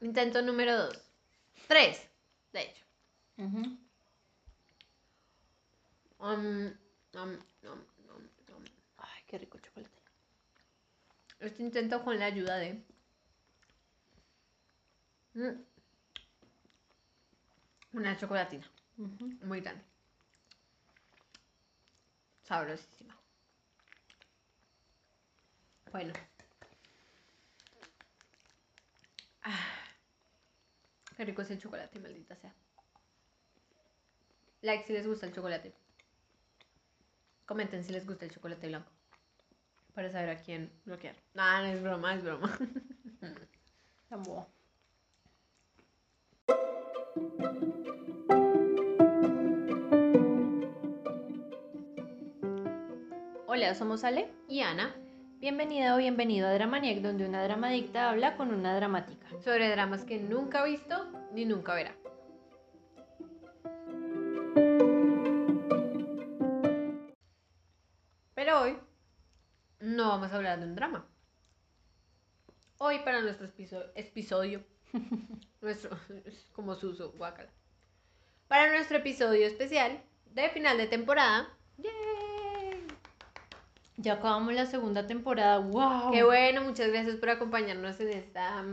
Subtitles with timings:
[0.00, 1.02] Intento número dos.
[1.66, 2.08] Tres,
[2.52, 2.84] de hecho.
[3.36, 3.78] Um,
[6.18, 6.72] um,
[7.14, 7.78] um, um,
[8.48, 8.64] um.
[8.98, 9.98] Ay, qué rico chocolate.
[11.40, 12.82] Este intento con la ayuda de...
[15.34, 15.64] Mm.
[17.92, 18.68] Una chocolatina.
[18.96, 19.84] Muy grande.
[22.42, 23.16] Sabrosísima.
[25.92, 26.12] Bueno.
[29.42, 29.87] Ah,
[31.18, 32.54] qué rico es el chocolate, maldita sea.
[34.62, 35.74] Like si les gusta el chocolate.
[37.44, 38.92] Comenten si les gusta el chocolate blanco.
[39.94, 41.16] Para saber a quién bloquear.
[41.34, 42.56] No, no es broma, es broma.
[44.10, 44.46] Boba.
[53.48, 54.30] Hola, somos Ale.
[54.48, 54.94] Y Ana,
[55.40, 59.26] Bienvenida o bienvenido a Dramaniac, donde una dramadicta habla con una dramática.
[59.44, 61.94] sobre dramas que nunca ha visto ni nunca verá.
[68.34, 68.78] Pero hoy
[69.80, 71.06] no vamos a hablar de un drama.
[72.78, 74.64] Hoy para nuestro episo- episodio,
[75.60, 77.50] nuestro, es como Suso, guácala.
[78.46, 81.92] Para nuestro episodio especial de final de temporada, ¡yay!
[84.00, 85.58] Ya acabamos la segunda temporada.
[85.58, 86.12] ¡Wow!
[86.12, 88.64] Qué bueno, muchas gracias por acompañarnos en esta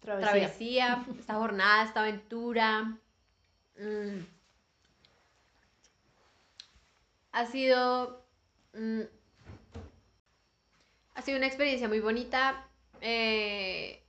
[0.00, 0.30] Travesía.
[0.30, 2.96] travesía, esta jornada, esta aventura.
[3.76, 4.20] Mm.
[7.32, 8.24] Ha sido.
[8.72, 9.02] mm,
[11.14, 12.68] ha sido una experiencia muy bonita.
[13.00, 14.00] eh,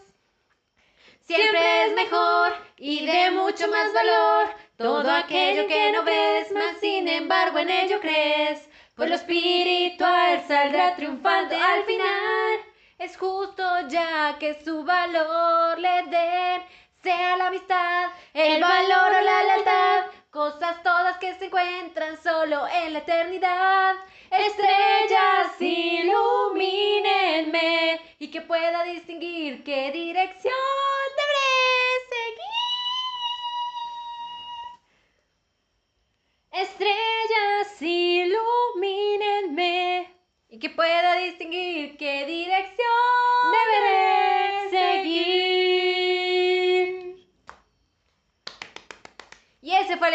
[1.22, 7.06] Siempre es mejor y de mucho más valor todo aquello que no ves, mas sin
[7.06, 8.68] embargo en ello crees.
[8.96, 12.58] Pues lo espiritual saldrá triunfante al final.
[12.98, 16.62] Es justo ya que su valor le den,
[17.02, 22.92] sea la amistad, el valor o la lealtad, cosas todas que se encuentran solo en
[22.92, 23.96] la eternidad.
[24.30, 30.54] Estrellas, ilumínenme y que pueda distinguir qué dirección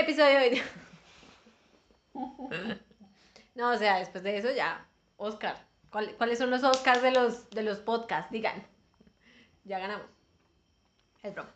[0.09, 0.61] episodio de hoy.
[3.55, 4.85] No, o sea, después de eso ya,
[5.17, 5.57] Oscar.
[5.91, 8.31] ¿Cuál- ¿Cuáles son los Oscars de los, de los podcasts?
[8.31, 8.63] Digan.
[9.65, 10.05] Ya ganamos.
[11.23, 11.49] Es broma.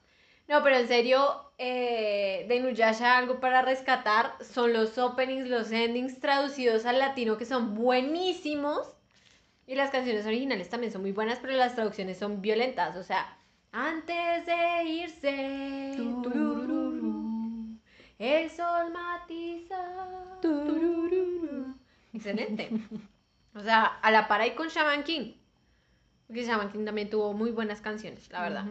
[0.50, 6.20] No, pero en serio, eh, de Inuyasha algo para rescatar son los openings, los endings
[6.20, 8.86] traducidos al latino que son buenísimos.
[9.66, 12.98] Y las canciones originales también son muy buenas, pero las traducciones son violentas.
[12.98, 13.38] O sea,
[13.72, 15.88] antes de irse,
[18.24, 20.40] el sol matiza.
[22.14, 22.70] Excelente.
[23.54, 25.34] O sea, a la par ahí con Shaman King.
[26.28, 28.66] Porque Shaman King también tuvo muy buenas canciones, la verdad.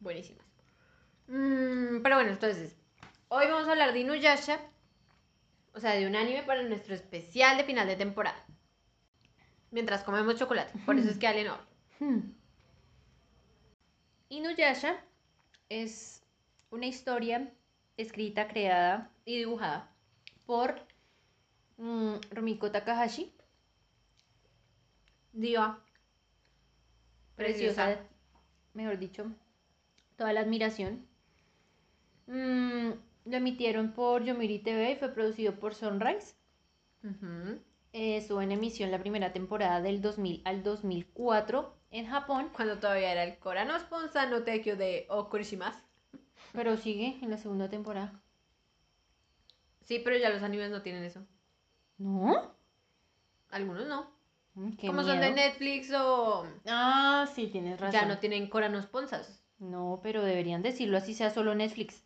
[0.00, 0.44] Buenísimas.
[1.28, 2.76] Mm, pero bueno, entonces,
[3.28, 4.58] hoy vamos a hablar de Inuyasha.
[5.74, 8.44] O sea, de un anime para nuestro especial de final de temporada.
[9.70, 10.76] Mientras comemos chocolate.
[10.84, 11.60] Por eso es que habla.
[12.00, 12.30] Hmm.
[14.28, 15.02] Inuyasha
[15.68, 16.22] es
[16.70, 17.52] una historia
[17.98, 19.94] escrita, creada y dibujada
[20.46, 20.80] por
[21.78, 23.32] mm, Rumiko Takahashi.
[25.32, 25.80] Diva.
[27.36, 28.06] Preciosa, Preciosa.
[28.74, 29.32] mejor dicho,
[30.16, 31.06] toda la admiración.
[32.28, 32.92] Mm,
[33.24, 36.36] lo emitieron por Yomiri TV y fue producido por Sunrise.
[37.02, 37.58] Ujú.
[37.92, 43.12] Eh, estuvo en emisión la primera temporada del 2000 al 2004 en Japón, Cuando todavía
[43.12, 45.87] era el Korano Sponsa no Tekyo de Okurishimasu.
[46.52, 48.20] Pero sigue en la segunda temporada.
[49.82, 51.24] Sí, pero ya los animes no tienen eso.
[51.98, 52.54] ¿No?
[53.50, 54.10] Algunos no.
[54.54, 55.30] Mm, qué Como son de.
[55.30, 58.00] Netflix o Ah, sí, tienes razón.
[58.00, 59.42] ya no tienen Korano Sponsas.
[59.58, 62.02] No, pero deberían decirlo así sea solo Netflix.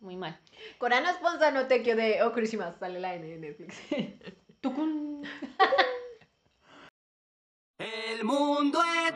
[0.00, 0.38] Muy mal.
[0.78, 2.78] Korano Sponsa no Tekyo de Okurishimasu.
[2.78, 3.76] Sale la N de Netflix.
[4.60, 5.22] Tucun.
[7.78, 9.12] El mundo he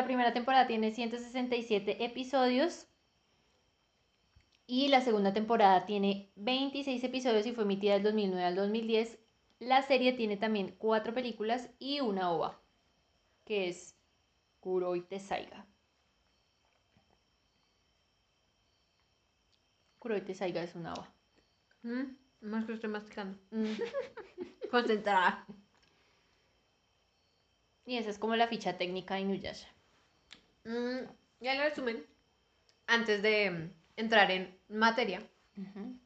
[0.00, 2.86] la primera temporada tiene 167 episodios.
[4.66, 9.18] Y la segunda temporada tiene 26 episodios y fue emitida del 2009 al 2010.
[9.58, 12.62] La serie tiene también cuatro películas y una ova,
[13.44, 13.94] que es
[14.60, 15.66] Kuroi Tesaiga.
[19.98, 21.12] Kuroi Tesaiga es una ova.
[21.82, 23.38] Mm, Más que estoy masticando.
[23.50, 23.74] Mm.
[24.70, 25.44] Concentrada.
[27.84, 29.68] Y esa es como la ficha técnica de Inuyasha.
[30.64, 30.98] Mm,
[31.40, 32.04] ya el resumen.
[32.86, 35.22] Antes de mm, entrar en materia.
[35.56, 35.98] Ujú.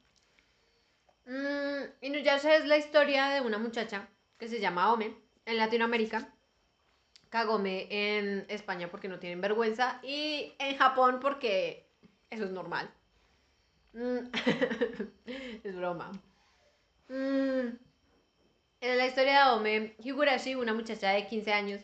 [1.26, 4.08] Mm, Inuyasha es la historia de una muchacha
[4.38, 5.14] que se llama Ome
[5.46, 6.28] en Latinoamérica.
[7.30, 10.00] Kagome en España porque no tienen vergüenza.
[10.02, 11.88] Y en Japón porque
[12.30, 12.90] eso es normal.
[13.92, 14.18] Mm,
[15.64, 16.12] es broma.
[17.08, 17.76] Mm,
[18.80, 21.80] en la historia de Ome, Higurashi, una muchacha de 15 años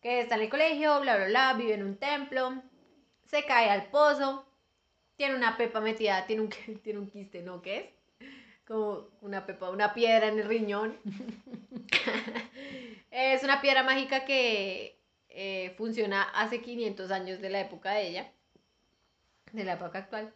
[0.00, 2.62] que está en el colegio, bla, bla, bla, vive en un templo,
[3.24, 4.46] se cae al pozo,
[5.16, 6.48] tiene una pepa metida, tiene un,
[6.82, 7.60] tiene un quiste, ¿no?
[7.60, 8.28] ¿Qué es?
[8.64, 10.98] Como una pepa, una piedra en el riñón.
[13.10, 18.32] es una piedra mágica que eh, funciona hace 500 años de la época de ella,
[19.52, 20.34] de la época actual.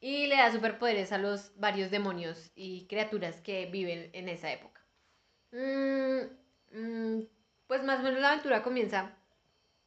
[0.00, 4.80] Y le da superpoderes a los varios demonios y criaturas que viven en esa época.
[5.52, 6.22] Mm,
[6.72, 7.22] mm,
[7.72, 9.16] pues más o menos la aventura comienza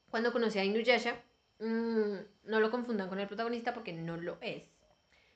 [0.09, 1.21] cuando conocí a Inuyasha.
[1.59, 2.15] Mm,
[2.45, 4.63] no lo confundan con el protagonista porque no lo es.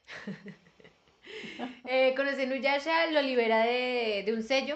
[1.86, 4.74] eh, conoce a Inuyasha, lo libera de, de un sello.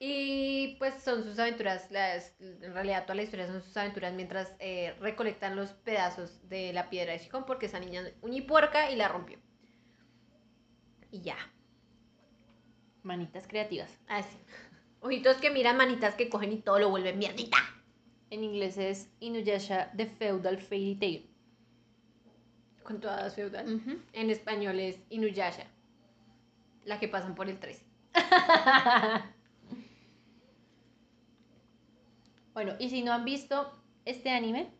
[0.00, 4.52] Y pues son sus aventuras, las, en realidad toda la historia son sus aventuras mientras
[4.58, 9.06] eh, recolectan los pedazos de la piedra de Shikon porque esa niña unipuerca y la
[9.06, 9.38] rompió.
[11.12, 11.36] Y ya,
[13.04, 13.96] Manitas creativas.
[14.08, 14.36] así.
[15.02, 17.58] Ojitos que miran, manitas que cogen y todo lo vuelven mierdita.
[18.30, 21.26] En inglés es Inuyasha The Feudal Fairy Tale.
[22.84, 23.74] Con todas feudal.
[23.74, 23.98] Ujú.
[24.12, 25.66] En español es Inuyasha.
[26.84, 27.84] La que pasan por el 13.
[32.54, 33.72] Bueno, y si no han visto
[34.04, 34.70] este anime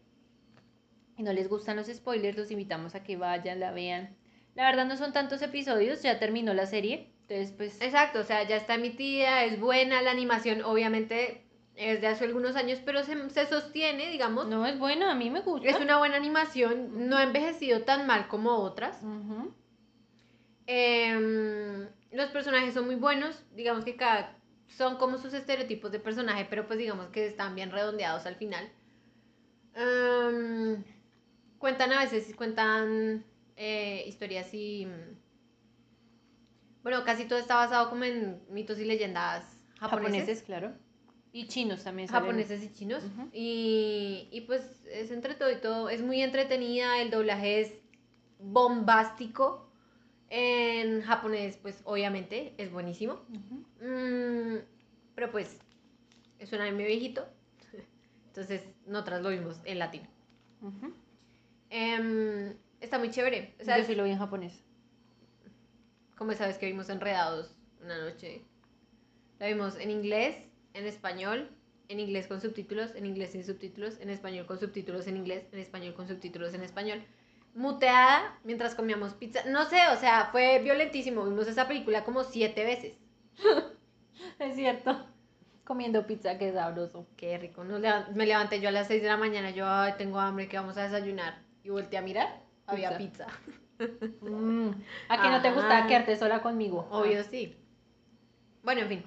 [1.17, 4.15] y no les gustan los spoilers, los invitamos a que vayan, la vean.
[4.55, 7.12] La verdad no son tantos episodios, ya terminó la serie.
[7.33, 12.09] Entonces, pues, Exacto, o sea, ya está emitida, es buena la animación, obviamente es de
[12.09, 14.47] hace algunos años, pero se, se sostiene, digamos.
[14.49, 15.67] no es bueno, a mí me gusta.
[15.67, 19.01] Es una buena animación, no ha envejecido tan mal como otras.
[20.67, 24.37] Em, los personajes son muy buenos, digamos que cada
[24.69, 28.71] son como sus estereotipos de personaje, pero pues digamos que están bien redondeados al final.
[29.75, 30.85] Em,
[31.57, 33.25] cuentan a veces, cuentan
[33.57, 34.87] eh, historias y...
[36.83, 39.45] Bueno, casi todo está basado como en mitos y leyendas
[39.79, 40.13] japoneses.
[40.21, 40.73] Japoneses, claro.
[41.33, 42.09] Y chinos también.
[42.09, 42.23] salen.
[42.25, 43.03] japoneses y chinos.
[43.33, 45.89] Y, y pues es entre todo y todo.
[45.89, 47.01] Es muy entretenida.
[47.01, 47.73] El doblaje es
[48.39, 49.69] bombástico.
[50.29, 53.21] En japonés, pues obviamente es buenísimo.
[53.81, 54.59] Mm,
[55.15, 55.59] pero pues
[56.39, 57.27] es un anime viejito.
[58.27, 60.09] Entonces nosotras lo vimos en latino.
[60.61, 60.93] Ujú.
[61.71, 63.55] Em, está muy chévere.
[63.59, 63.87] Yo ¿Sabes?
[63.87, 64.63] sí lo vi en japonés.
[66.23, 67.53] Como sabes que vimos Enredados
[67.83, 68.45] una noche.
[69.41, 70.37] La vimos en inglés,
[70.73, 71.51] en español,
[71.89, 75.59] en inglés con subtítulos, en inglés sin subtítulos, en español con subtítulos en inglés, en
[75.59, 77.03] español con subtítulos en español.
[77.57, 79.41] Muteada mientras comíamos pizza.
[79.47, 81.25] No sé, o sea, fue violentísimo.
[81.25, 82.93] Vimos esa película como siete veces.
[84.39, 85.05] Es cierto.
[85.65, 87.09] Comiendo pizza, qué sabroso.
[87.17, 87.65] Qué rico.
[87.65, 87.81] Nos
[88.15, 89.51] me levanté yo a las 6 de la mañana.
[89.51, 91.43] Yo, ay, tengo hambre, ¿qué vamos a desayunar?
[91.65, 92.45] Y volteé a mirar.
[92.69, 93.27] Había pizza.
[94.21, 94.71] Mm.
[95.09, 96.89] ¿A que no te gusta quedarte sola conmigo?
[96.91, 97.57] Obvio, sí.
[98.63, 99.05] Bueno, en fin.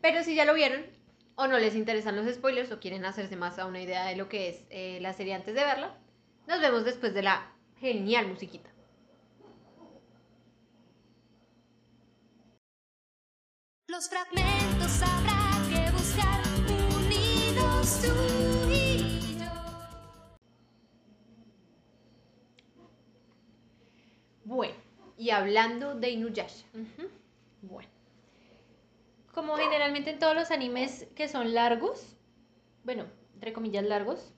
[0.00, 0.84] Pero si ya lo vieron
[1.34, 4.28] o no les interesan los spoilers o quieren hacerse más a una idea de lo
[4.28, 5.94] que es eh, la serie antes de verla,
[6.46, 8.70] nos vemos después de la genial musiquita.
[13.88, 16.42] Los fragmentos habrá que buscar
[16.96, 18.47] unidos tú
[25.18, 26.64] y hablando de Inuyasha.
[27.62, 27.88] Bueno.
[29.34, 32.16] Como generalmente en todos los animes que son largos,
[32.84, 34.32] bueno, entre comillas largos,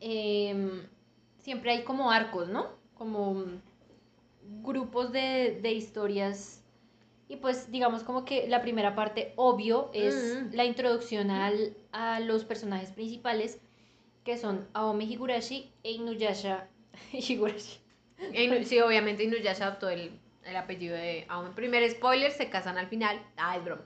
[0.00, 0.82] em,
[1.38, 2.68] siempre hay como arcos, ¿no?
[2.94, 3.44] Como
[4.62, 6.62] grupos de, de historias.
[7.28, 10.54] Y pues digamos como que la primera parte, obvio, es Mm.
[10.54, 13.60] la introducción al- a los personajes principales,
[14.24, 16.68] que son Aome Higurashi e Inuyasha
[17.12, 17.80] Higurashi.
[18.64, 21.54] Sí, obviamente Inuyasha adoptó el, el apellido de Aon.
[21.54, 23.20] Primer spoiler, se casan al final.
[23.36, 23.82] Ah, es broma.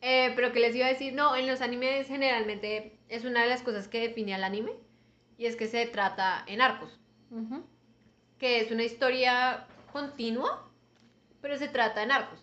[0.00, 3.48] Eh, pero que les iba a decir, no, en los animes generalmente es una de
[3.48, 4.72] las cosas que define al anime.
[5.38, 7.00] Y es que se trata en arcos.
[7.30, 7.64] Ujú.
[8.38, 10.68] Que es una historia continua,
[11.40, 12.40] pero se trata en arcos.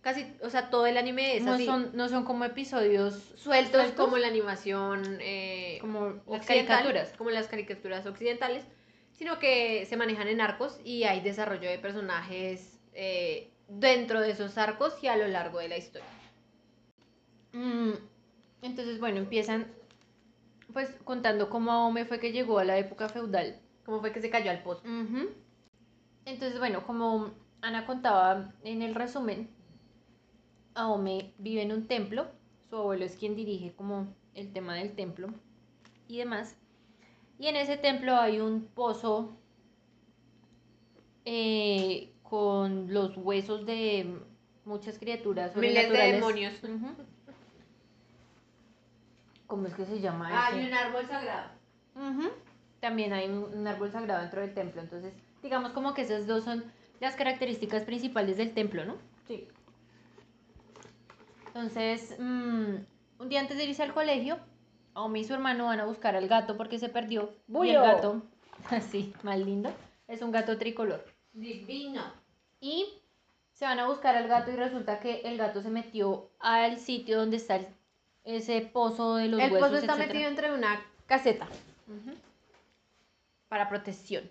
[0.00, 1.66] Casi, o sea, todo el anime es No así.
[1.66, 4.04] son, no son como episodios sueltos, sueltos.
[4.04, 7.12] como la animación eh, como las caricaturas.
[7.18, 8.64] como las caricaturas occidentales,
[9.20, 14.56] sino que se manejan en arcos y hay desarrollo de personajes eh, dentro de esos
[14.56, 16.08] arcos y a lo largo de la historia.
[17.52, 17.90] Mm,
[18.62, 19.66] entonces, bueno, empiezan
[20.72, 23.60] pues contando cómo Aome fue que llegó a la época feudal.
[23.84, 24.80] ¿Cómo fue que se cayó al pozo?
[26.24, 29.50] Entonces, bueno, como Ana contaba en el resumen,
[30.72, 32.26] Aome vive en un templo,
[32.70, 35.28] su abuelo es quien dirige como el tema del templo
[36.08, 36.56] y demás.
[37.40, 39.34] Y en ese templo hay un pozo
[41.24, 44.14] eh, con los huesos de
[44.66, 46.52] muchas criaturas Miles de demonios.
[49.46, 50.68] ¿Cómo es que se llama Hay ese?
[50.68, 51.48] un árbol sagrado.
[52.80, 54.82] También hay un, un árbol sagrado dentro del templo.
[54.82, 56.62] Entonces, digamos como que esas dos son
[57.00, 58.96] las características principales del templo, ¿no?
[59.26, 59.48] Sí.
[61.46, 62.74] Entonces, mm,
[63.18, 64.38] un día antes de irse al colegio,
[65.00, 67.32] Aomi y su hermano van a buscar al gato porque se perdió.
[67.48, 68.22] Y el gato,
[68.70, 69.72] así, más lindo,
[70.08, 71.04] es un gato tricolor.
[71.32, 72.02] Divino.
[72.60, 72.86] Y
[73.52, 77.18] se van a buscar al gato y resulta que el gato se metió al sitio
[77.18, 77.66] donde está el-
[78.24, 80.12] ese pozo de los El huesos, pozo está etcétera.
[80.14, 81.46] metido entre una caseta
[83.48, 84.30] para protección.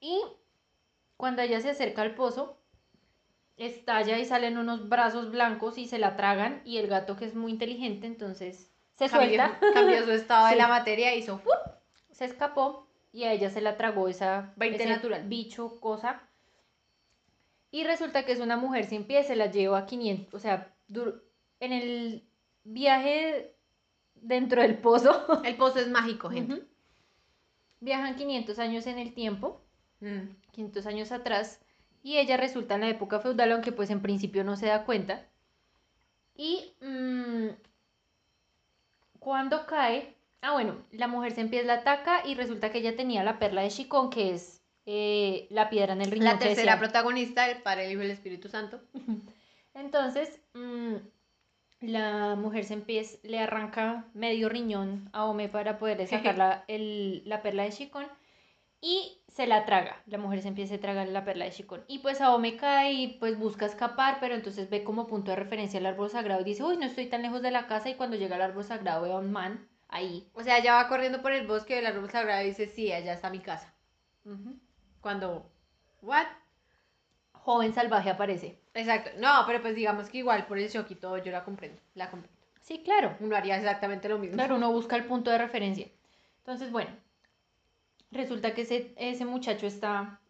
[0.00, 0.20] Y
[1.16, 2.56] cuando ella se acerca al pozo,
[3.56, 6.62] estalla y salen unos brazos blancos y se la tragan.
[6.64, 8.69] Y el gato, que es muy inteligente, entonces
[9.08, 10.58] se Cambió, suelta, cambió su estado de Sí.
[10.58, 11.52] la materia hizo ¡fup!
[12.10, 15.26] se escapó y a ella se la tragó esa ese natural.
[15.28, 16.22] bicho, cosa.
[17.72, 20.74] Y resulta que es una mujer sin pies, se la lleva a 500, o sea,
[21.60, 22.24] en el
[22.64, 23.54] viaje
[24.16, 25.10] dentro del pozo,
[25.44, 26.62] El pozo es mágico, gente.
[27.80, 29.60] viajan 500 años en el tiempo.
[30.00, 30.34] Mm.
[30.52, 31.60] 500 años atrás
[32.02, 35.26] y ella resulta en la época feudal, aunque pues en principio no se da cuenta.
[36.34, 37.48] Y mm,
[39.20, 43.22] cuando cae, ah bueno, la mujer se empieza la ataca y resulta que ella tenía
[43.22, 46.26] la perla de Shikon, que es eh, la piedra en el riñón.
[46.26, 48.80] La tercera protagonista, el Padre, el Hijo y el Espíritu Santo.
[49.74, 50.94] Entonces, mm,
[51.80, 57.22] la mujer se empieza, le arranca medio riñón a Ome para poderle sacar la, el-
[57.26, 58.06] la perla de Shikon
[58.80, 60.02] y se la traga.
[60.06, 61.84] La mujer se empieza a tragar la perla de Shikon.
[61.86, 65.78] Y pues Aome cae y pues busca escapar, pero entonces ve como punto de referencia
[65.78, 68.16] el árbol sagrado y dice, uy, no estoy tan lejos de la casa y cuando
[68.16, 70.28] llega al árbol sagrado ve a un man ahí.
[70.34, 73.14] O sea, ella va corriendo por el bosque del árbol sagrado y dice, sí, allá
[73.14, 73.72] está mi casa.
[75.00, 75.50] Cuando,
[76.02, 76.26] ¿what?
[77.32, 78.60] Joven salvaje aparece.
[78.74, 79.10] Exacto.
[79.18, 81.80] No, pero pues digamos que igual por el shock y todo yo la comprendo.
[81.94, 82.36] La comprendo.
[82.60, 83.16] Sí, claro.
[83.20, 84.36] Uno haría exactamente lo mismo.
[84.36, 85.88] Claro, uno busca el punto de referencia.
[86.38, 86.90] Entonces, bueno,
[88.10, 90.20] resulta que ese, ese muchacho está,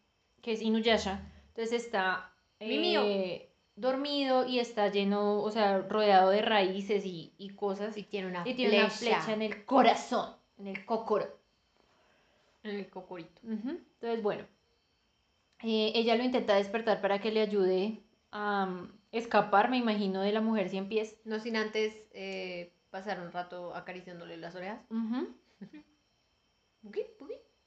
[0.42, 7.04] que es Inuyasha, entonces está eh, dormido y está lleno, o sea, rodeado de raíces
[7.06, 7.96] y, y cosas.
[7.96, 11.38] Y tiene una y tiene una flecha en el corazón, en el cocoro.
[12.62, 13.40] en el cocorito.
[13.42, 14.44] Entonces, bueno,
[15.62, 18.00] eh, ella lo intenta despertar para que le ayude
[18.32, 21.18] a um, escapar, me imagino, de la mujer cien pies.
[21.25, 24.80] No sin antes eh, pasar un rato acariciándole las orejas.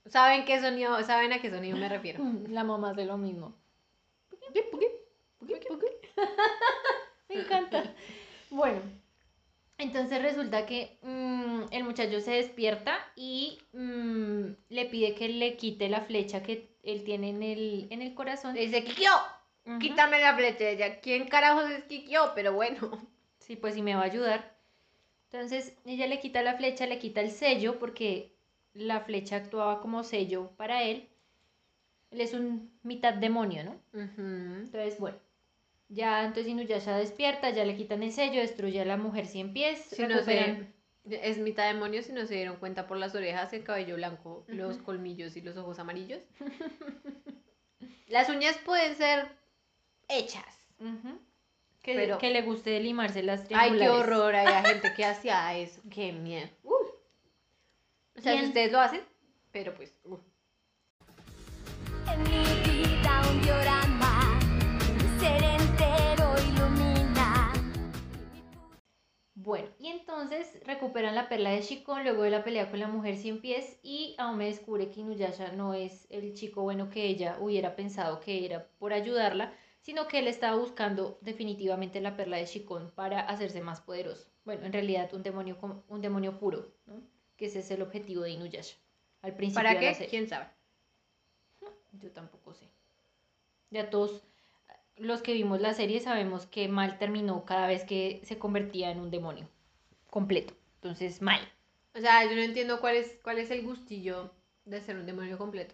[0.05, 2.23] ¿Saben qué sonido, saben a qué sonido me refiero?
[2.49, 3.55] La mamá hace lo mismo.
[7.29, 7.83] Me encanta.
[8.49, 8.81] Bueno,
[9.77, 15.89] entonces resulta que mm, el muchacho se despierta y mm, le pide que le quite
[15.89, 18.55] la flecha que él tiene en el, en el corazón.
[18.55, 19.11] Le dice, Kikyo,
[19.79, 20.67] quítame la flecha.
[20.67, 22.33] Ella, ¿quién carajos es Kikyo?
[22.35, 22.89] Pero bueno.
[23.39, 24.58] Sí, pues sí me va a ayudar.
[25.31, 28.33] Entonces ella le quita la flecha, le quita el sello porque
[28.73, 31.07] la flecha actuaba como sello para él.
[32.11, 33.75] Él es un mitad demonio, ¿no?
[34.65, 35.17] Entonces, bueno,
[35.89, 39.79] ya entonces Inuyasha despierta, ya le quitan el sello, destruye a la mujer cien pies,
[39.81, 40.73] Si no, recuperan-
[41.09, 44.77] Es mitad demonio si no se dieron cuenta por las orejas, el cabello blanco, los
[44.79, 46.21] colmillos y los ojos amarillos.
[48.07, 49.27] Las uñas pueden ser
[50.07, 50.57] hechas.
[51.89, 53.79] Que, Pero- que le guste limarse las Ay, triangulares.
[53.81, 56.47] qué horror, hay gente que hacía eso, qué miedo.
[56.63, 56.73] Uh.
[58.15, 59.01] O sea, si ustedes lo hacen,
[59.51, 59.91] pero pues...
[60.03, 60.17] uh.
[62.13, 62.43] En mi
[62.83, 64.39] vida un diorama,
[65.01, 67.53] mi ser entero ilumina.
[69.33, 73.17] Bueno, y entonces recuperan la perla de Shikon luego de la pelea con la mujer
[73.17, 77.75] cien pies y Aome descubre que Inuyasha no es el chico bueno que ella hubiera
[77.75, 79.53] pensado que era por ayudarla,
[79.89, 84.29] sino que él estaba buscando definitivamente la perla de Shikon para hacerse más poderoso.
[84.45, 87.01] Bueno, en realidad un demonio, un demonio puro, ¿no?
[87.35, 88.77] que ese es el objetivo de Inuyasha.
[89.23, 89.95] Al principio ¿Para de la qué?
[89.95, 90.09] serie.
[90.11, 90.45] ¿Quién sabe?
[91.93, 92.69] Yo tampoco sé.
[93.71, 94.21] Ya todos
[94.95, 98.99] los que vimos la serie sabemos que mal terminó cada vez que se convertía en
[98.99, 99.49] un demonio
[100.11, 100.53] completo.
[100.75, 101.41] Entonces, mal.
[101.95, 105.39] O sea, yo no entiendo cuál es, cuál es el gustillo de ser un demonio
[105.39, 105.73] completo.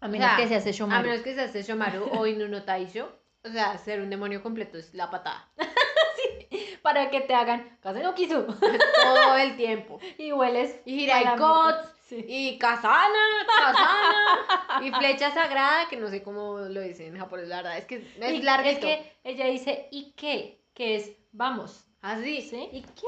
[0.00, 3.10] A menos sea, que se hace A menos que se hace Shomaru o Inuno Taisho.
[3.44, 5.50] O sea, ser un demonio completo es la patada.
[6.82, 8.44] Para que te hagan no quiso.
[9.02, 9.98] Todo el tiempo.
[10.16, 10.80] y hueles.
[10.84, 12.24] Y Hirai para Kots, Sí.
[12.26, 17.56] y Kazana, Kazana, y flecha sagrada, que no sé cómo lo dicen en japonés, la
[17.56, 18.70] verdad, es que es larguito.
[18.70, 20.64] Es que ella dice ¿y qué?
[20.72, 21.84] Que es vamos.
[22.00, 22.40] Así.
[22.42, 22.68] ¿Sí?
[22.72, 23.06] ¿Y qué?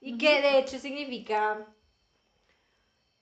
[0.00, 1.66] Y que de hecho significa.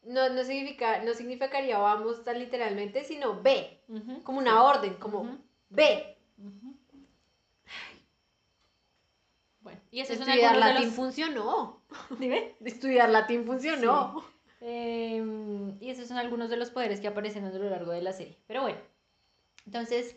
[0.06, 3.80] No, no significa, no significaría vamos tan literalmente, sino ve,
[4.22, 5.38] como una orden, como Ujú,
[5.70, 6.16] ve.
[6.38, 6.76] ujú.
[9.60, 10.94] Bueno, y son Estudiar de latín los...
[10.94, 11.82] funcionó.
[12.20, 12.54] Dime.
[12.64, 14.24] Estudiar latín funcionó.
[14.60, 18.12] Em, y esos son algunos de los poderes que aparecen a lo largo de la
[18.12, 18.38] serie.
[18.46, 18.78] Pero bueno,
[19.66, 20.16] entonces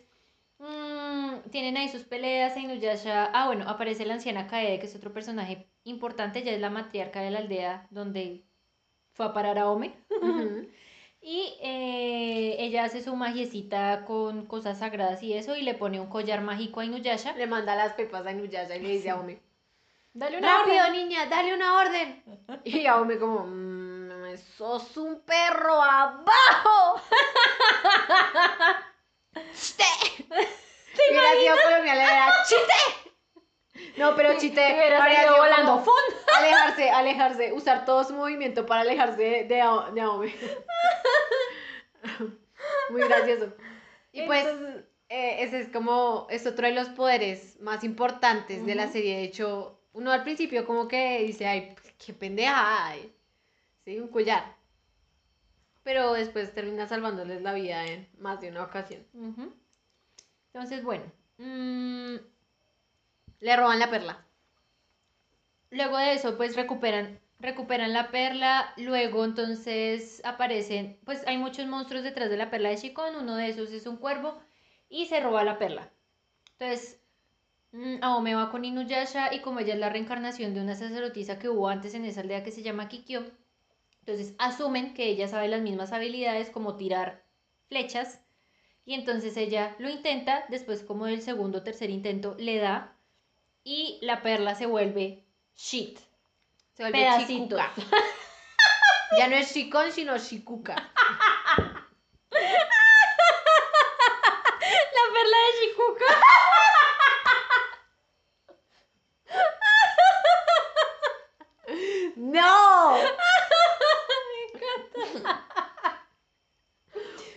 [0.58, 2.56] mm, tienen ahí sus peleas.
[2.56, 3.24] a Inuyasha.
[3.34, 6.38] Ah, bueno, aparece la anciana Kaede, que es otro personaje importante.
[6.38, 8.44] Ella es la matriarca de la aldea donde
[9.20, 9.94] fue a parar a Ome.
[11.22, 15.54] Y eh, ella hace su magiecita con cosas sagradas y eso.
[15.54, 17.34] Y le pone un collar mágico a Inuyasha.
[17.36, 19.38] Le manda las pepas a Inuyasha y le dice a Ome,
[20.14, 20.92] Dale una rápido orden.
[20.94, 22.22] niña, dale una orden.
[22.64, 27.02] Y a Ome como, "Mm, sos un perro abajo.
[29.52, 29.84] ¡Chite!
[31.10, 33.09] Hubiera sido colombiana, le era chite.
[34.00, 35.84] No, pero hubiera sido volando.
[35.84, 35.96] como
[36.38, 39.62] Alejarse, alejarse, usar todo su movimiento para alejarse de, de.
[42.90, 43.52] Muy gracioso.
[44.12, 44.46] Y pues,
[45.10, 49.18] eh, ese es como, es otro de los poderes más importantes de la serie.
[49.18, 53.14] De hecho, uno al principio como que dice, ay, pues, qué pendeja, ay.
[53.84, 54.56] Sí, un collar.
[55.82, 59.06] Pero después termina salvándoles la vida en más de una ocasión.
[60.52, 61.04] Entonces, bueno.
[61.38, 62.16] mm,
[63.40, 64.24] Le roban la perla.
[65.70, 68.72] Luego de eso, pues recuperan, recuperan la perla.
[68.76, 73.16] Luego, entonces, aparecen, pues hay muchos monstruos detrás de la perla de Shikon.
[73.16, 74.40] Uno de esos es un cuervo
[74.88, 75.90] y se roba la perla.
[76.58, 77.00] Entonces,
[77.72, 81.48] mm, Aome va con Inuyasha y como ella es la reencarnación de una sacerdotisa que
[81.48, 83.24] hubo antes en esa aldea que se llama Kikyo,
[84.00, 87.24] entonces asumen que ella sabe las mismas habilidades como tirar
[87.68, 88.20] flechas.
[88.84, 92.96] Y entonces ella lo intenta, después como del segundo o tercer intento le da
[93.64, 95.24] y la perla se vuelve
[95.56, 95.98] shit.
[96.74, 97.60] Se vuelve Pedacitos.
[97.60, 97.72] chicuca.
[99.18, 100.76] Ya no es chicón, sino chicuca.
[100.76, 100.90] La
[105.12, 106.04] perla de Shikuka.
[112.16, 112.96] ¡No!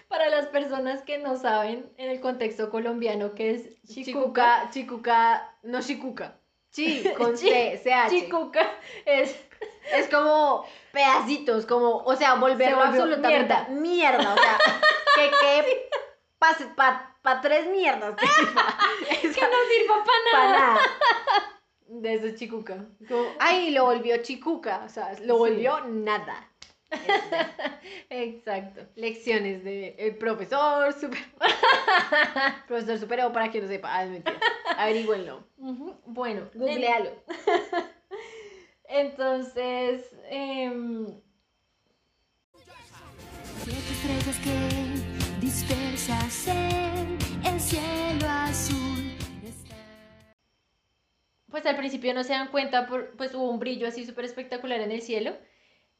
[0.07, 3.81] Para las personas que no saben en el contexto colombiano qué es.
[3.87, 6.35] Chicuca, chicuca, no chicuca.
[6.71, 8.11] Chi, con Chi- C, CH.
[8.11, 8.67] Shikuka
[9.05, 9.35] es
[9.95, 14.33] Es como pedacitos, como, o sea, volverlo Se absolutamente mierda.
[14.33, 14.57] O sea,
[15.15, 15.89] que que
[16.39, 18.15] pase para pa tres mierdas.
[18.19, 18.77] Que, sirva.
[19.35, 20.59] que no sirva para nada.
[20.59, 20.81] nada.
[21.87, 22.85] De eso es chicuca.
[23.07, 24.81] Como, ay, lo volvió chicuca.
[24.85, 25.39] O sea, lo Sí.
[25.39, 26.49] volvió nada.
[28.09, 28.81] Exacto.
[28.95, 31.19] Lecciones de el profesor super.
[32.67, 33.95] profesor superó para quien no sepa.
[33.95, 34.39] Ah, es mentira.
[34.77, 35.43] Averigüenlo.
[35.57, 37.11] Ujú, Bueno, Googlealo.
[38.89, 41.07] entonces em,
[43.63, 49.09] Siete estrellas que dispersas en el cielo azul.
[51.49, 54.81] pues al principio no se dan cuenta, por, pues hubo un brillo así súper espectacular
[54.81, 55.37] en el cielo.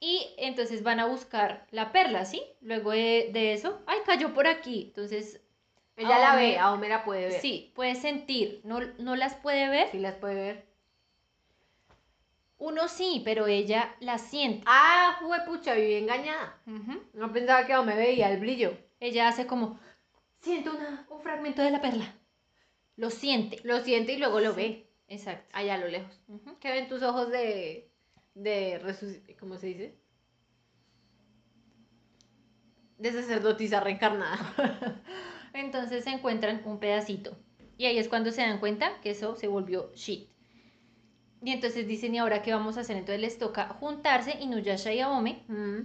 [0.05, 2.43] Y entonces van a buscar la perla, ¿sí?
[2.59, 4.87] Luego de, de eso, ay, cayó por aquí.
[4.87, 5.39] Entonces,
[5.95, 7.39] Ella la ve, Aome la puede ver.
[7.39, 9.87] sí, puede sentir, no, no las puede ver.
[9.91, 10.65] Sí las puede ver.
[12.57, 14.63] Uno sí, pero ella la siente.
[14.65, 16.61] Ah, pucha, viví engañada.
[17.13, 18.77] No pensaba que me veía el brillo.
[18.99, 19.79] Ella hace como,
[20.41, 22.13] siento una- un fragmento de la perla.
[22.97, 23.61] Lo siente.
[23.63, 24.89] Lo siente y luego lo ve.
[25.07, 25.47] Exacto.
[25.53, 26.19] Allá a lo lejos.
[26.27, 26.57] Ujú.
[26.59, 27.89] ¿Qué ven tus ojos de.
[28.35, 29.95] De resuc- ¿Cómo se dice?
[32.97, 34.37] De sacerdotisa reencarnada.
[35.53, 37.35] Entonces se encuentran un pedacito.
[37.77, 40.29] Y ahí es cuando se dan cuenta que eso se volvió shit.
[41.45, 42.95] Y entonces dicen, ¿y ahora qué vamos a hacer?
[42.95, 45.81] Entonces les toca juntarse, Inuyasha y Aome, Mm.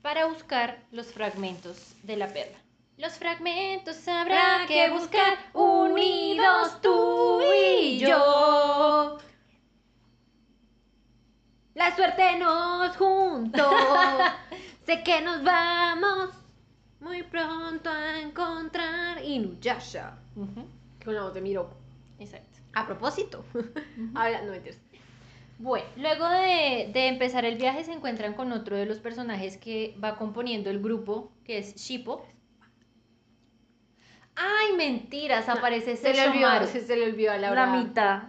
[0.00, 2.56] para buscar los fragmentos de la perla.
[2.96, 9.18] Los fragmentos habrá que buscar unidos tú y yo.
[11.74, 13.70] La suerte nos juntó.
[14.86, 16.30] sé que nos vamos
[17.00, 20.16] muy pronto a encontrar Inuyasha.
[20.36, 20.66] Ujú,
[21.04, 21.76] Con la voz de Miroko.
[22.18, 22.58] Exacto.
[22.74, 23.44] A propósito.
[24.14, 24.78] Habla, no mentiras.
[25.58, 29.96] Bueno, luego de, de empezar el viaje se encuentran con otro de los personajes que
[30.02, 32.26] va componiendo el grupo, que es Shippo.
[34.36, 37.66] Ay, mentiras, aparece Se le olvidó, se le olvidó a La Laura.
[37.66, 38.22] mitad.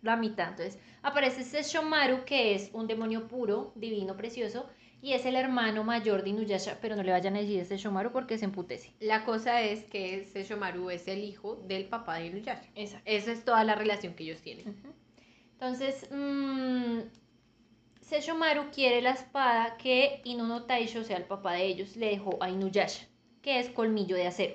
[0.00, 0.48] La mitad.
[0.48, 4.66] Entonces, aparece Sesshomaru, que es un demonio puro, divino, precioso,
[5.00, 8.38] y es el hermano mayor de Inuyasha, pero no le vayan a decir Sesshomaru porque
[8.38, 8.94] se emputece.
[9.00, 12.68] La cosa es que Sesshomaru es el hijo del papá de Inuyasha.
[12.76, 13.10] Exacto.
[13.10, 14.76] Esa es toda la relación que ellos tienen.
[15.54, 17.00] Entonces, mmm,
[18.00, 22.38] Sesshomaru quiere la espada que Inuno Taisho, o sea, el papá de ellos, le dejó
[22.40, 23.08] a Inuyasha,
[23.42, 24.54] que es colmillo de acero.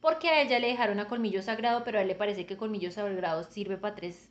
[0.00, 2.92] Porque a ella le dejaron a colmillo sagrado, pero a él le parece que colmillo
[2.92, 4.27] sagrado sirve para tres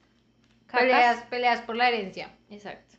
[0.67, 0.81] cacas.
[0.81, 2.29] Peleas, peleas por la herencia.
[2.49, 2.95] Exacto.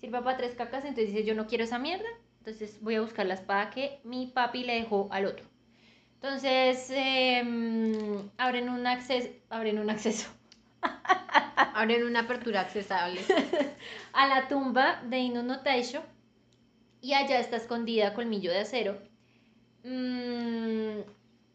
[0.00, 3.26] Sirve para tres cacas, entonces dice, yo no quiero esa mierda, entonces voy a buscar
[3.26, 5.46] la espada que mi papi le dejó al otro.
[6.14, 10.28] Entonces, em, abren un acceso, abren un acceso
[11.74, 13.20] Abren una apertura accesible.
[14.12, 15.30] a la tumba de
[15.62, 16.02] Taisho
[17.00, 18.98] y allá está escondida Colmillo de Acero.
[19.84, 21.00] Mm,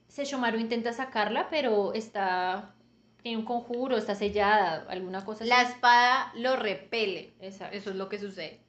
[0.08, 2.74] Sesshomaru intenta sacarla, pero está
[3.22, 5.74] tiene un conjuro, está sellada, alguna cosa La así.
[5.74, 7.34] espada lo repele.
[7.40, 7.78] Exacto.
[7.78, 8.60] Eso es lo que sucede.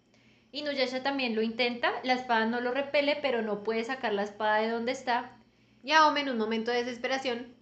[0.52, 4.58] Inuyasha también lo intenta, la espada no lo repele, pero no puede sacar la espada
[4.58, 5.30] de donde está.
[5.82, 7.54] Y Aome en un momento de desesperación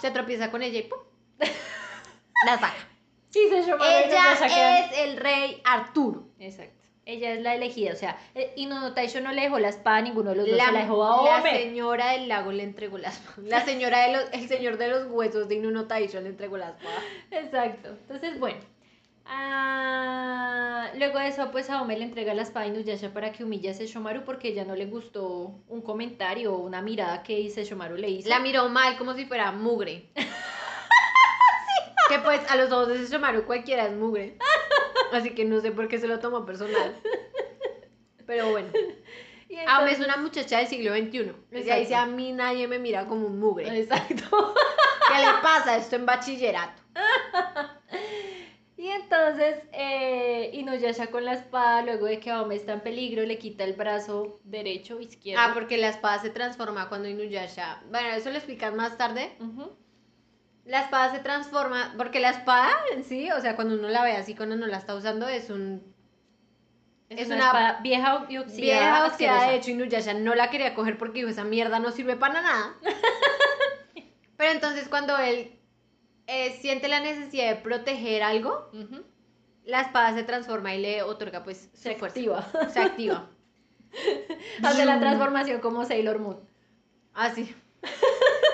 [0.00, 0.98] se tropieza con ella y ¡pum!
[2.46, 2.88] la saca.
[3.30, 6.28] Sí, y Ella es el rey Arturo.
[6.38, 6.83] Exacto.
[7.06, 10.02] Ella es la elegida, o sea, eh, Inuno Taisho no le dejó la espada a
[10.02, 12.96] ninguno de los dos, La, se la dejó a la señora del lago le entregó
[12.96, 13.42] la espada.
[13.46, 16.70] La señora de los, el señor de los huesos de Inuno Taisho le entregó la
[16.70, 17.02] espada.
[17.30, 17.90] Exacto.
[17.90, 18.58] Entonces, bueno.
[19.26, 23.70] Ah, luego de eso, pues Aome le entrega la espada a Inuyasha para que humille
[23.70, 28.10] a Sesshomaru porque ella no le gustó un comentario o una mirada que Sesshomaru le
[28.10, 28.28] hizo.
[28.28, 30.08] La miró mal como si fuera mugre.
[32.06, 34.36] Que pues a los ojos de Sesshomaru cualquiera es mugre.
[35.16, 36.96] Así que no sé por qué se lo tomó personal.
[38.26, 38.68] Pero bueno.
[39.46, 41.18] Y Aome es una muchacha del siglo XXI.
[41.18, 41.80] Ella Exacto.
[41.80, 43.78] dice, a mí nadie me mira como un mugre.
[43.78, 44.54] Exacto.
[45.08, 46.82] ¿Qué le pasa esto en bachillerato?
[48.76, 53.38] Y entonces eh, Inuyasha con la espada, luego de que Aome está en peligro, le
[53.38, 55.42] quita el brazo derecho, izquierdo.
[55.42, 57.82] Ah, porque la espada se transforma cuando Inuyasha...
[57.90, 59.38] Bueno, eso lo explican más tarde.
[60.64, 64.12] La espada se transforma, porque la espada en sí, o sea, cuando uno la ve
[64.12, 65.94] así, cuando no la está usando, es un...
[67.10, 68.80] Es, Es una, una espada vieja y oxidada.
[68.80, 72.16] Vieja oxidada, de hecho, Inuyasha no la quería coger porque dijo, esa mierda no sirve
[72.16, 72.74] para nada.
[74.36, 75.52] Pero entonces cuando él
[76.26, 78.70] eh, siente la necesidad de proteger algo,
[79.64, 82.18] la espada se transforma y le otorga pues su Se fuerza.
[82.20, 82.48] activa.
[82.72, 83.30] Se activa.
[84.62, 86.40] Hace la transformación como Sailor Moon.
[87.12, 87.54] Así.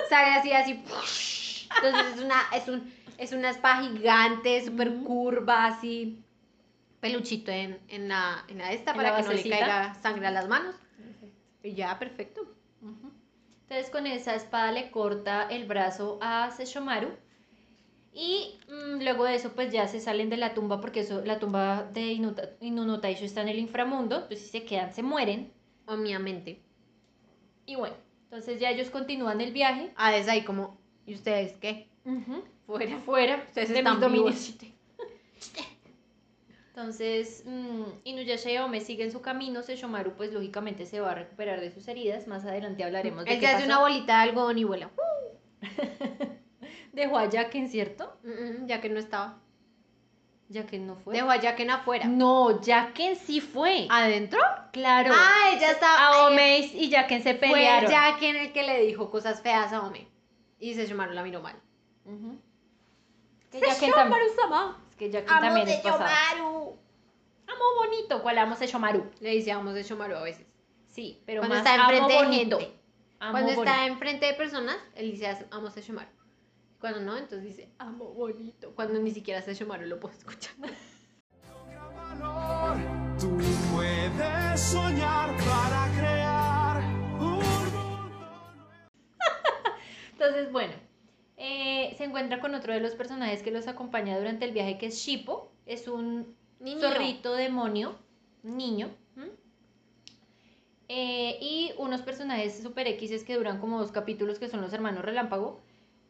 [0.09, 0.85] Sale así, así.
[1.77, 6.23] Entonces es una, es un, es una espada gigante, súper curva, así.
[7.01, 10.27] Peluchito en, en, la, en la esta En para la que no le caiga sangre
[10.27, 10.75] a las manos.
[11.63, 12.43] Y ya, perfecto.
[13.63, 17.09] Entonces con esa espada le corta el brazo a Sesshomaru.
[18.13, 21.39] Y mm, luego de eso pues ya se salen de la tumba porque eso, la
[21.39, 24.17] tumba de Inuta- Inuno Taisho está en el inframundo.
[24.17, 25.53] Entonces si se quedan se mueren.
[25.87, 26.61] Obviamente.
[27.67, 29.93] Y bueno, entonces ya ellos continúan el viaje.
[29.97, 30.80] Ah, es ahí como,
[31.11, 31.88] ¿y ustedes qué?
[32.66, 32.99] Fuera.
[32.99, 34.55] Fuera Ustedes de están dominios.
[36.68, 39.62] Entonces, mm, Inuyasha y Aome siguen su camino.
[39.62, 42.27] Sesshomaru, pues lógicamente se va a recuperar de sus heridas.
[42.29, 43.66] Más adelante hablaremos de Él qué se hace pasó.
[43.66, 44.90] una bolita de algodón y vuela.
[46.92, 48.16] Dejó a Jacken, ¿cierto?
[48.66, 49.38] Ya que no estaba.
[50.49, 51.14] Jacken no fue.
[51.14, 52.07] Dejó a Jacken afuera.
[52.07, 53.87] No, Jacken sí fue.
[53.90, 54.40] ¿Adentro?
[54.73, 55.12] claro.
[55.14, 56.07] Ah, ella estaba.
[56.07, 57.90] Aome y Jacken se Fue pelearon.
[57.90, 60.07] Jacken el que le dijo cosas feas a Ome.
[60.61, 61.57] Y se llamaron la miró mal.
[62.05, 62.38] Ujú.
[63.51, 66.79] Que Jacken también, es que Jacken también es pasado.
[67.49, 69.11] amo bonito, ¿cuál amo Sesshomaru?
[69.20, 70.46] Le dice amos de Shomaru a veces.
[70.87, 72.59] Sí, pero Cuando más está amo enfrente de bonito.
[72.61, 72.81] gente.
[73.18, 73.62] Amo Cuando bonito.
[73.73, 76.11] está enfrente de personas, él dice amos de Shomaru.
[76.81, 78.73] Cuando no, entonces dice amo bonito.
[78.77, 80.55] Cuando ni siquiera se Shomaru lo puedo escuchar.
[83.18, 83.37] Tú
[83.73, 85.80] puedes soñar para
[90.21, 90.75] Entonces, bueno,
[91.39, 94.87] eh, se encuentra con otro de los personajes que los acompaña durante el viaje, que
[94.87, 95.51] es Shippo.
[95.65, 96.81] Es un Niño.
[96.81, 97.97] zorrito demonio,
[98.43, 98.91] niño.
[100.93, 105.05] Eh, y unos personajes super X que duran como dos capítulos, que son los hermanos
[105.05, 105.61] Relámpago.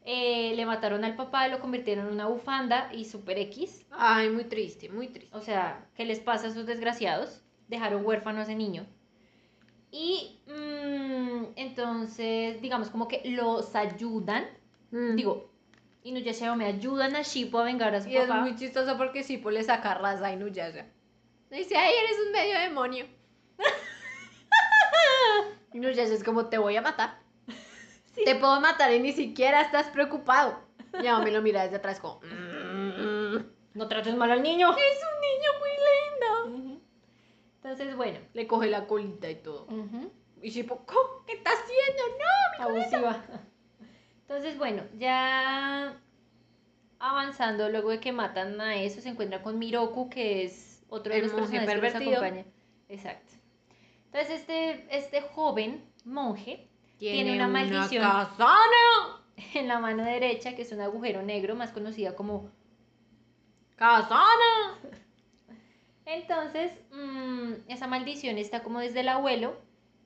[0.05, 3.87] Eh, le mataron al papá, lo convirtieron en una bufanda y super X.
[3.91, 5.37] Ay, muy triste, muy triste.
[5.37, 7.43] O sea, ¿qué les pasa a esos desgraciados?
[7.69, 8.87] Dejaron huérfano a ese niño.
[9.93, 14.47] Y mm, entonces, digamos, como que los ayudan.
[14.91, 15.17] Mm.
[15.17, 15.51] Digo,
[16.03, 18.41] Inuyasha me ayudan a Shippo a vengar a su y es papá.
[18.41, 20.87] muy chistoso porque Shippo le saca raza a Inuyasha.
[21.51, 23.07] Le dice, ay, eres un medio demonio.
[25.73, 27.19] Inuyasha es como, te voy a matar.
[28.25, 30.59] Te puedo matar y ni siquiera estás preocupado.
[30.95, 33.37] Y me lo mira desde atrás como, "Mm,
[33.75, 34.71] No trates mal al niño.
[34.71, 35.70] es un niño muy.
[37.63, 38.19] Entonces, bueno.
[38.33, 39.65] Le coge la colita y todo.
[39.67, 40.11] ujú,
[40.43, 41.25] Y Shippo, ¿cómo?
[41.27, 42.03] ¿qué está haciendo?
[42.19, 42.97] No, mi colita".
[42.99, 43.25] Abusiva.
[44.23, 45.95] Entonces, bueno, ya
[46.99, 51.23] avanzando, luego de que matan a eso, se encuentra con Miroku, que es otro de
[51.23, 52.17] los personajes que los pervertido.
[52.19, 52.45] acompaña.
[52.89, 53.35] Exacto.
[54.07, 56.69] Entonces, este, este joven monje
[56.99, 58.03] Tiene una maldición.
[58.03, 59.23] Casana.
[59.55, 62.51] en la mano derecha, que es un agujero negro, más conocida como...
[63.77, 64.79] Casana.
[66.11, 69.61] Entonces, mm, esa maldición está como desde el abuelo.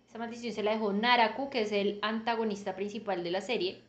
[0.06, 3.80] Esa maldición se la dejó Naraku, que es el antagonista principal de la serie.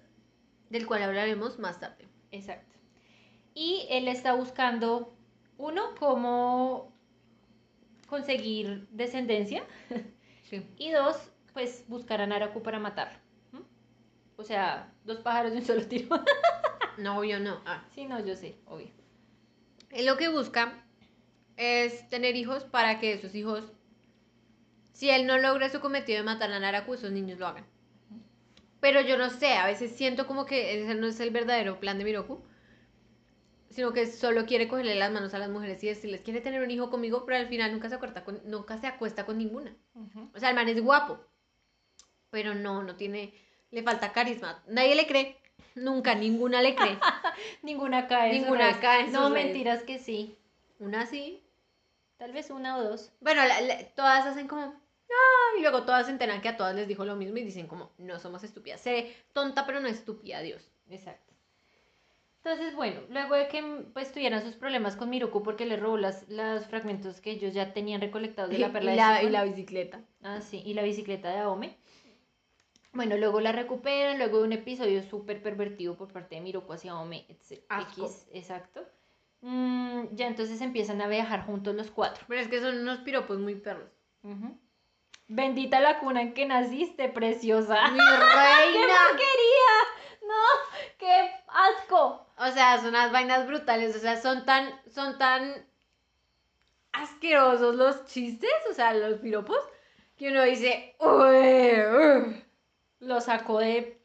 [0.69, 2.07] Del cual hablaremos más tarde.
[2.31, 2.77] Exacto.
[3.53, 5.13] Y él está buscando,
[5.57, 6.93] uno, cómo
[8.07, 9.63] conseguir descendencia.
[10.45, 10.63] Sí.
[10.77, 13.17] Y dos, pues buscar a Naraku para matarlo.
[13.51, 13.63] ¿m?
[14.37, 16.07] O sea, dos pájaros de un solo tiro.
[16.99, 17.61] No, obvio no.
[17.65, 17.83] Ah.
[17.95, 18.89] sí, no, yo sé, obvio.
[19.89, 20.84] Él lo que busca
[21.57, 23.63] es tener hijos para que esos hijos,
[24.93, 27.65] si él no logra su cometido de matar a Naraku, esos niños lo hagan.
[28.79, 31.97] Pero yo no sé, a veces siento como que ese no es el verdadero plan
[31.97, 32.43] de Miroku,
[33.69, 36.71] sino que solo quiere cogerle las manos a las mujeres y decirles, quiere tener un
[36.71, 39.75] hijo conmigo, pero al final nunca se, acuerda con, nunca se acuesta con ninguna.
[40.33, 41.19] O sea, el man es guapo,
[42.29, 43.33] pero no, no tiene,
[43.71, 44.63] le falta carisma.
[44.67, 45.37] Nadie le cree,
[45.73, 46.97] nunca, ninguna le cree.
[47.63, 49.45] Ninguna cae Ninguna cae No, redes.
[49.45, 50.37] mentiras que sí.
[50.79, 51.41] Una sí,
[52.25, 53.11] Tal vez una o dos.
[53.21, 56.73] Bueno, la- la- todas hacen como, ah, y luego todas se enteran que a todas
[56.73, 58.81] les dijo lo mismo y dicen como, no somos estúpidas.
[58.81, 60.71] Seré tonta, pero no estúpida, Dios.
[60.89, 61.35] Exacto.
[62.37, 63.61] Entonces, bueno, luego de que
[63.93, 67.73] pues tuvieran sus problemas con Miruku porque le robó las, los fragmentos que ellos ya
[67.73, 70.01] tenían recolectados de la perla y, de la, y la bicicleta.
[70.23, 71.77] Ah, sí, y la bicicleta de Aome.
[72.91, 76.93] Bueno, luego la recuperan, luego de un episodio súper pervertido por parte de Miruku hacia
[76.93, 77.27] Aome.
[77.29, 78.83] X, exacto.
[79.47, 82.25] Mm, ya entonces empiezan a viajar juntos los cuatro.
[82.27, 83.91] Pero es que son unos piropos muy perros.
[84.23, 84.57] Ujú.
[85.27, 87.91] Bendita la cuna en que naciste, preciosa.
[87.91, 88.95] ¡Mi ¡Qué reina!
[89.07, 89.75] porquería!
[90.27, 90.97] ¡No!
[90.97, 92.25] ¡Qué asco!
[92.37, 93.95] o sea, son unas vainas brutales.
[93.95, 95.67] O sea, son tan, son tan
[96.91, 99.59] asquerosos los chistes, o sea, los piropos,
[100.17, 102.45] que uno dice, uy, uy".
[102.99, 104.01] Lo sacó de...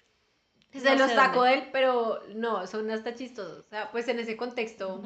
[0.72, 3.66] Se No los de él, pero no, son hasta chistosos.
[3.66, 5.02] O sea, pues en ese contexto.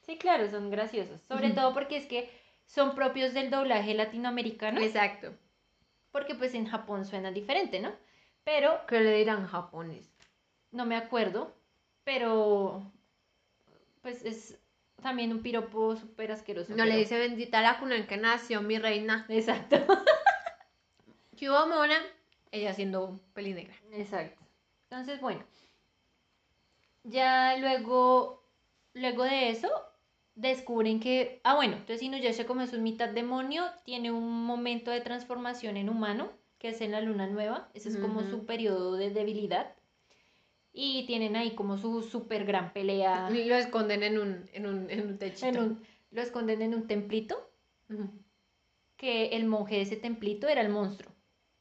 [0.00, 1.20] Sí, claro, son graciosos.
[1.28, 2.30] Sobre todo porque es que
[2.66, 4.80] son propios del doblaje latinoamericano.
[4.80, 5.32] Exacto.
[6.10, 7.92] Porque pues en Japón suena diferente, ¿no?
[8.44, 10.10] Pero, ¿Qué le dirán japonés?
[10.72, 11.54] no me acuerdo,
[12.04, 12.92] pero
[14.02, 14.58] pues es
[15.02, 16.74] también un piropo súper asqueroso.
[16.74, 19.26] No le dice bendita la cuna en que nació mi reina.
[19.28, 19.76] Exacto.
[21.36, 21.98] ¿Qué hubo, mona?
[22.52, 23.74] Ella siendo pelinegra.
[23.92, 24.39] Exacto.
[24.90, 25.44] Entonces, bueno.
[27.04, 28.44] Ya luego,
[28.92, 29.68] luego de eso,
[30.34, 35.00] descubren que, ah, bueno, entonces Inuyasha como es un mitad demonio, tiene un momento de
[35.00, 39.10] transformación en humano, que es en la luna nueva, ese es como su periodo de
[39.10, 39.74] debilidad,
[40.72, 44.90] y tienen ahí como su súper gran pelea, Y lo esconden en un, en un,
[44.90, 45.46] en un techito.
[45.46, 47.48] en un- lo esconden en un templito,
[48.96, 51.12] que el monje de ese templito era el monstruo.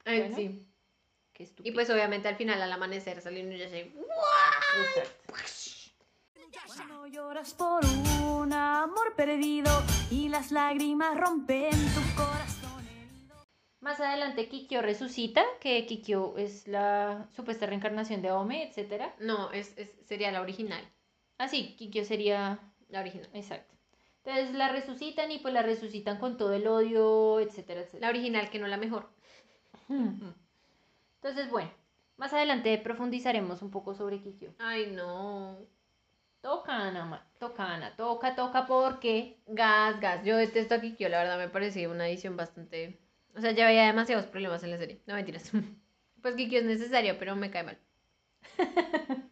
[0.03, 0.35] Ay, Bueno.
[0.35, 0.68] sí.
[1.39, 3.93] Qué Y pues obviamente al final, al amanecer, salió y ya se...
[6.67, 9.71] Cuando lloras por un amor perdido
[10.11, 13.35] y las lágrimas rompen tu corazón herido.
[13.79, 19.13] Más adelante Kikyo resucita, que Kikyo es la supuesta reencarnación de Aome, etc.
[19.19, 20.83] No, es, es- sería la original.
[21.37, 22.59] Ah, sí, Kikyo sería...
[22.89, 23.29] La original.
[23.33, 23.75] Exacto.
[24.25, 28.07] Entonces la resucitan y pues la resucitan con todo el odio, etcétera, etcétera.
[28.07, 29.09] La original, que no la mejor.
[31.21, 31.69] Entonces, bueno,
[32.17, 34.53] más adelante profundizaremos un poco sobre Kikyo.
[34.59, 35.57] Ay, no.
[36.41, 40.23] Toca, Ana, toca, Ana, toca, toca, porque Gas, gas.
[40.23, 42.99] Yo detesto a Kikyo, la verdad me pareció una edición bastante...
[43.35, 45.01] O sea, ya había demasiados problemas en la serie.
[45.05, 45.51] No, mentiras.
[46.21, 47.77] Pues Kikyo es necesario, pero me cae mal.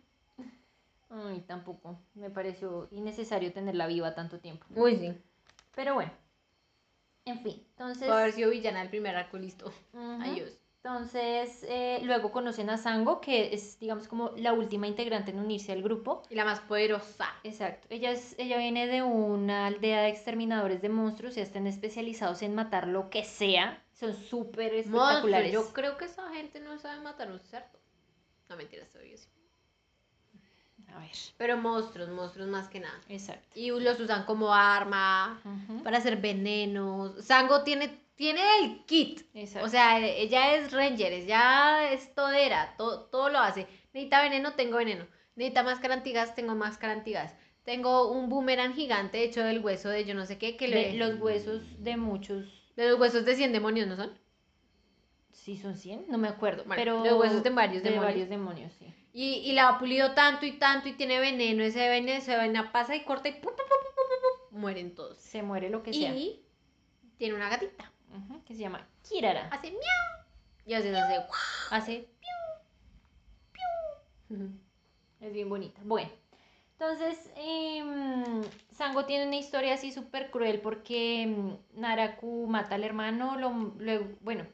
[1.09, 1.99] Ay, tampoco.
[2.13, 4.65] Me pareció innecesario tenerla viva tanto tiempo.
[4.73, 5.13] Uy, sí.
[5.75, 6.13] Pero bueno.
[7.25, 8.07] En fin, entonces.
[8.07, 9.69] Puede haber sido villana del primer arco, listo.
[9.93, 10.57] Adiós.
[10.83, 15.73] Entonces, eh, luego conocen a Sango, que es, digamos, como la última integrante en unirse
[15.73, 16.23] al grupo.
[16.29, 17.27] Y la más poderosa.
[17.43, 17.87] Exacto.
[17.89, 22.55] Ella, es, ella viene de una aldea de exterminadores de monstruos y están especializados en
[22.55, 23.83] matar lo que sea.
[23.93, 24.99] Son súper Monstruo.
[25.01, 25.51] espectaculares.
[25.51, 27.79] Yo creo que esa gente no sabe matar un cerdo.
[28.47, 29.27] No, mentiras, obvio sí.
[30.93, 31.11] A ver.
[31.37, 32.97] Pero monstruos, monstruos más que nada.
[33.09, 33.47] Exacto.
[33.55, 35.41] Y los usan como arma,
[35.83, 37.25] para hacer venenos.
[37.25, 39.21] Sango tiene, tiene el kit.
[39.33, 39.65] Exacto.
[39.65, 43.67] O sea, ella es ranger, ella es todera, todo, todo lo hace.
[43.93, 45.07] Necesita veneno, tengo veneno.
[45.35, 47.33] Necesita máscara antigas, tengo máscara antigas.
[47.63, 50.93] Tengo un boomerang gigante hecho del hueso de yo no sé qué, que De le...
[50.97, 52.71] los huesos de muchos.
[52.75, 54.17] de los huesos de 100 demonios, ¿no son?
[55.31, 56.63] Sí, son 100, no me acuerdo.
[56.65, 58.11] Bueno, pero los huesos de varios de demonios.
[58.13, 58.93] varios demonios, sí.
[59.13, 62.71] Y, y la ha pulido tanto y tanto y tiene veneno, ese veneno, esa vaina
[62.71, 65.17] pasa y corta y pu, pu, pu, mueren todos.
[65.19, 66.15] Se muere lo que sea.
[66.15, 66.43] Y
[67.17, 67.91] tiene una gatita.
[68.45, 69.47] Que se llama Kirara.
[69.51, 69.81] Hace miau.
[70.65, 71.27] Y hace guau.
[71.71, 72.09] Hace.
[75.19, 75.81] Es bien bonita.
[75.83, 76.09] Bueno,
[76.73, 83.37] entonces em, Sango tiene una historia así súper cruel porque em, Naraku mata al hermano,
[83.37, 83.51] lo,
[84.21, 84.45] bueno,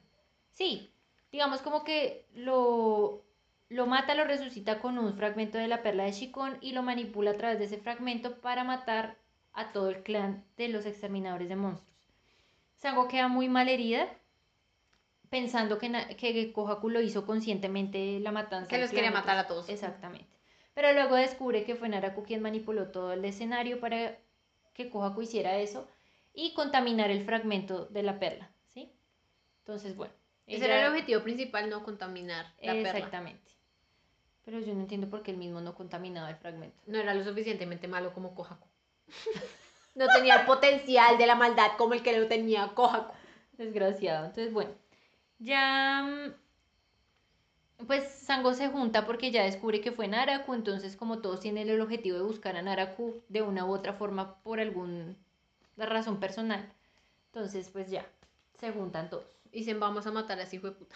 [0.51, 0.93] sí,
[1.31, 3.23] digamos como que lo,
[3.69, 7.31] lo mata, lo resucita con un fragmento de la perla de Shikon y lo manipula
[7.31, 9.17] a través de ese fragmento para matar
[9.51, 11.92] a todo el clan de los exterminadores de monstruos.
[12.83, 14.09] Sango queda muy mal herida,
[15.29, 18.67] pensando que, que Kohaku lo hizo conscientemente la matanza.
[18.67, 19.69] Que los quería matar a todos.
[19.69, 20.27] Exactamente.
[20.73, 24.17] Pero luego descubre que fue Naraku quien manipuló todo el escenario para
[24.73, 25.87] que Kohaku hiciera eso
[26.33, 28.91] y contaminar el fragmento de la perla, ¿sí?
[29.59, 30.13] Entonces, bueno.
[30.45, 32.89] Ese ella- era el objetivo principal, no contaminar la perla.
[32.89, 33.49] Exactamente.
[34.43, 36.77] Pero yo no entiendo por qué él mismo no contaminaba el fragmento.
[36.85, 38.67] No era lo suficientemente malo como Kohaku.
[39.95, 43.13] no tenía el potencial de la maldad como el que lo tenía Kohaku.
[43.53, 44.25] Desgraciado.
[44.25, 44.71] Entonces, bueno,
[45.39, 51.39] ya mm, pues Sango se junta porque ya descubre que fue Naraku, entonces como todos
[51.39, 55.15] tienen el objetivo de buscar a Naraku de una u otra forma por alguna
[55.77, 56.67] razón personal,
[57.27, 58.05] entonces pues ya,
[58.59, 59.25] se juntan todos.
[59.51, 60.95] Dicen, vamos a matar a ese hijo de puta.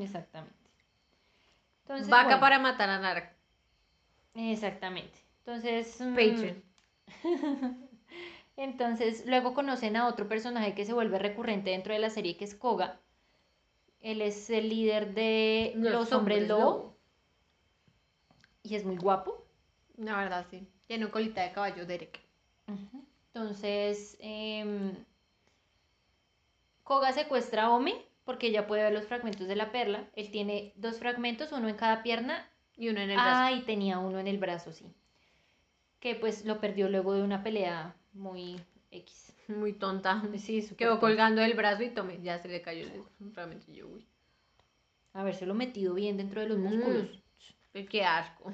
[0.00, 0.56] Exactamente.
[1.82, 3.34] Entonces, Vaca bueno, para matar a Naraku.
[4.34, 5.18] Exactamente.
[5.38, 6.00] Entonces...
[6.00, 6.71] mm, Patreon.
[8.56, 12.44] Entonces, luego conocen a otro personaje que se vuelve recurrente dentro de la serie, que
[12.44, 13.00] es Koga.
[14.00, 16.96] Él es el líder de los, hombres lobo
[18.62, 19.46] y es muy guapo.
[19.96, 20.66] La verdad, sí.
[20.86, 22.20] Tiene una colita de caballo, Derek.
[23.32, 25.04] Entonces, em,
[26.82, 30.08] Koga secuestra a Ome porque ella puede ver los fragmentos de la perla.
[30.14, 32.48] Él tiene dos fragmentos, uno en cada pierna.
[32.76, 33.40] Y uno en el brazo.
[33.40, 34.86] Ah, y tenía uno en el brazo, sí.
[36.02, 38.60] Que pues lo perdió luego de una pelea muy
[38.90, 39.32] X.
[39.46, 40.20] Muy tonta.
[40.36, 44.04] Sí, Quedó colgando del brazo y tome, ya se le cayó el Realmente yo, uy.
[45.12, 46.62] Habérselo metido bien dentro de los Mm.
[46.62, 47.22] músculos.
[47.72, 48.50] Ay, Qué asco.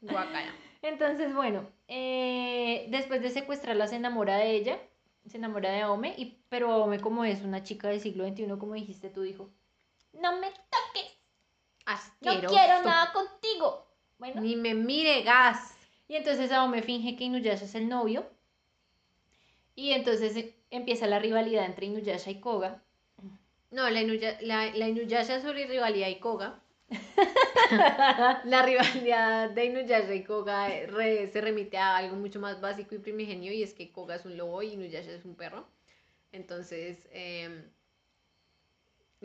[0.00, 0.54] Guacala.
[0.82, 4.78] Entonces, bueno, eh, después de secuestrarla se enamora de ella,
[5.26, 8.74] se enamora de Aome, y, pero Aome como es una chica del siglo XXI, como
[8.74, 9.50] dijiste tú, dijo,
[10.12, 11.10] no me toques,
[11.84, 12.54] no Asqueroso.
[12.54, 13.85] quiero nada contigo.
[14.18, 15.74] Bueno, Ni me mire gas.
[16.08, 18.24] y entonces Aome finge que Inuyasha es el novio,
[19.76, 22.82] y entonces eh, empieza la rivalidad entre Inuyasha y Koga.
[23.70, 26.60] No, la, Inuya- la, la Inuyasha sobre rivalidad y Koga.
[28.44, 32.94] la rivalidad de Inuyasha y Koga eh, re- se remite a algo mucho más básico
[32.94, 35.66] y primigenio y es que Koga es un lobo y Inuyasha es un perro.
[36.32, 37.64] Entonces, eh,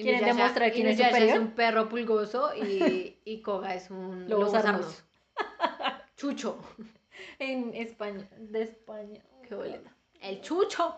[0.02, 1.40] ¿Quieren demostrar quién es Inuyasha superior?
[1.40, 4.90] un perro pulgoso y, y Koga es un Lobo lobo sarnoso.
[5.36, 6.04] sarnoso.
[6.18, 6.60] Chucho.
[7.38, 9.22] En España, de España.
[9.48, 9.96] Qué boleta.
[10.22, 10.96] El chucho.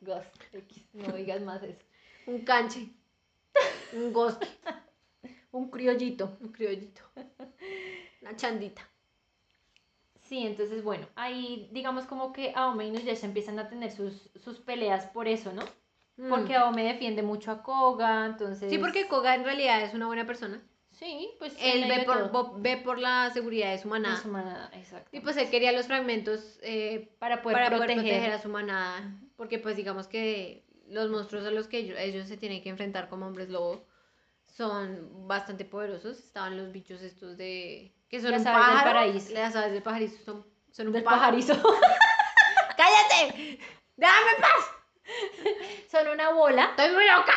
[0.00, 1.84] Gas, X, no digas más eso.
[2.26, 2.88] Un canche.
[3.92, 4.48] Un goski.
[5.52, 6.36] Un criollito.
[6.40, 7.02] Un criollito.
[8.22, 8.88] Una chandita.
[10.22, 14.58] Sí, entonces bueno, ahí digamos como que Aome y Inuyasha empiezan a tener sus, sus
[14.60, 15.62] peleas por eso, ¿no?
[16.28, 16.62] Porque Mm.
[16.62, 18.70] Aome defiende mucho a Koga, entonces...
[18.70, 20.60] Sí, porque Koga en realidad es una buena persona.
[20.90, 21.54] Sí, pues.
[21.60, 22.54] Él ve por, todo.
[22.58, 24.16] ve por la seguridad de su manada.
[24.16, 25.08] De su manada, exacto.
[25.12, 27.96] Y pues él quería los fragmentos eh, para poder para proteger.
[27.96, 29.14] poder proteger a su manada.
[29.36, 33.08] Porque pues digamos que los monstruos a los que ellos, ellos se tienen que enfrentar
[33.08, 33.86] como hombres lobo
[34.46, 36.18] son bastante poderosos.
[36.18, 37.94] Estaban los bichos estos de...
[38.08, 39.32] que son Las un aves del paraíso.
[39.34, 41.20] Las aves del paraíso son, son un Del pájaro.
[41.20, 41.54] pajarizo.
[42.76, 43.58] ¡Cállate!
[43.96, 44.77] ¡Déjame en paz!
[45.90, 46.64] Son una bola.
[46.76, 47.34] ¡Estoy muy loca!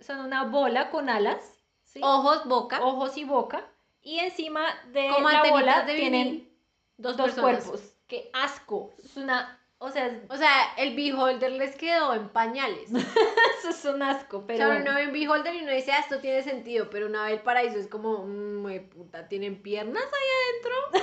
[0.00, 1.52] Son una bola con alas.
[1.84, 2.00] ¿sí?
[2.02, 2.80] Ojos, boca.
[2.82, 3.64] ojos y boca.
[4.02, 4.62] Y encima
[4.92, 6.48] de como la bola de tienen.
[6.96, 7.82] Dos, dos cuerpos.
[8.06, 8.94] ¡Qué asco!
[9.04, 9.54] Es una.
[9.80, 12.90] O sea, O sea, el beholder les quedó en pañales.
[13.58, 14.58] eso es un asco, o pero.
[14.58, 14.90] sea, bueno.
[14.90, 17.40] uno ve un beholder y uno dice, ah, esto tiene sentido, pero una vez el
[17.40, 21.02] paraíso es como, mmm, puta, ¿tienen piernas ahí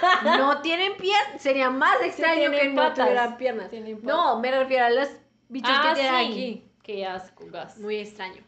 [0.00, 0.38] adentro?
[0.38, 1.42] no tienen piernas.
[1.42, 3.08] Sería más extraño que tienen no patas.
[3.08, 3.68] tuvieran piernas.
[3.68, 4.02] Patas.
[4.02, 5.08] No, me refiero a los
[5.48, 6.32] bichos Ah, que tienen sí.
[6.32, 6.64] aquí.
[6.82, 7.78] ¡Qué asco, gas!
[7.78, 8.42] Muy extraño.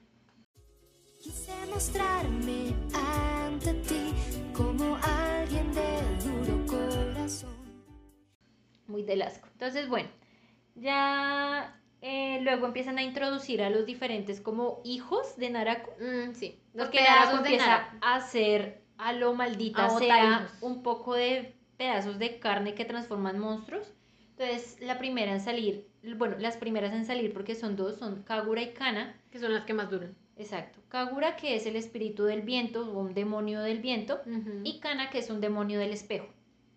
[1.23, 4.15] Quise mostrarme ante ti
[4.55, 7.55] como alguien de duro corazón.
[8.87, 9.47] Muy del asco.
[9.53, 10.09] Entonces, bueno,
[10.75, 15.91] ya eh, luego empiezan a introducir a los diferentes como hijos de Naraku.
[16.03, 16.63] Mm, sí.
[16.73, 22.19] Los Porque Naraku empieza a hacer a lo maldita A sea un poco de pedazos
[22.19, 23.93] de carne que transforman monstruos.
[24.41, 25.87] Entonces, la primera en salir,
[26.17, 29.15] bueno, las primeras en salir porque son dos, son Kagura y Kana.
[29.31, 30.17] Que son las que más duran.
[30.39, 30.81] Exacto.
[30.89, 34.23] Kagura, que es el espíritu del viento o un demonio del viento,
[34.65, 36.27] Y y Kana, que es un demonio del espejo,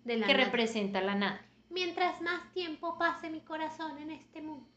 [0.04, 0.44] de la que nada.
[0.44, 1.42] representa la nada.
[1.70, 4.68] Mientras más tiempo pase mi corazón en este mundo.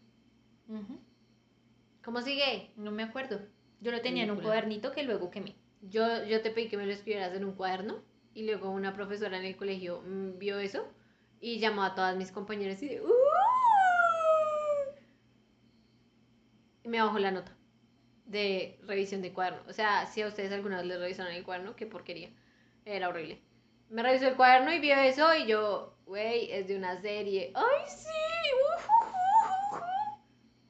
[2.05, 2.70] ¿Cómo sigue?
[2.76, 3.41] No me acuerdo.
[3.80, 5.57] Yo lo tenía en un cuadernito que luego quemé.
[5.82, 7.97] Yo, yo te pedí que me lo escribieras en un cuaderno
[8.32, 10.87] y luego una profesora en el colegio mm, vio eso
[11.47, 13.09] y llamó a todas mis compañeras y, "Uh".
[16.82, 17.53] y me bajó la nota
[18.24, 19.61] de revisión de cuaderno.
[19.68, 22.30] O sea, si a ustedes alguna vez les revisaron el cuaderno, qué porquería.
[22.84, 23.40] Era horrible.
[23.90, 27.53] Me revisó el cuaderno y vio eso y yo, güey, es de una serie.
[27.55, 28.09] ¡Ay, sí!
[28.74, 29.84] ujujujuju".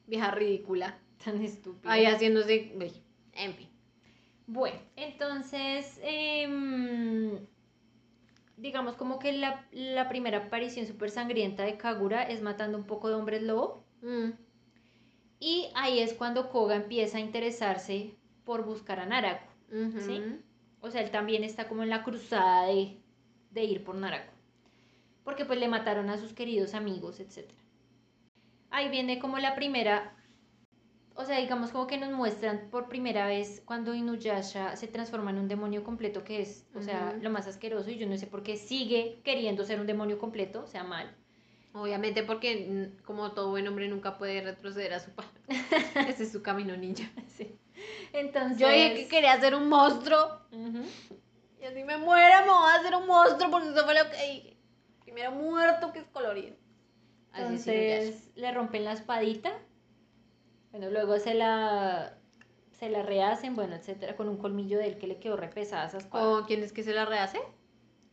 [0.06, 0.98] Vieja ridícula.
[1.24, 1.90] Tan estúpido.
[1.90, 2.70] Ahí haciéndose...
[3.32, 3.70] En fin.
[4.46, 7.46] Bueno, entonces, em,
[8.56, 13.08] digamos como que la, la primera aparición súper sangrienta de Kagura es matando un poco
[13.08, 13.84] de hombres lobo.
[14.02, 14.30] Mm.
[15.38, 19.46] Y ahí es cuando Koga empieza a interesarse por buscar a Naraku.
[19.70, 20.22] ¿Sí?
[20.80, 22.96] O sea, él también está como en la cruzada de,
[23.50, 24.32] de ir por Naraku.
[25.24, 27.50] Porque pues le mataron a sus queridos amigos, etc.
[28.70, 30.16] Ahí viene como la primera,
[31.16, 35.38] o sea, digamos como que nos muestran por primera vez cuando Inuyasha se transforma en
[35.38, 37.22] un demonio completo, que es, o sea, Ujú.
[37.22, 40.62] lo más asqueroso y yo no sé por qué sigue queriendo ser un demonio completo,
[40.62, 41.14] o sea, mal.
[41.72, 45.30] Obviamente porque como todo buen hombre nunca puede retroceder a su padre.
[46.08, 47.10] Ese es su camino ninja.
[47.36, 47.58] Sí.
[48.12, 48.58] Entonces...
[48.58, 50.40] Yo dije que quería ser un monstruo.
[50.52, 50.82] Ujú.
[51.60, 54.16] Y así me muera, me voy a hacer un monstruo porque eso fue lo que
[54.16, 54.56] dije.
[55.02, 56.56] Primero muerto que es colorido.
[57.32, 59.52] Así es Entonces le rompen la espadita.
[60.76, 62.12] Bueno, luego se la
[62.72, 65.86] se la rehacen, bueno, etcétera, con un colmillo de él que le quedó re pesada
[65.86, 66.22] esa espada.
[66.22, 67.40] ¿Con quién es que se la rehace?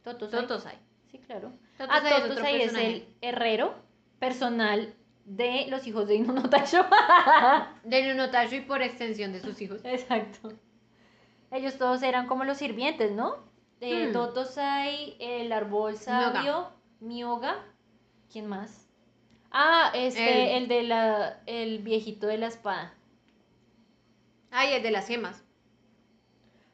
[0.01, 0.41] Totosai.
[0.43, 0.79] Totosai.
[1.11, 1.51] Sí, claro.
[1.77, 3.75] Totosai ah, Totosai es, el herrero
[4.17, 4.93] personal
[5.25, 6.85] de los hijos de Inu no Taisho.
[7.83, 9.81] De Nunotashi y por extensión de sus hijos.
[9.83, 10.53] Exacto.
[11.51, 13.39] Ellos todos eran como los sirvientes, ¿no?
[13.81, 14.13] Eh, Hmm.
[14.13, 16.69] Totosai, el árbol sabio,
[17.01, 17.57] Mioga.
[18.31, 18.82] ¿Quién más?
[19.53, 22.93] Ah, este, El- el, de la, el viejito de la espada.
[24.51, 25.43] Ay, el de las gemas.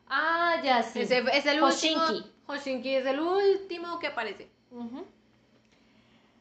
[0.07, 1.01] Ah, ya sí.
[1.01, 2.01] Ese es el último.
[2.03, 2.31] Hoshinki.
[2.47, 4.47] Hoshinki es el último que aparece.
[4.71, 5.05] Ujú.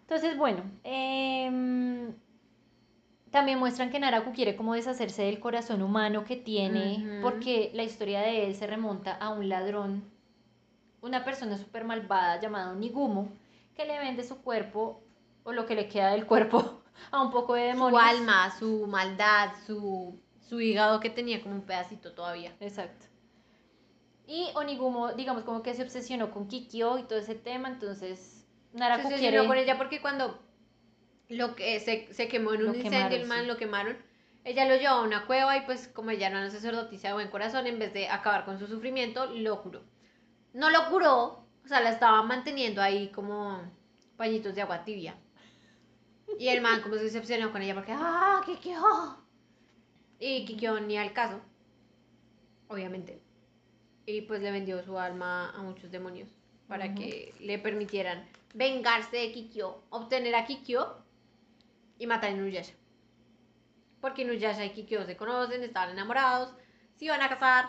[0.03, 2.14] Entonces, bueno, em,
[3.30, 8.20] también muestran que Naraku quiere como deshacerse del corazón humano que tiene, porque la historia
[8.20, 10.03] de él se remonta a un ladrón,
[11.03, 13.28] una persona súper malvada llamada Nigumo,
[13.76, 15.03] que le vende su cuerpo,
[15.49, 18.03] o lo que le queda del cuerpo, a un poco de demonios.
[18.03, 22.55] Su alma, su maldad, su, su hígado que tenía como un pedacito todavía.
[22.61, 23.07] Exacto.
[24.26, 29.09] Y Onigumo, digamos, como que se obsesionó con Kikyo y todo ese tema, entonces Naraku
[29.09, 29.38] se quiere...
[29.38, 30.38] obsesionó con ella porque cuando
[31.30, 33.46] lo que se, se quemó en un Lo incendio, quemaron, el man sí.
[33.46, 33.96] lo quemaron,
[34.44, 37.30] ella lo llevó a una cueva y pues como ella era una sacerdotisa de buen
[37.30, 39.82] corazón, en vez de acabar con su sufrimiento, lo curó.
[40.53, 43.62] No lo curó, o sea, la estaba manteniendo ahí como
[44.18, 45.16] pañitos de agua tibia.
[46.39, 49.18] Y el man como se obsesionó con ella porque, ¡ah, Kikyo!
[50.20, 51.41] Y Kikyo ni al caso,
[52.68, 53.20] obviamente.
[54.07, 56.28] Y pues le vendió su alma a muchos demonios
[56.68, 61.03] para que le permitieran vengarse de Kikyo, obtener a Kikyo
[61.99, 62.74] y matar a Inuyasha.
[64.01, 66.55] Porque Inuyasha y Kikyo se conocen, estaban enamorados,
[66.97, 67.66] se iban a casar.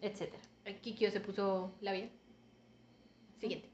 [0.00, 0.42] etcétera.
[0.80, 2.08] Kikyo se puso la vida.
[3.40, 3.71] Siguiente.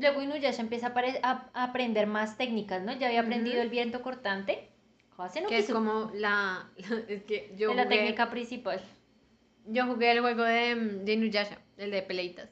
[0.00, 0.92] Luego Inuyasha empieza
[1.22, 2.92] a, aprender más técnicas, ¿no?
[2.92, 4.70] Ya había aprendido el viento cortante.
[5.16, 6.70] Hase no Que es como la.
[7.08, 8.80] Es que yo la jugué, técnica principal.
[9.66, 12.48] yo jugué el juego de, de Inuyasha, el de peleitas.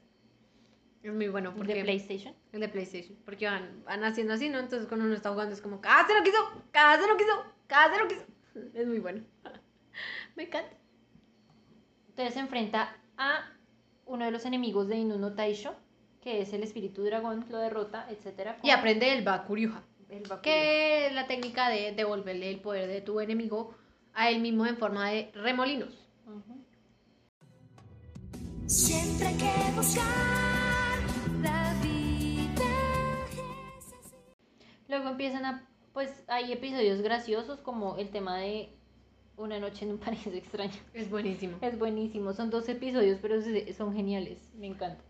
[1.07, 1.75] Es muy bueno porque.
[1.75, 2.35] De PlayStation.
[2.53, 3.17] El de PlayStation.
[3.25, 4.59] Porque van, van haciendo así, ¿no?
[4.59, 6.65] Entonces cuando uno está jugando es como, ¡cada se lo quiso!
[6.73, 7.45] ¡Cada se lo quiso!
[7.69, 8.27] ¡Cada se lo quiso!
[8.75, 9.23] Es muy bueno.
[10.35, 10.77] Me encanta.
[12.09, 13.53] Entonces se enfrenta a
[14.07, 15.77] uno de los enemigos de Inuno Taisho,
[16.27, 18.59] que es el espíritu dragón, lo derrota, etcétera.
[18.65, 19.81] Y aprende el Bakuryuha.
[20.43, 23.77] Que es la técnica de devolverle el poder de tu enemigo
[24.13, 26.05] a él mismo en forma de remolinos.
[28.67, 30.99] Siempre hay que buscar
[31.43, 32.65] la vida.
[34.89, 38.71] Luego empiezan a, pues hay episodios graciosos como el tema de
[39.37, 40.75] Una noche en un paraíso extraño.
[40.93, 41.59] Es buenísimo.
[41.61, 43.37] Es buenísimo, son dos episodios, pero
[43.77, 45.05] son geniales, me encanta.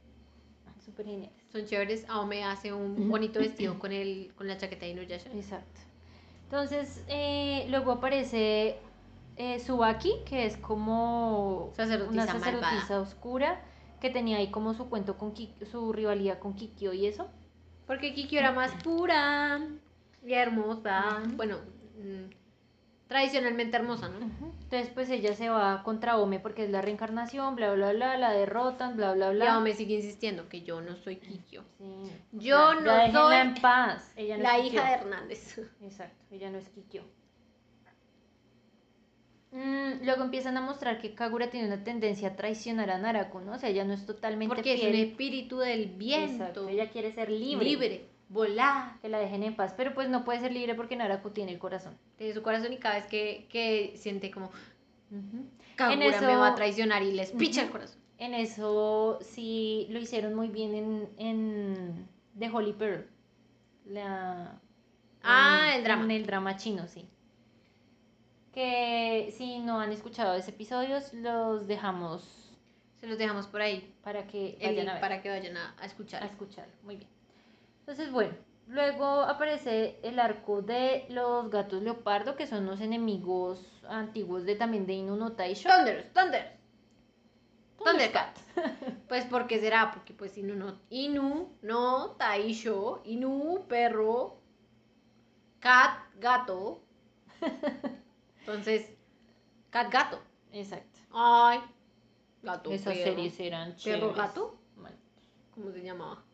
[0.86, 1.36] Súper geniales.
[1.52, 2.08] Son chéveres.
[2.08, 5.30] Aome hace un bonito vestido con, el, con la chaqueta de Inuyasha.
[5.34, 5.80] Exacto.
[6.44, 8.78] Entonces, eh, luego aparece
[9.36, 13.00] eh, Subaki, que es como Sacerdotisa una sacerdotisa malvada.
[13.00, 13.64] oscura,
[14.00, 17.28] que tenía ahí como su cuento con Ki- su rivalidad con Kikyo y eso.
[17.86, 19.60] Porque Kikyo era más pura
[20.24, 21.22] y hermosa.
[21.34, 21.58] Bueno,
[21.98, 22.30] mm,
[23.08, 24.18] tradicionalmente hermosa, ¿no?
[24.18, 28.32] Entonces, pues ella se va contra Ome porque es la reencarnación, bla, bla, bla, la
[28.32, 29.54] derrotan, bla, bla, Y bla.
[29.54, 31.62] Aome sigue insistiendo que yo no soy Kikyo.
[31.78, 31.84] Sí,
[32.32, 34.12] Yo no déjenla soy en paz.
[34.16, 34.78] Ella no La es Kikyo.
[34.80, 35.58] hija de Hernández.
[35.82, 37.04] Exacto, ella no es Kikyo.
[39.52, 43.52] Mm, luego empiezan a mostrar que Kagura tiene una tendencia a traicionar a Naraku, ¿no?
[43.52, 46.42] O sea, ella no es totalmente Porque es un espíritu del viento.
[46.42, 48.98] Exacto, ella quiere ser libre, libre, volar.
[49.00, 51.58] que la dejen en paz, pero pues no puede ser libre porque Naraku tiene el
[51.58, 51.96] corazón.
[52.18, 54.50] De su corazón y cada vez que, que siente como
[55.10, 58.00] En Kagura eso- me va a traicionar y les picha el corazón.
[58.18, 62.08] En eso sí lo hicieron muy bien en, en
[62.38, 63.06] The Holy Pearl.
[63.84, 64.58] La,
[65.22, 66.04] Ah, en- el drama.
[66.04, 67.06] En el drama chino, sí.
[68.52, 72.56] Que si no han escuchado ese episodio, los dejamos
[73.00, 73.94] Se los dejamos por ahí.
[74.02, 75.00] para que El vayan link a ver.
[75.00, 76.22] para que vayan a, a escuchar.
[76.22, 76.66] a escuchar.
[76.82, 77.10] Muy bien.
[77.86, 78.34] Entonces, bueno,
[78.66, 84.86] luego aparece el arco de los gatos leopardo, que son los enemigos antiguos de también
[84.86, 85.68] de Inu no Taisho.
[85.68, 86.50] Thunders, Thunders.
[87.78, 88.36] Thundercat.
[89.08, 94.40] Pues porque será, porque pues Inu no, Inu no Taisho, Inu perro,
[95.60, 96.82] cat gato.
[98.40, 98.90] Entonces,
[99.70, 100.20] cat gato.
[100.50, 100.98] Exacto.
[101.12, 101.60] Ay,
[102.42, 103.04] gato Esas perro.
[103.04, 104.04] series eran chéveres.
[104.06, 104.58] ¿Perro gato?
[105.54, 106.24] ¿Cómo se llamaba?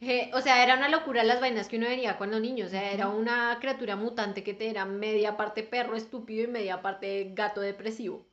[0.00, 2.66] Eh, o sea, era una locura las vainas que uno veía cuando niño.
[2.66, 6.80] O sea, era una criatura mutante que te era media parte perro estúpido y media
[6.80, 8.26] parte gato depresivo.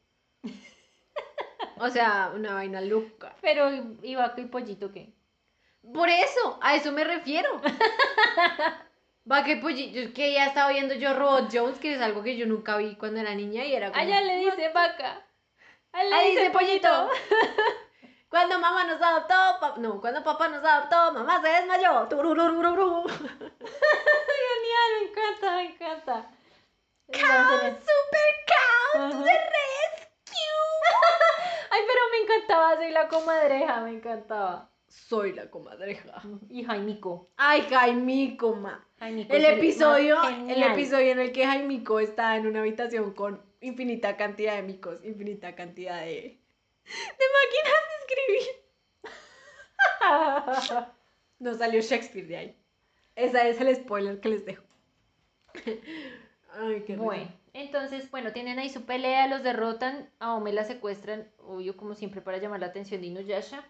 [1.80, 3.36] O sea, una vaina loca.
[3.42, 3.70] Pero,
[4.02, 5.14] ¿y vaca y pollito qué?
[5.94, 7.62] Por eso, a eso me refiero.
[9.32, 12.38] Va que pollito, es que ya estaba viendo yo Robot Jones, que es algo que
[12.38, 14.02] yo nunca vi cuando era niña y era como...
[14.02, 15.26] Allá le dice vaca.
[15.92, 17.10] Allá Ahí le dice dice pollito.
[17.10, 17.87] pollito.
[18.30, 22.08] Cuando mamá nos adoptó, pa- no, cuando papá nos adoptó, mamá se desmayó.
[24.50, 26.30] Genial, me encanta, me encanta.
[27.12, 30.66] Cow, super cow, to the rescue.
[31.72, 34.70] Ay, pero me encantaba, soy la comadreja, me encantaba.
[34.90, 36.22] Soy la comadreja.
[36.50, 37.30] Y Jaimico.
[37.38, 38.86] Ay, Jaimico, ma.
[39.00, 40.18] Jaimico El episodio,
[40.48, 44.98] el episodio en el que Jaimico está en una habitación con infinita cantidad de micos,
[45.04, 46.42] infinita cantidad de,
[46.88, 48.48] de máquinas de escribir.
[51.40, 52.58] No salió Shakespeare de ahí.
[53.16, 54.64] Ese es el spoiler que les dejo.
[56.60, 57.34] Ay, qué Bueno, risa.
[57.54, 62.22] entonces, bueno, tienen ahí su pelea, los derrotan, a Ome la secuestran, obvio como siempre
[62.22, 63.64] para llamar la atención de Inuyasha,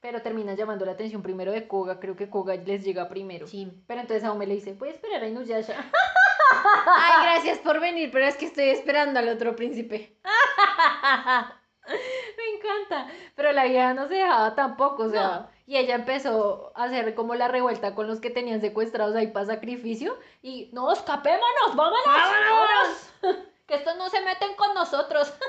[0.00, 3.46] pero terminan llamando la atención primero de Koga, creo que Koga les llega primero.
[3.46, 3.70] Sí.
[3.86, 5.76] Pero entonces a Ome le dice, voy a esperar a Inuyasha.
[6.86, 10.16] Ay, gracias por venir, pero es que estoy esperando al otro príncipe.
[12.64, 15.50] Encanta, pero la vieja no se dejaba tampoco, o sea, No.
[15.66, 19.46] y ella empezó a hacer como la revuelta con los que tenían secuestrados ahí para
[19.46, 23.10] sacrificio, y no, escapémonos, vámonos, vámonos,
[23.66, 25.32] que estos no se meten con nosotros.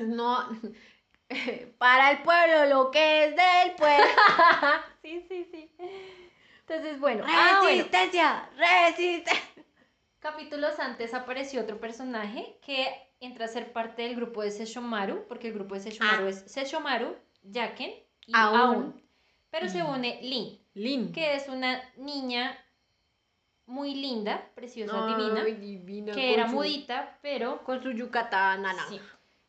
[0.00, 0.46] No,
[1.78, 4.04] para el pueblo lo que es del pueblo.
[5.02, 5.70] sí, sí, sí.
[6.66, 9.64] Entonces, bueno, ah, bueno, Resistencia, resistencia.
[10.18, 15.48] capítulos antes apareció otro personaje que entra a ser parte del grupo de Sesshomaru, porque
[15.48, 16.28] el grupo de Sesshomaru Ah.
[16.30, 17.90] es Sesshomaru, Yaken
[18.26, 18.32] y.
[18.34, 19.02] Aun.
[19.50, 19.90] Pero se Mm.
[19.90, 21.12] une Lin, Lin.
[21.12, 22.56] que es una niña
[23.66, 26.12] muy linda, preciosa, divina, Ay, divina.
[26.12, 28.88] que con era su- mudita, pero Con su yucatán naranja.
[28.88, 29.00] sí,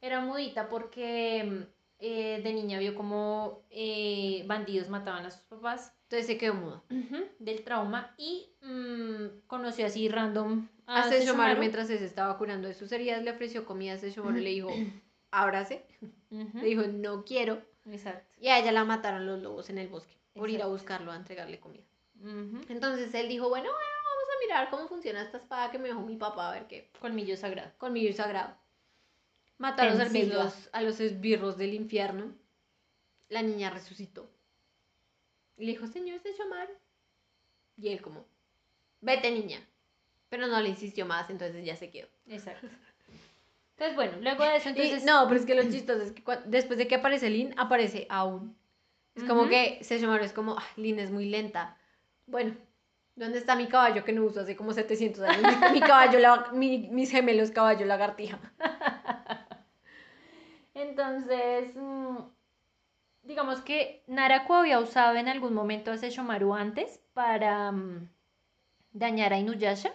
[0.02, 1.64] Era mudita porque mm,
[2.00, 7.18] eh, de niña vio como eh, bandidos mataban a sus papás Entonces se quedó ujú,
[7.40, 12.74] del trauma y mm, conoció así random a A Sesshomaru, mientras se estaba curando de
[12.74, 14.70] sus heridas, le ofreció comida a Sesshomaru y le dijo,
[15.32, 15.86] ábrase.
[16.30, 17.62] Le dijo, no quiero.
[17.86, 18.36] Exacto.
[18.40, 21.16] Y a ella la mataron los lobos en el bosque por ir a buscarlo a
[21.16, 21.84] entregarle comida.
[22.68, 26.02] Entonces él dijo, bueno, bueno, vamos a mirar cómo funciona esta espada que me dejó
[26.02, 26.90] mi papá, a ver qué.
[27.00, 27.72] Colmillo sagrado.
[27.78, 28.58] Colmillo sagrado.
[29.58, 32.34] Mató a los, esbirros, a los esbirros del infierno.
[33.28, 34.30] La niña resucitó.
[35.58, 36.74] Y le dijo, señor Sesshomaru.
[37.78, 38.26] Y él como,
[39.02, 39.66] vete niña.
[40.30, 42.08] Pero no le insistió más, entonces ya se quedó.
[42.28, 42.68] Exacto.
[43.72, 45.04] Entonces, bueno, luego de eso, Y- entonces.
[45.06, 48.56] no, pero es que lo chistoso es que después de que aparece Lin, aparece aún.
[49.16, 51.76] Es como que Sesshomaru es como, "Ah, Lin es muy lenta.
[52.28, 52.56] Bueno,
[53.16, 55.44] ¿dónde está mi caballo que no uso hace como 700 años?
[55.74, 58.40] Mi, mi caballo, la- mi- mis gemelos caballo lagartija.
[60.74, 62.18] Entonces, mm,
[63.24, 68.08] digamos que Naraku había usado en algún momento a Sesshomaru antes para mm,
[68.94, 69.94] dañar a Inuyasha.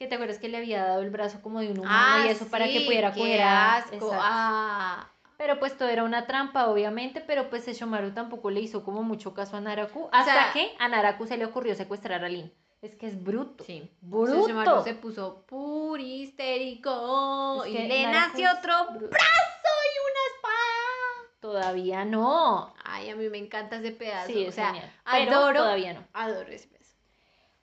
[0.00, 2.48] Que te acuerdas que le había dado el brazo como de un humano y eso
[2.48, 3.76] para que Ah, pudiera qué coger a.
[3.76, 4.10] asco.
[4.14, 9.02] Ah, Pero pues todo era una trampa, obviamente, pero pues Sesshomaru tampoco le hizo como
[9.02, 10.08] mucho caso a Naraku.
[10.10, 12.50] Hasta sea- que a Naraku se le ocurrió secuestrar a Lin.
[12.80, 13.62] Es que es bruto.
[13.64, 13.90] sí.
[14.00, 14.40] Bruto.
[14.42, 19.10] Sesshomaru se puso puristérico Es y le nació otro bruto.
[19.10, 21.28] brazo y una espada.
[21.40, 22.72] Todavía no.
[22.84, 24.28] Ay, a mí me encanta ese pedazo.
[24.32, 24.90] Sí, o sea, genial.
[25.10, 26.06] Pero adoro, todavía no.
[26.14, 26.94] adoro ese pedazo.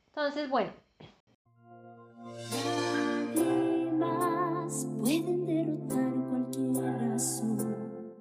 [0.07, 0.71] Entonces, bueno,
[3.35, 6.73] Lágrimas pueden derrotar cualquier
[7.09, 8.13] razón.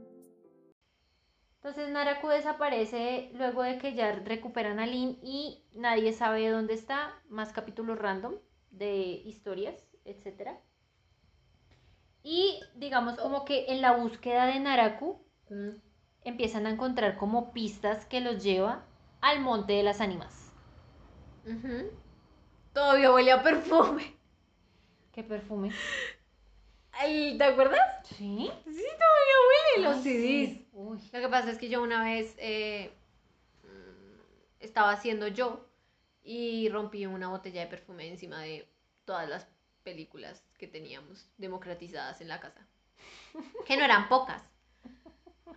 [1.57, 7.21] Entonces Naraku desaparece luego de que ya recuperan a Lin y nadie sabe dónde está.
[7.29, 8.35] Más capítulos random
[8.71, 10.51] de historias, etc.
[12.23, 15.77] Y digamos como que en la búsqueda de Naraku Mm.
[16.25, 18.85] empiezan a encontrar como pistas que los lleva
[19.21, 20.53] al monte de las ánimas.
[22.77, 24.15] Todavía huele a perfume.
[25.15, 25.73] ¿Qué perfume?
[26.93, 27.81] ¿Te acuerdas?
[28.07, 28.51] ¿Sí?
[28.67, 30.51] Sí, todavía huele los CDs.
[30.51, 30.69] sí.
[30.75, 30.99] Uy.
[31.11, 32.93] Lo que pasa es que yo una vez eh,
[33.63, 34.21] mm,
[34.61, 35.67] estaba haciendo yo
[36.23, 38.69] y rompí una botella de perfume encima de
[39.07, 39.49] todas las
[39.83, 42.61] películas que teníamos democratizadas en la casa.
[43.65, 44.43] Que no eran pocas.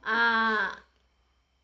[0.03, 0.85] Ah,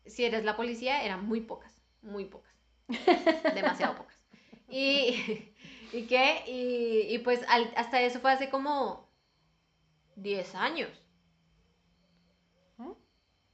[0.04, 2.52] si eres la policía, eran muy pocas, muy pocas.
[3.54, 4.15] Demasiado pocas.
[4.68, 5.52] Y,
[5.92, 6.42] ¿y qué?
[6.46, 9.08] Y, y pues al- hasta eso fue hace como
[10.16, 10.90] 10 años.
[12.78, 12.92] ¿Mm?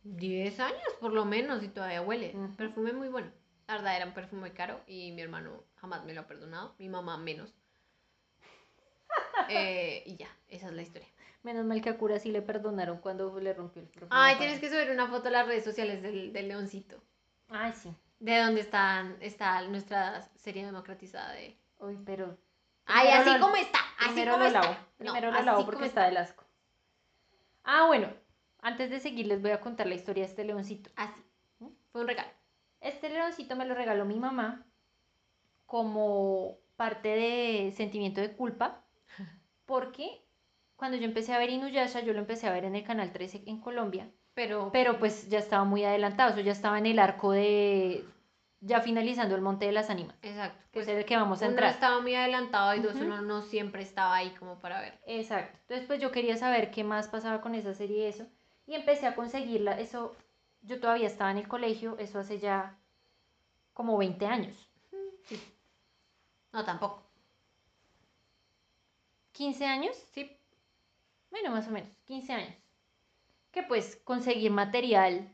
[0.04, 2.34] 10 años por lo menos y todavía huele.
[2.56, 3.30] Perfume muy bueno.
[3.68, 6.74] La verdad era un perfume caro y mi hermano jamás me lo ha perdonado.
[6.78, 7.54] Mi mamá menos.
[9.48, 11.08] Eh, y ya, esa es la historia.
[11.42, 14.08] Menos mal que a Cura sí le perdonaron cuando le rompió el perfume.
[14.12, 17.02] Ay, tienes que subir una foto a las redes sociales del, del leoncito.
[17.48, 17.90] Ay, sí.
[18.22, 21.58] De donde están, está nuestra serie democratizada de...
[21.78, 22.38] Uy, pero
[22.86, 23.80] Ay, así lo- como está.
[23.98, 24.60] Así primero como lo está.
[24.60, 24.76] lavo.
[25.00, 26.44] No, Primero lo así lavo porque está del asco.
[27.64, 28.08] Ah, bueno.
[28.60, 30.90] Antes de seguir les voy a contar la historia de este leoncito.
[30.94, 31.20] Así.
[31.90, 32.30] Fue un regalo.
[32.80, 34.64] Este leoncito me lo regaló mi mamá
[35.66, 38.84] como parte de sentimiento de culpa
[39.66, 40.24] porque
[40.76, 43.42] cuando yo empecé a ver Inuyasha yo lo empecé a ver en el canal 13
[43.46, 46.98] en Colombia Pero, pero pues ya estaba muy adelantado, o sea, ya estaba en el
[46.98, 48.04] arco de
[48.60, 50.56] ya finalizando el Monte de las Ánimas, exacto.
[50.70, 51.70] que Pues es el que vamos a uno entrar.
[51.72, 54.98] estaba muy adelantado y dos, uno no siempre estaba ahí como para ver.
[55.06, 55.58] Exacto.
[55.62, 58.26] Entonces, pues yo quería saber qué más pasaba con esa serie y eso.
[58.66, 59.80] Y empecé a conseguirla.
[59.80, 60.14] Eso,
[60.62, 62.78] yo todavía estaba en el colegio, eso hace ya
[63.74, 64.70] como 20 años.
[66.52, 67.02] No, tampoco.
[69.32, 70.30] 15 años, Sí.
[71.30, 72.54] bueno, más o menos, 15 años.
[73.52, 75.32] Que pues conseguir material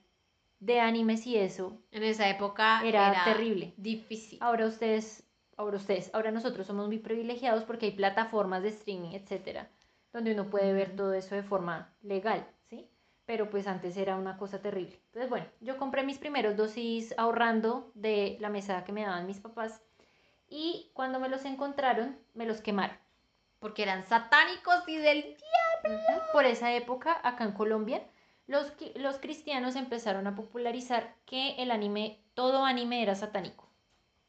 [0.61, 1.81] de animes y eso.
[1.93, 3.75] En esa época Era terrible.
[3.77, 4.39] Difícil.
[4.43, 5.25] Ahora ustedes,
[5.57, 9.71] ahora ustedes, ahora nosotros somos muy privilegiados porque hay plataformas de streaming, etcétera,
[10.13, 12.91] donde uno puede ver todo eso de forma legal, ¿sí?
[13.25, 15.01] Pero pues antes era una cosa terrible.
[15.07, 19.39] Entonces, bueno, yo compré mis primeros dosis ahorrando de la mesada que me daban mis
[19.39, 19.81] papás
[20.49, 22.97] y cuando me los encontraron, me los quemaron.
[23.61, 25.19] Porque eran satánicos y del...
[25.19, 25.68] Ujú.
[26.33, 28.03] Por esa época, acá en Colombia,
[28.47, 33.69] los, los cristianos empezaron a popularizar que el anime, todo anime era satánico,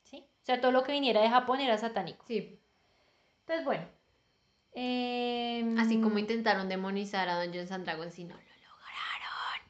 [0.04, 0.26] ¿sí?
[0.42, 2.26] O sea, todo lo que viniera de Japón era satánico.
[2.28, 2.60] Sí.
[3.42, 3.86] Entonces, bueno.
[4.74, 9.62] em, Así como intentaron demonizar a Dungeons and Dragons y no lo lograron.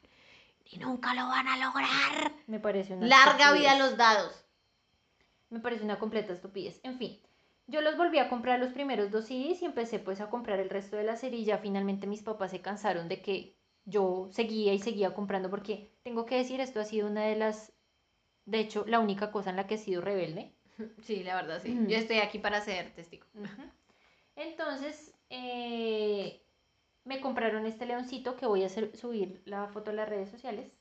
[0.66, 2.32] Y nunca lo van a lograr.
[2.46, 3.60] Me parece una Larga estupidez.
[3.60, 4.44] vida a los dados.
[5.48, 6.80] Me parece una completa estupidez.
[6.84, 7.20] En fin.
[7.70, 10.70] Yo los volví a comprar los primeros dos CDs y empecé pues a comprar el
[10.70, 13.54] resto de la serie y ya finalmente mis papás se cansaron de que
[13.84, 17.72] yo seguía y seguía comprando porque tengo que decir, esto ha sido una de las,
[18.44, 20.52] de hecho, la única cosa en la que he sido rebelde.
[21.02, 21.78] Sí, la verdad, sí.
[21.86, 23.26] Yo estoy aquí para ser testigo.
[24.34, 26.42] Entonces, eh,
[27.04, 30.72] me compraron este leoncito que voy a hacer, subir la foto a las redes sociales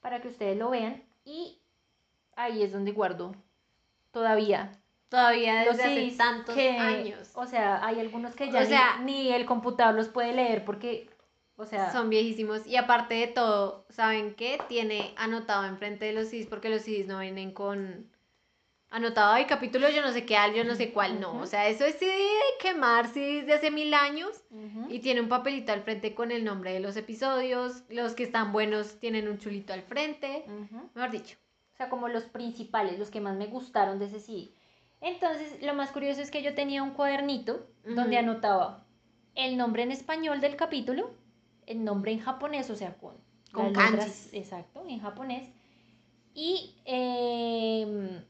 [0.00, 1.60] para que ustedes lo vean y
[2.34, 3.36] ahí es donde guardo
[4.10, 4.72] todavía
[5.14, 7.30] Todavía desde hace tantos que, años.
[7.34, 10.64] O sea, hay algunos que ya O ni- sea- ni, el computador los puede leer
[10.64, 11.08] porque,
[11.56, 12.66] o sea, Son viejísimos.
[12.66, 14.58] Y aparte de todo, ¿saben qué?
[14.68, 18.10] Tiene anotado enfrente de los CDs porque los CDs no vienen con
[18.90, 21.40] anotado hay capítulo yo no sé qué, al yo no sé cuál, no.
[21.40, 24.30] O sea, eso es CD de quemar CDs de hace mil años.
[24.88, 27.82] Y tiene un papelito al frente con el nombre de los episodios.
[27.88, 30.44] Los que están buenos tienen un chulito al frente.
[30.94, 31.36] Mejor dicho.
[31.72, 34.50] O sea, como los principales, los que más me gustaron de ese CD.
[35.06, 38.86] Entonces, lo más curioso es que yo tenía un cuadernito donde anotaba
[39.34, 41.10] el nombre en español del capítulo,
[41.66, 43.14] el nombre en japonés, o sea, con,
[43.52, 45.50] Con las letras- exacto, en japonés.
[46.32, 48.24] Y, em,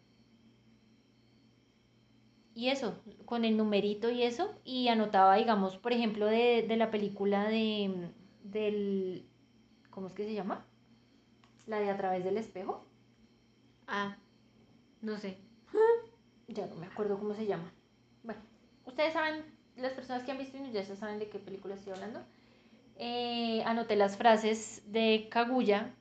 [2.56, 6.90] y eso, con el numerito y eso, y anotaba, digamos, por ejemplo, de, de la
[6.90, 8.10] película de,
[8.42, 9.28] del,
[9.90, 10.66] ¿cómo es que se llama?
[11.66, 12.84] La de A través del espejo.
[13.86, 14.16] Ah,
[15.02, 15.38] no sé.
[16.48, 17.72] Ya no me acuerdo cómo se llama.
[18.22, 18.40] Bueno,
[18.84, 19.44] ustedes saben,
[19.76, 22.20] las personas que han visto Inuyasha saben de qué película estoy hablando.
[22.96, 25.94] Eh, anoté las frases de Kaguya,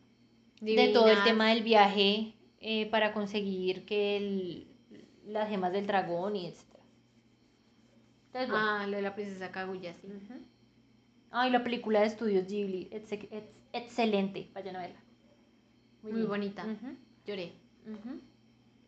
[0.62, 4.68] de todo el tema del viaje eh, para conseguir que el-
[5.26, 6.62] las gemas del dragón y etc.
[8.28, 8.66] Entonces, bueno.
[8.68, 10.08] Ah, lo de la princesa Kaguya, sí.
[10.08, 10.40] Ujú.
[11.32, 13.32] Ay, la película de estudios Ghibli, ex- ex-
[13.74, 15.00] excelente, vayan a verla.
[16.04, 16.64] Muy bonita.
[17.26, 17.54] Lloré.
[17.86, 18.20] ujú.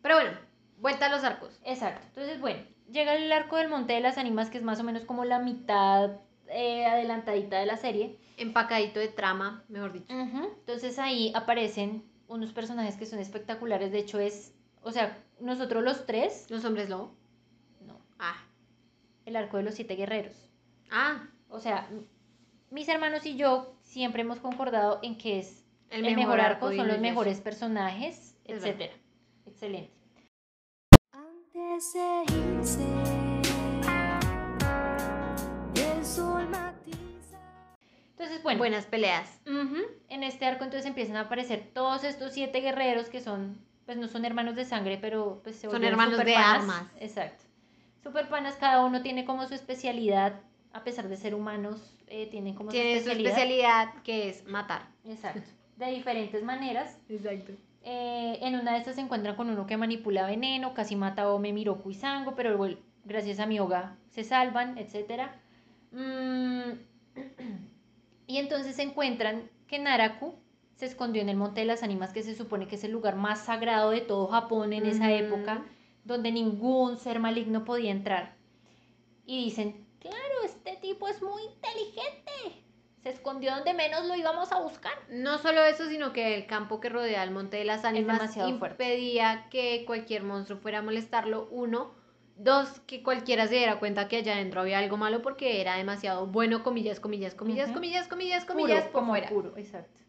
[0.02, 0.32] Pero bueno,
[0.80, 1.60] vuelta a los arcos.
[1.64, 2.06] Exacto.
[2.08, 5.04] Entonces, bueno, llega el arco del Monte de las Ánimas, que es más o menos
[5.06, 8.20] como la mitad eh, adelantadita de la serie.
[8.38, 10.14] Empacadito de trama, mejor dicho.
[10.14, 13.92] Entonces ahí aparecen unos personajes que son espectaculares.
[13.92, 17.12] De hecho, es, o sea, nosotros los tres, Los hombres lobo.
[17.86, 18.36] no, Ah.
[19.26, 20.50] el arco de los siete guerreros.
[20.92, 21.88] Ah, O sea,
[22.70, 26.78] mis hermanos y yo siempre hemos concordado en que es el, el, mejor, arco, de
[26.78, 28.94] son los mejores personajes, Es etcétera.
[29.46, 29.92] Excelente.
[31.12, 31.45] Antes de irse, el sol matiza.
[38.12, 39.40] Entonces, bueno, Buenas peleas.
[40.10, 44.08] En este arco entonces empiezan a aparecer todos estos siete guerreros que son, pues no
[44.08, 46.60] son hermanos de sangre, pero pues se Son hermanos de superpanas.
[46.62, 46.88] armas.
[47.00, 47.44] Exacto.
[48.04, 50.40] Super panas, cada uno tiene como su especialidad,
[50.74, 53.32] a pesar de ser humanos, eh, tienen como Tiene su su especialidad.
[53.32, 54.88] especialidad que es matar.
[55.06, 55.42] Exacto.
[55.78, 56.98] De diferentes maneras.
[57.10, 57.54] Exacto.
[57.88, 61.30] Eh, en una de estas se encuentran con uno que manipula veneno, casi mata a
[61.30, 65.30] Ome, Miroku y Sango, pero bueno, gracias a Mioga se salvan, etc.
[68.28, 70.34] y entonces se encuentran que Naraku
[70.74, 73.18] se escondió en el Monte de las Ánimas, que se supone que es el lugar
[73.18, 75.64] más sagrado de todo Japón en esa época,
[76.06, 78.36] donde ningún ser maligno podía entrar.
[79.28, 82.65] Y dicen, claro, este tipo es muy inteligente.
[83.06, 84.94] Se escondió donde menos lo íbamos a buscar.
[85.12, 88.58] No solo eso, sino que el campo que rodea el Monte de las Ánimas demasiado
[88.58, 88.84] fuerte.
[88.84, 91.48] impedía que cualquier monstruo fuera a molestarlo.
[91.52, 91.94] Uno.
[92.36, 96.26] Dos, que cualquiera se diera cuenta que allá adentro había algo malo porque era demasiado
[96.26, 97.76] bueno, comillas, comillas, comillas, Ujú.
[97.76, 99.30] comillas, comillas, Puro, comillas, por como fuera.
[99.30, 100.02] puro, exacto.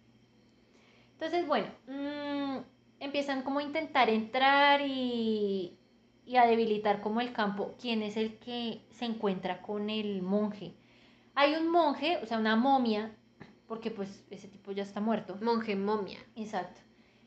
[1.12, 2.60] Entonces, bueno, mm,
[3.00, 5.76] empiezan como a intentar entrar y,
[6.24, 7.74] y a debilitar como el campo.
[7.78, 10.72] ¿Quién es el que se encuentra con el monje?
[11.36, 13.14] Hay un monje, o sea, una momia,
[13.68, 15.36] porque pues ese tipo ya está muerto.
[15.40, 16.18] Monje momia.
[16.34, 16.80] Exacto.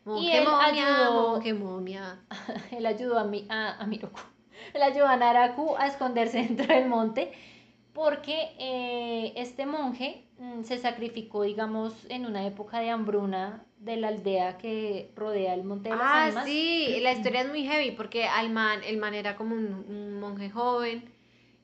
[0.03, 2.20] Monje él momia, ayudó- monje momia.
[2.72, 4.20] Él ayudó a, mi, a, a Miroku.
[4.74, 7.32] Él ayudó a Naraku a esconderse dentro del monte
[7.93, 14.07] porque eh, este monje mm, se sacrificó, digamos, en una época de hambruna de la
[14.10, 18.26] aldea que rodea el monte de las Ah, sí, la historia es muy heavy porque
[18.26, 21.03] al man, el man era como un, un monje joven.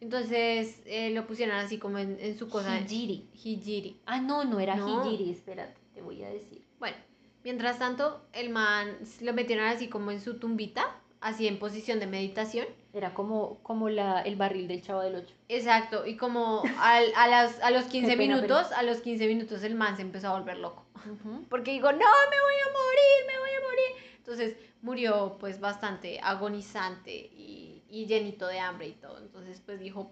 [0.01, 2.79] Entonces eh, lo pusieron así como en, en su cosa.
[2.79, 3.27] Hijiri.
[3.33, 3.99] Hijiri.
[4.05, 5.05] Ah, no, no era No.
[5.05, 6.63] Hijiri, espérate, te voy a decir.
[6.79, 6.97] Bueno,
[7.43, 12.07] mientras tanto, el man lo metieron así como en su tumbita, así en posición de
[12.07, 12.67] meditación.
[12.93, 15.33] Era como, como la, el barril del chavo del 8.
[15.49, 19.27] Exacto, y como al- a, las, a los 15 Qué pena, minutos, a los 15
[19.27, 20.85] minutos el man se empezó a volver loco.
[21.49, 24.15] Porque digo, no, me voy a morir, me voy a morir.
[24.17, 29.19] Entonces murió pues bastante agonizante y, y llenito de hambre y todo.
[29.19, 30.11] Entonces pues dijo,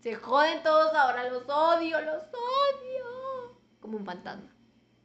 [0.00, 3.56] se joden todos ahora, los odio, los odio.
[3.80, 4.50] Como un fantasma.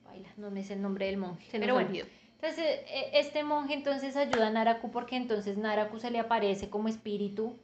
[0.03, 1.49] Baila, no me sé el nombre del monje.
[1.51, 1.89] Se pero bueno.
[1.89, 2.05] olvidó.
[2.35, 6.87] Entonces, eh, este monje entonces ayuda a Naraku porque entonces Naraku se le aparece como
[6.87, 7.59] espíritu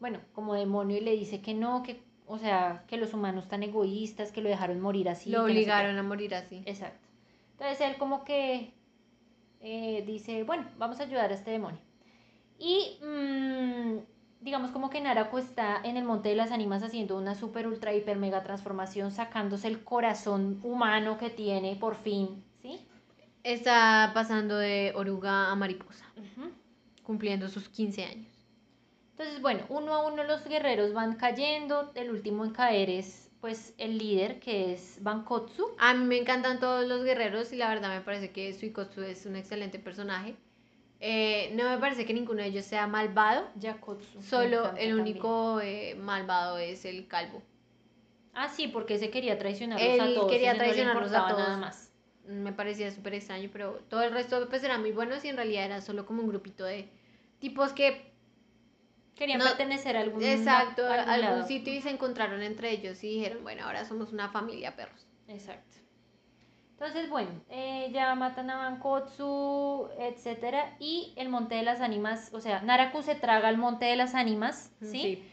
[0.00, 3.62] bueno, como demonio y le dice que no, que, o sea, que los humanos están
[3.62, 5.30] egoístas, que lo dejaron morir así.
[5.30, 6.62] Lo no obligaron a morir así.
[6.66, 7.06] Exacto.
[7.52, 8.72] Entonces él como que
[9.60, 11.80] eh, dice, bueno, vamos a ayudar a este demonio.
[12.58, 13.98] Y mm,
[14.40, 17.94] digamos como que Naraku está en el Monte de las Ánimas haciendo una super ultra
[17.94, 22.80] hiper mega transformación, sacándose el corazón humano que tiene por fin, ¿sí?
[23.44, 26.04] Está pasando de oruga a mariposa,
[27.04, 28.28] cumpliendo sus 15 años.
[29.12, 33.74] Entonces, bueno, uno a uno los guerreros van cayendo, el último en caer es pues
[33.78, 35.74] el líder que es Bankotsu.
[35.78, 39.26] A mí me encantan todos los guerreros y la verdad me parece que Suikotsu es
[39.26, 40.36] un excelente personaje.
[41.00, 43.48] Eh, no me parece que ninguno de ellos sea malvado.
[43.56, 44.22] Yakotsu.
[44.22, 47.42] Solo el único eh, malvado es el calvo.
[48.34, 50.30] Ah, sí, porque ese quería traicionarlos Él a todos.
[50.30, 51.38] quería ese no a todos.
[51.38, 51.92] Nada más.
[52.24, 55.64] Me parecía súper extraño, pero todo el resto pues eran muy buenos y en realidad
[55.64, 56.90] era solo como un grupito de
[57.38, 58.12] tipos que
[59.18, 63.02] Querían No, pertenecer a algún, Exacto, a algún algún sitio y se encontraron entre ellos
[63.02, 65.08] y dijeron, bueno, ahora somos una familia perros.
[65.26, 65.78] Exacto.
[66.80, 72.40] Entonces, bueno, eh, ya matan a Bankotsu, etcétera, y el Monte de las Ánimas, o
[72.40, 75.28] sea, Naraku se traga el Monte de las Ánimas, ¿sí?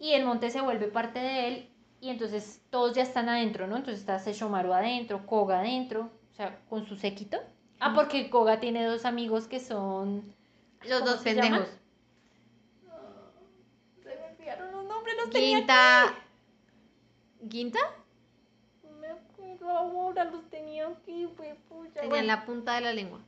[0.00, 1.68] Y el monte se vuelve parte de él,
[2.00, 3.76] y entonces todos ya están adentro, ¿no?
[3.76, 7.38] Entonces está Sesshomaru adentro, Koga adentro, o sea, con su séquito.
[7.78, 10.34] Ah, porque Koga tiene dos amigos que son...
[10.82, 11.68] Los ¿Cómo dos pendejos.
[14.02, 15.28] Se me olvidaron los nombres, los.
[15.28, 15.56] No me
[17.40, 17.97] acuerdo
[19.70, 21.94] ahora, los tenía aquí, pues, pucha.
[21.94, 22.22] Tenía bueno.
[22.22, 23.20] en la punta de la lengua.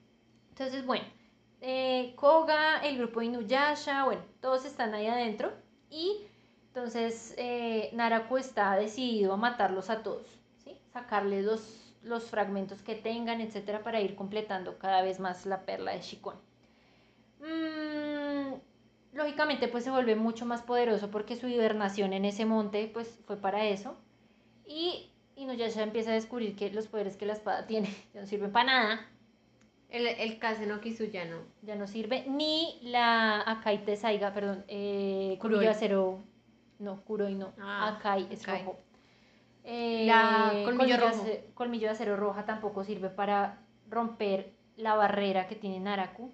[0.51, 1.05] Entonces, bueno,
[1.61, 5.53] eh, Koga, el grupo Inuyasha, bueno, todos están ahí adentro.
[5.91, 6.27] Y
[6.69, 10.27] entonces eh, Naraku está decidido a matarlos a todos,
[10.63, 10.79] ¿sí?
[10.93, 15.93] Sacarles los, los fragmentos que tengan, etcétera, para ir completando cada vez más la perla
[15.93, 16.37] de Shikon.
[17.41, 18.55] Mm,
[19.13, 23.37] lógicamente, pues se vuelve mucho más poderoso porque su hibernación en ese monte, pues fue
[23.37, 23.97] para eso.
[24.65, 25.10] Y
[25.41, 28.65] Inuyasha empieza a descubrir que los poderes que la espada tiene ya no sirven para
[28.67, 29.07] nada
[29.89, 31.39] El, el Kase no Kizuya no.
[31.63, 35.41] ya no sirve, ni la Akai Tesaiga, perdón, eh, Kuroi.
[35.41, 36.19] colmillo de acero,
[36.79, 38.65] no, Kuroi no, Ah, Akai es Akai.
[38.65, 38.79] rojo.
[39.65, 41.23] Eh, La colmillo de rojo.
[41.23, 46.31] ace- colmillo de acero roja tampoco sirve para romper la barrera que tiene Naraku.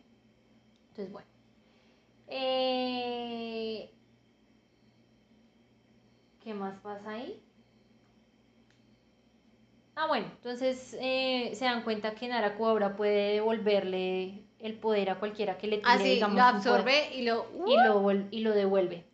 [0.90, 1.28] Entonces, bueno.
[2.28, 3.90] Eh,
[6.44, 7.42] ¿Qué más pasa ahí?
[9.98, 15.14] Ah, bueno, entonces eh, se dan cuenta que Naraku ahora puede devolverle el poder a
[15.18, 17.46] cualquiera que le tire, Así digamos, Ah, lo absorbe y lo.
[17.54, 19.04] uh, y lo, vuel- y lo devuelve.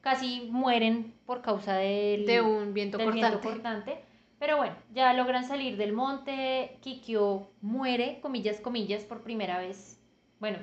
[0.00, 3.28] Casi mueren por causa del, de un viento del cortante.
[3.36, 4.04] viento cortante.
[4.38, 6.78] Pero bueno, ya logran salir del monte.
[6.82, 10.00] Kikyo muere, comillas, comillas, por primera vez.
[10.38, 10.58] Bueno,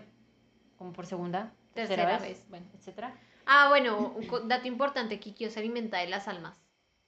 [0.77, 2.49] como por segunda, tercera, Tercera vez, vez.
[2.49, 3.13] bueno, etcétera.
[3.45, 6.64] Ah, bueno, un dato importante, Kikyo se alimenta de las almas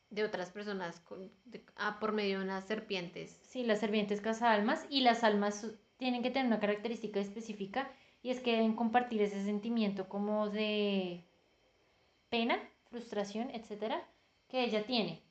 [0.09, 3.37] de otras personas con- de- ah, por medio de unas serpientes.
[3.43, 5.65] Sí, las serpientes almas y las almas
[5.97, 7.89] tienen que tener una característica específica
[8.23, 11.23] y es que deben compartir ese sentimiento como de
[12.29, 12.57] pena,
[12.89, 14.01] frustración, etcétera,
[14.49, 15.21] que ella tiene.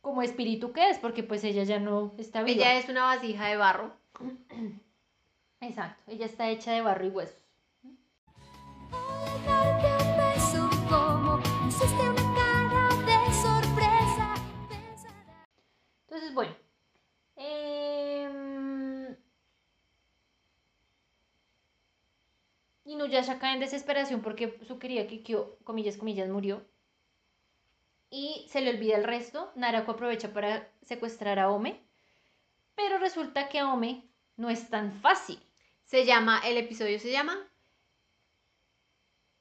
[0.00, 2.56] Como espíritu que es, porque pues ella ya no está viva.
[2.62, 3.92] Ella es una vasija de barro.
[5.60, 7.42] Exacto, ella está hecha de barro y huesos.
[16.16, 16.56] Entonces, bueno.
[17.36, 19.14] em,
[22.86, 26.64] Inuyasha cae en desesperación porque su querida Kikyo, comillas, comillas, murió.
[28.08, 29.52] Y se le olvida el resto.
[29.56, 31.82] Narako aprovecha para secuestrar a Ome.
[32.76, 34.08] Pero resulta que Ome
[34.38, 35.38] no es tan fácil.
[35.84, 37.36] Se llama, el episodio se llama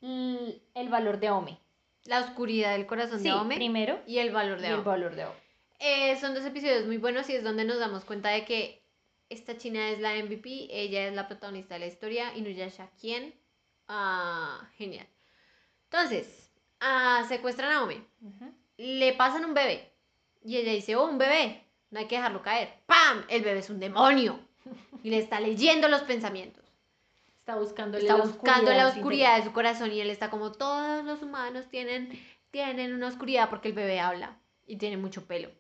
[0.01, 1.57] el valor de Ome.
[2.03, 4.01] La oscuridad del corazón Sí, de Ome primero.
[4.05, 4.84] y el valor Y de el Ome.
[4.84, 5.44] valor de Ome.
[5.88, 8.81] Eh, son dos episodios muy buenos y es donde nos damos cuenta de que
[9.29, 13.36] esta china es la MVP, ella es la protagonista de la historia, Inuyasha, ¿quién?
[13.88, 15.05] Ah, genial.
[15.83, 18.03] Entonces, ah, secuestran a Ome,
[18.77, 19.93] le pasan un bebé
[20.43, 22.73] y ella dice, oh, un bebé, no hay que dejarlo caer.
[22.88, 23.23] ¡Pam!
[23.29, 24.39] El bebé es un demonio
[25.03, 26.65] y le está leyendo los pensamientos.
[27.38, 30.51] Está buscando Está buscando la en su oscuridad de su corazón y él está como
[30.51, 32.09] todos los humanos tienen,
[32.49, 35.51] tienen una oscuridad porque el bebé habla y tiene mucho pelo.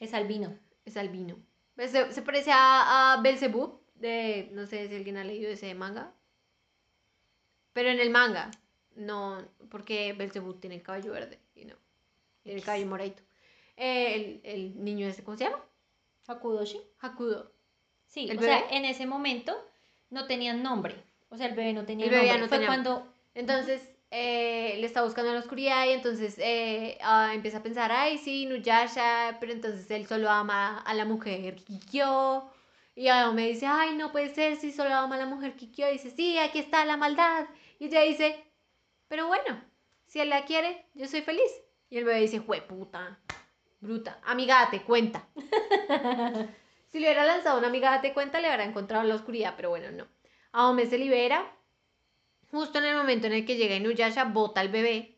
[0.00, 0.58] Es albino.
[0.84, 1.36] Es albino.
[1.76, 5.72] Pues se, se parece a, a Belzebub, de, no sé si alguien ha leído ese
[5.74, 6.12] manga.
[7.72, 8.50] Pero en el manga,
[8.96, 9.38] no,
[9.70, 11.76] porque Belzebub tiene el cabello verde y no,
[12.42, 13.22] tiene el cabello moradito.
[13.76, 15.64] Eh, el, el niño ese, ¿cómo se llama?
[16.26, 16.80] Hakudoshi.
[17.00, 17.52] Hakudo.
[18.06, 19.56] Sí, ¿El o sea, en ese momento
[20.10, 20.96] no tenían nombre.
[21.28, 22.40] O sea, el bebé no tenía El bebé nombre.
[22.42, 26.98] no Fue tenía- cuando Entonces, eh, le está buscando en la oscuridad y entonces eh,
[27.02, 31.54] ah, empieza a pensar, ay, sí, Nuyasha, pero entonces él solo ama a la mujer
[31.56, 32.50] Kikyo.
[32.96, 35.88] Y me dice, ay, no puede ser, si solo ama a la mujer Kikyo.
[35.88, 37.46] Y dice, sí, aquí está la maldad.
[37.78, 38.44] Y ella dice,
[39.08, 39.62] pero bueno,
[40.06, 41.50] si él la quiere, yo soy feliz.
[41.88, 43.18] Y el bebé dice, jue puta,
[43.80, 45.26] bruta, amiga, date cuenta.
[46.90, 49.70] si le hubiera lanzado una amiga, date cuenta, le habrá encontrado en la oscuridad, pero
[49.70, 50.08] bueno, no.
[50.52, 51.48] Aome se libera.
[52.50, 55.16] Justo en el momento en el que llega Inuyasha, bota al bebé.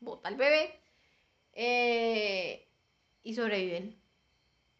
[0.00, 0.80] Bota al bebé.
[1.52, 2.68] eh,
[3.22, 3.96] y sobreviven.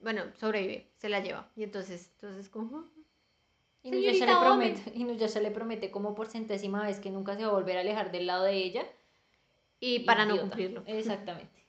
[0.00, 1.50] Bueno, sobrevive, se la lleva.
[1.56, 2.86] Y entonces, entonces como...
[3.82, 7.54] Inuyasha le, promete, Inuyasha le promete como por centésima vez que nunca se va a
[7.54, 8.86] volver a alejar del lado de ella.
[9.80, 10.82] Y para no cumplirlo.
[10.86, 11.64] Exactamente.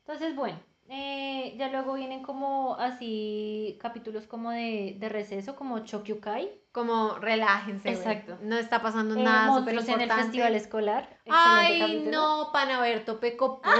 [0.00, 6.61] Entonces, bueno, eh, ya luego vienen como así capítulos como de, de receso, como Chokyukai.
[6.72, 7.90] Como relájense.
[7.90, 8.38] Exacto.
[8.40, 10.24] No está pasando eh, nada súper monstruos en el importante.
[10.24, 11.18] festival escolar.
[11.28, 12.10] Ay, capítulo.
[12.10, 13.72] no, Panaberto Pecopón.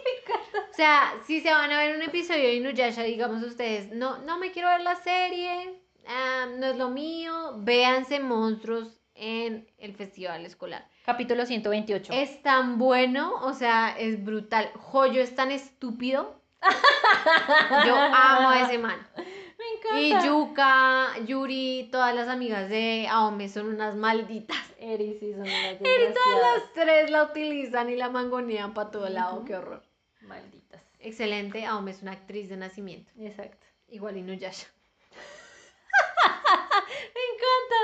[0.72, 4.38] O sea, si se van a ver un episodio de Inuyasha, digamos ustedes, no, no
[4.38, 10.45] me quiero ver la serie, ah, no es lo mío, véanse monstruos en el festival
[10.45, 10.86] escolar.
[11.05, 12.11] Capítulo 128.
[12.11, 14.70] Es tan bueno, o sea, es brutal.
[14.76, 16.41] Joyo es tan estúpido.
[17.86, 18.99] Yo amo a ese man.
[19.94, 20.26] Me Y encanta.
[20.28, 24.58] Yuka, Yuri, todas las amigas de Aome son unas malditas.
[24.80, 29.10] Eri sí son unas Y todas las tres la utilizan y la mangonean para todo
[29.10, 29.84] lado, qué horror.
[30.22, 30.82] Malditas.
[31.00, 33.12] Excelente, Aome es una actriz de nacimiento.
[33.20, 33.66] Exacto.
[33.88, 34.68] Igual Inuyasha.
[37.14, 37.80] Me encanta.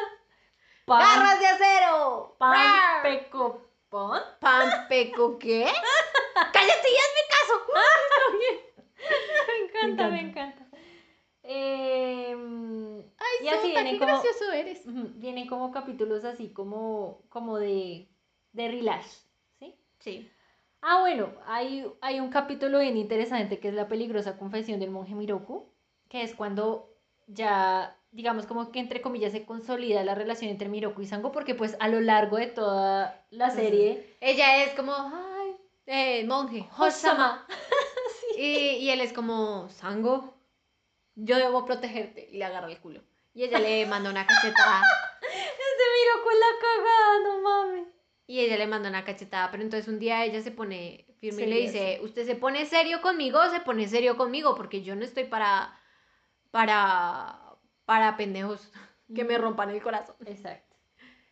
[0.86, 2.36] Pan, ¡Garras de acero!
[2.40, 3.04] pan ¡Rar!
[3.04, 4.22] pecopón.
[4.40, 5.66] ¿Pan peco qué?
[6.54, 7.54] ¡Cállate y hazme caso!
[9.48, 10.64] Me encanta, me encanta.
[10.64, 10.71] encanta.
[11.44, 14.82] Em, Ay, Y así Sota, vienen qué como- gracioso eres.
[15.20, 18.08] vienen como capítulos así como, como de,
[18.54, 19.26] de relax,
[19.60, 19.76] ¿sí?
[20.00, 20.30] Sí.
[20.82, 25.14] Ah, bueno, hay, hay un capítulo bien interesante que es la peligrosa confesión del monje
[25.16, 25.70] Miroku,
[26.10, 26.90] que es cuando
[27.28, 31.54] ya, digamos, como que entre comillas se consolida la relación entre Miroku y Sango, porque
[31.56, 37.46] pues a lo largo de toda la serie, Ella es como, ay, eh, monje, Hosama.
[38.38, 40.34] Y, y él es como, Sango,
[41.16, 42.28] yo debo protegerte.
[42.32, 43.02] Y le agarra el culo.
[43.34, 44.82] Y ella le manda una cachetada.
[45.22, 47.88] ese Miroku es la cagada, no mames.
[48.28, 49.52] Y ella le manda una cachetada.
[49.52, 53.02] Pero entonces un día ella se pone firme y le dice, ¿usted se pone serio
[53.02, 54.56] conmigo se pone serio conmigo?
[54.56, 55.78] Porque yo no estoy para,
[56.52, 58.72] para, para pendejos
[59.14, 60.16] que me rompan el corazón.
[60.26, 60.76] Exacto.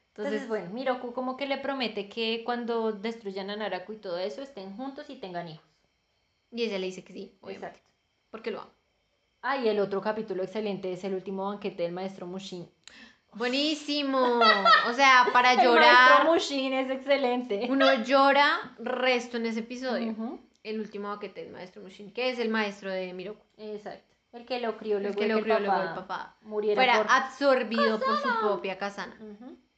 [0.10, 4.18] Entonces, Entonces, bueno, Miroku como que le promete que cuando destruyan a Naraku y todo
[4.20, 5.66] eso estén juntos y tengan hijos.
[6.52, 7.94] y ella le dice que sí, obviamente, Exacto.
[8.30, 8.74] porque lo ama.
[9.42, 12.70] Ah, y el otro capítulo excelente es el último banquete del maestro Mushin.
[13.34, 14.20] Buenísimo.
[14.90, 16.26] O sea, para El maestro llorar.
[16.26, 17.68] Mushin es excelente.
[17.70, 20.16] Uno llora resto en ese episodio.
[20.64, 23.44] El último baquete del maestro Mushin, que es el maestro de Miroku.
[23.58, 24.16] Exacto.
[24.32, 26.36] El que lo crió El luego que de lo crió luego el papá.
[26.42, 27.12] muriera Fuera por...
[27.12, 28.78] absorbido por su propia.
[28.78, 28.78] Ujú.
[28.80, 29.69] Tanto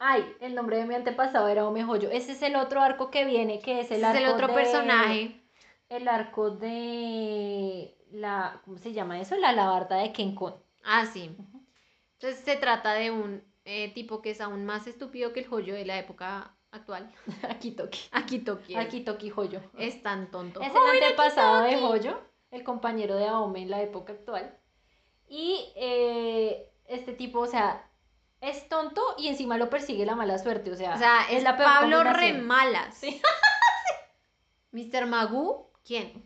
[0.00, 2.10] ay, el nombre de mi antepasado era Ome Joyo.
[2.10, 4.46] Ese es el otro arco que viene, que es el Ese arco es el otro
[4.48, 5.40] de- personaje.
[5.88, 8.60] El arco de la...
[8.64, 9.36] ¿Cómo se llama eso?
[9.36, 10.54] La labarta de Kenkon.
[10.84, 11.34] Ah, sí.
[12.14, 15.74] Entonces se trata de un eh, tipo que es aún más estúpido que el joyo
[15.74, 17.10] de la época actual.
[17.48, 18.00] Akitoki.
[18.12, 18.74] Akitoki.
[18.74, 19.60] Akitoki Joyo.
[19.78, 20.60] Es tan tonto.
[20.60, 22.20] Es el antepasado de Joyo,
[22.50, 24.54] el compañero de Aome en la época actual.
[25.28, 27.87] Y eh, este tipo, o sea,
[28.40, 30.70] es tonto y encima lo persigue la mala suerte.
[30.70, 32.04] O sea, O sea, es la peor Pablo.
[32.04, 32.94] Remalas.
[32.96, 33.20] Sí.
[34.72, 35.06] Mr.
[35.06, 36.24] Magoo, ¿quién?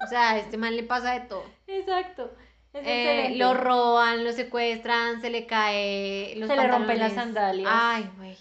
[0.00, 1.44] O sea, a este man le pasa de todo.
[1.66, 2.30] Exacto.
[2.72, 7.70] Eh, lo roban, lo secuestran, se le cae los Se le rompen las sandalias.
[7.72, 8.36] Ay, güey.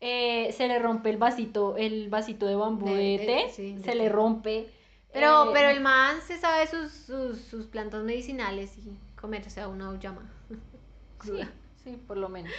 [0.00, 3.50] Eh, se le rompe el vasito, el vasito de bambú De- de, de- té.
[3.52, 3.94] sí, de se té.
[3.94, 4.70] le rompe.
[5.12, 9.68] Pero, Eh, pero el man se sabe sus, sus, sus plantas medicinales y comerse a
[9.68, 10.30] una llama.
[11.22, 11.40] Sí,
[11.84, 12.52] sí, por lo menos.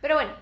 [0.00, 0.32] Pero bueno,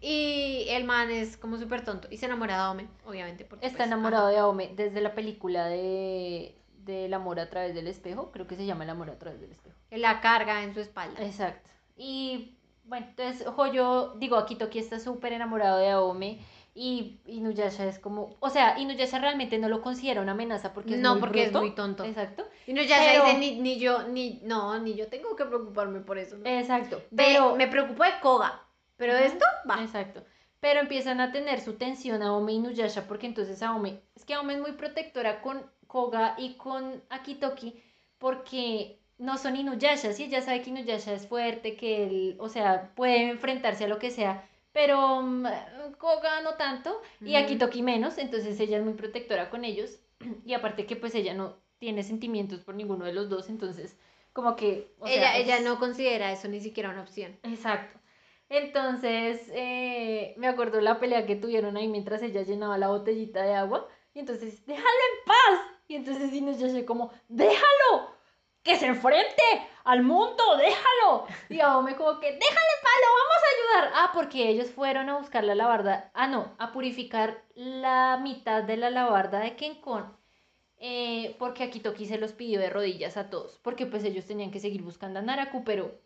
[0.00, 3.44] y el man es como súper tonto y se enamora de Ome, obviamente.
[3.44, 4.32] Porque, Está pues, enamorado ajá.
[4.32, 6.54] de Aome desde la película de
[6.84, 8.30] del amor a través del espejo.
[8.30, 9.74] Creo que se llama El amor a través del espejo.
[9.90, 11.24] La carga en su espalda.
[11.24, 11.70] Exacto.
[11.96, 16.40] Y bueno, entonces Joyo, digo, Akitoki está súper enamorado de Aome.
[16.76, 21.00] Y Inuyasha es como, o sea, Inuyasha realmente no lo considera una amenaza porque es
[21.00, 21.58] no, muy porque bruto.
[21.58, 22.02] es muy tonto.
[22.04, 22.44] Exacto.
[22.66, 26.36] Ya Pero- dice, ni, ni yo, ni, no, ni yo tengo que preocuparme por eso.
[26.36, 26.44] ¿no?
[26.48, 26.96] Exacto.
[26.96, 28.60] De- Pero me preocupo de Koga,
[28.96, 29.82] pero esto va.
[29.82, 30.24] Exacto.
[30.58, 34.54] Pero empiezan a tener su tensión Aome y Inuyasha porque entonces Aome, es que Aome
[34.54, 37.80] es muy protectora con, Koga y con Akitoki
[38.18, 42.90] porque no son Inuyasha, sí, ella sabe que Inuyasha es fuerte, que él, o sea,
[42.96, 45.46] puede enfrentarse a lo que sea, pero mm,
[45.96, 47.44] Koga no tanto y Ujú.
[47.44, 49.98] Akitoki menos, entonces ella es muy protectora con ellos
[50.44, 53.96] y aparte que pues ella no tiene sentimientos por ninguno de los dos, entonces
[54.34, 54.92] como que...
[54.98, 57.38] o ella, sea, ella es- no considera eso ni siquiera una opción.
[57.44, 57.98] Exacto.
[58.50, 63.54] Entonces, eh, me acuerdo la pelea que tuvieron ahí mientras ella llenaba la botellita de
[63.54, 63.88] agua.
[64.12, 65.60] Y entonces, déjalo en paz.
[65.88, 68.13] Y entonces Inuyasha como, déjalo,
[68.64, 69.42] que se enfrente
[69.84, 71.26] al mundo, déjalo.
[71.50, 72.40] Y Aome como que, déjale
[72.76, 73.92] en paz, lo vamos a ayudar.
[73.96, 78.76] Ah, porque ellos fueron a buscar la lavarda, ah, no, a purificar la mitad de
[78.78, 80.16] la lavarda de Kenkon.
[80.78, 84.60] eh, porque Akitoki se los pidió de rodillas a todos, porque pues ellos tenían que
[84.60, 86.00] seguir buscando a Naraku, pero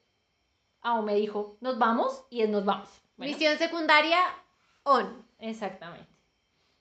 [0.82, 2.88] Aome dijo, nos vamos y él nos vamos.
[3.16, 4.18] Bueno, Misión secundaria,
[4.84, 5.26] on.
[5.38, 6.08] Exactamente.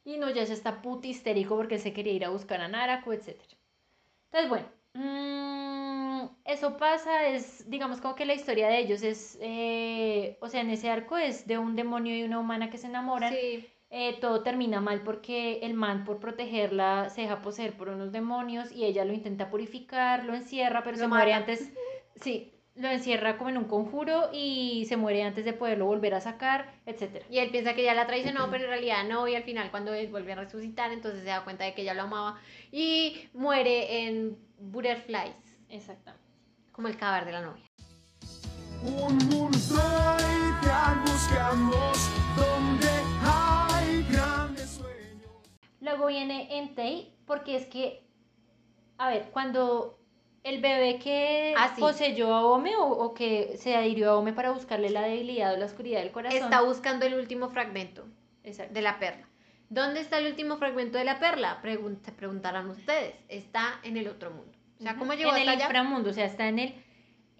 [0.06, 3.12] Y no, ya se está puti histérico porque se quería ir a buscar a Naraku,
[3.14, 3.40] etc.
[4.26, 4.68] Entonces, bueno,
[4.98, 10.62] mm, eso pasa, es, digamos, como que la historia de ellos es, eh, o sea,
[10.62, 13.34] en ese arco es de un demonio y una humana que se enamoran.
[13.34, 13.68] Sí.
[13.90, 18.70] Eh, todo termina mal porque el man, por protegerla, se deja poseer por unos demonios
[18.72, 21.72] y ella lo intenta purificar, lo encierra, pero Lo se muere antes.
[22.22, 26.22] Sí, lo encierra como en un conjuro y se muere antes de poderlo volver a
[26.22, 27.26] sacar, etcétera.
[27.30, 29.28] Y él piensa que ella la traicionó, pero en realidad no.
[29.28, 31.96] Y al final, cuando él vuelve a resucitar, entonces se da cuenta de que ella
[31.96, 32.40] lo amaba.
[32.72, 36.24] Y muere en Butterflies, Exactamente.
[36.72, 37.64] como el cadáver de la novia.
[38.84, 42.90] Un mundo ideal buscamos donde
[43.26, 45.32] hay grandes sueños.
[45.82, 48.04] Luego viene Entei, porque es que,
[49.00, 49.98] a ver, cuando
[50.50, 51.82] el bebé que Ah, sí.
[51.82, 55.58] poseyó a Ome o, o que se adhirió a Ome para buscarle la debilidad o
[55.58, 56.40] la oscuridad del corazón.
[56.44, 58.06] Está buscando el último fragmento
[58.44, 58.74] Exacto.
[58.74, 59.28] de la perla.
[59.70, 61.60] ¿Dónde está el último fragmento de la perla?
[61.62, 63.16] Pregun- se preguntarán ustedes.
[63.28, 64.52] Está en el otro mundo.
[64.80, 65.66] O sea, ¿cómo llegó en hasta el allá?
[65.66, 66.76] inframundo, o sea, está en el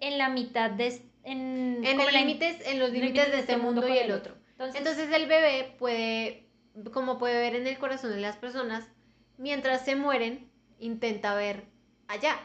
[0.00, 3.88] en la mitad de en, En, el límites, en los límites de este mundo y
[3.88, 4.34] con el otro.
[4.58, 6.46] Entonces el bebé puede,
[6.92, 8.86] como puede ver en el corazón de las personas,
[9.36, 11.64] mientras se mueren, intenta ver
[12.08, 12.38] allá.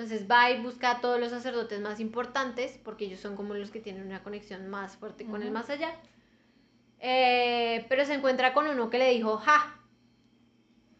[0.00, 3.70] Entonces va y busca a todos los sacerdotes más importantes, porque ellos son como los
[3.70, 5.94] que tienen una conexión más fuerte con el más allá.
[7.00, 9.78] Eh, pero se encuentra con uno que le dijo, ja,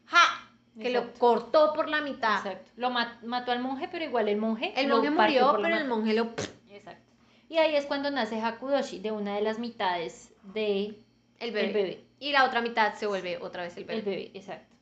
[0.04, 2.38] ja, que lo cortó por la mitad.
[2.46, 2.70] Exacto.
[2.76, 6.12] Lo ma- mató al monje, pero igual el monje El monje murió, pero el monje
[6.14, 6.34] lo...
[6.68, 7.02] Exacto.
[7.48, 11.02] Y ahí es cuando nace Hakudoshi, de una de las mitades de
[11.38, 11.66] El bebé.
[11.68, 12.04] el bebé.
[12.18, 13.98] Y la otra mitad se vuelve otra vez el bebé.
[13.98, 14.76] El bebé, exacto.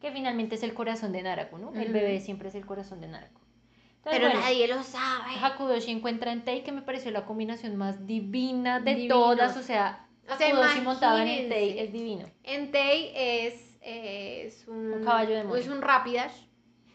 [0.00, 1.72] Que finalmente es el corazón de Naraku, ¿no?
[1.74, 3.40] El bebé siempre es el corazón de Naraku.
[4.04, 5.30] Entonces, Pero bueno, nadie lo sabe.
[5.40, 9.14] Hakudoshi encuentra en Tei que me pareció la combinación más divina de Divino.
[9.14, 11.28] todas, o sea, O sea, Hakudoshi montado en.
[11.28, 12.28] Entei es divino.
[12.42, 16.32] Entei es, es un, Un caballo de Es un Rapidash.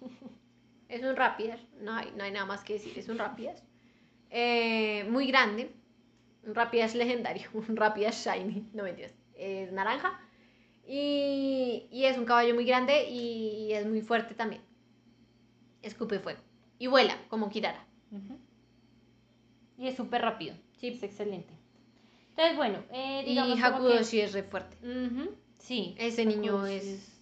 [0.90, 1.62] es un Rapidash.
[1.80, 3.00] No hay, no hay nada más que decir.
[3.00, 3.60] Es un Rapidash.
[4.30, 5.72] Eh, muy grande.
[6.44, 7.48] Un Rapidash legendario.
[7.54, 8.68] Un Rapidash shiny.
[8.74, 9.14] No mentiras.
[9.34, 10.20] Es naranja.
[10.86, 14.62] Y, y es un caballo muy grande y es muy fuerte también.
[15.82, 16.40] Escupe fuego.
[16.80, 17.86] Y vuela como Kirara.
[19.78, 20.56] Y es súper rápido.
[20.80, 20.88] Sí.
[20.90, 21.54] Es excelente.
[22.30, 24.78] Entonces, bueno, eh, Y como que- Hakudoshi es re fuerte.
[25.60, 25.96] Sí.
[25.98, 27.14] Ese niño es...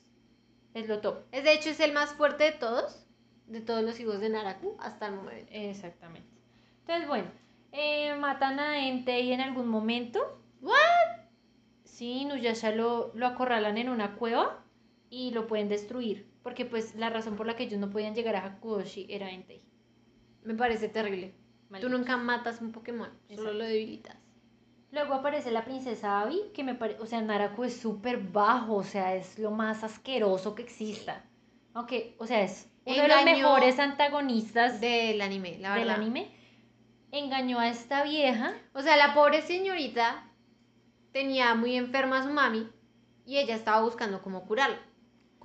[0.74, 1.20] Es lo top.
[1.32, 3.06] Es de hecho es el más fuerte de todos,
[3.48, 5.50] de todos los hijos de Naraku hasta el momento.
[5.54, 6.28] Exactamente.
[6.82, 7.28] Entonces, bueno,
[7.72, 10.42] eh, matan a Entei en algún momento.
[10.62, 10.74] ¿What?
[11.86, 14.66] Sí, Nuyasha lo, lo acorralan en una cueva
[15.10, 16.28] y lo pueden destruir.
[16.46, 19.64] Porque pues la razón por la que ellos no podían llegar a Hakudoshi era Entei.
[20.44, 21.34] Me parece terrible.
[21.82, 24.16] Tú nunca matas un Pokémon, solo lo debilitas.
[24.92, 28.84] Luego aparece la princesa Abby, que me parece, o sea, Naraku es súper bajo, o
[28.84, 31.26] sea, es lo más asqueroso que exista.
[31.74, 35.96] Aunque, o sea, es uno de los mejores antagonistas Del anime, la del verdad.
[35.96, 36.30] anime.
[37.12, 38.54] Engañó a esta vieja.
[38.76, 40.32] O sea, la pobre señorita
[41.12, 42.70] tenía muy enferma a su mami
[43.26, 44.78] y ella estaba buscando cómo curarla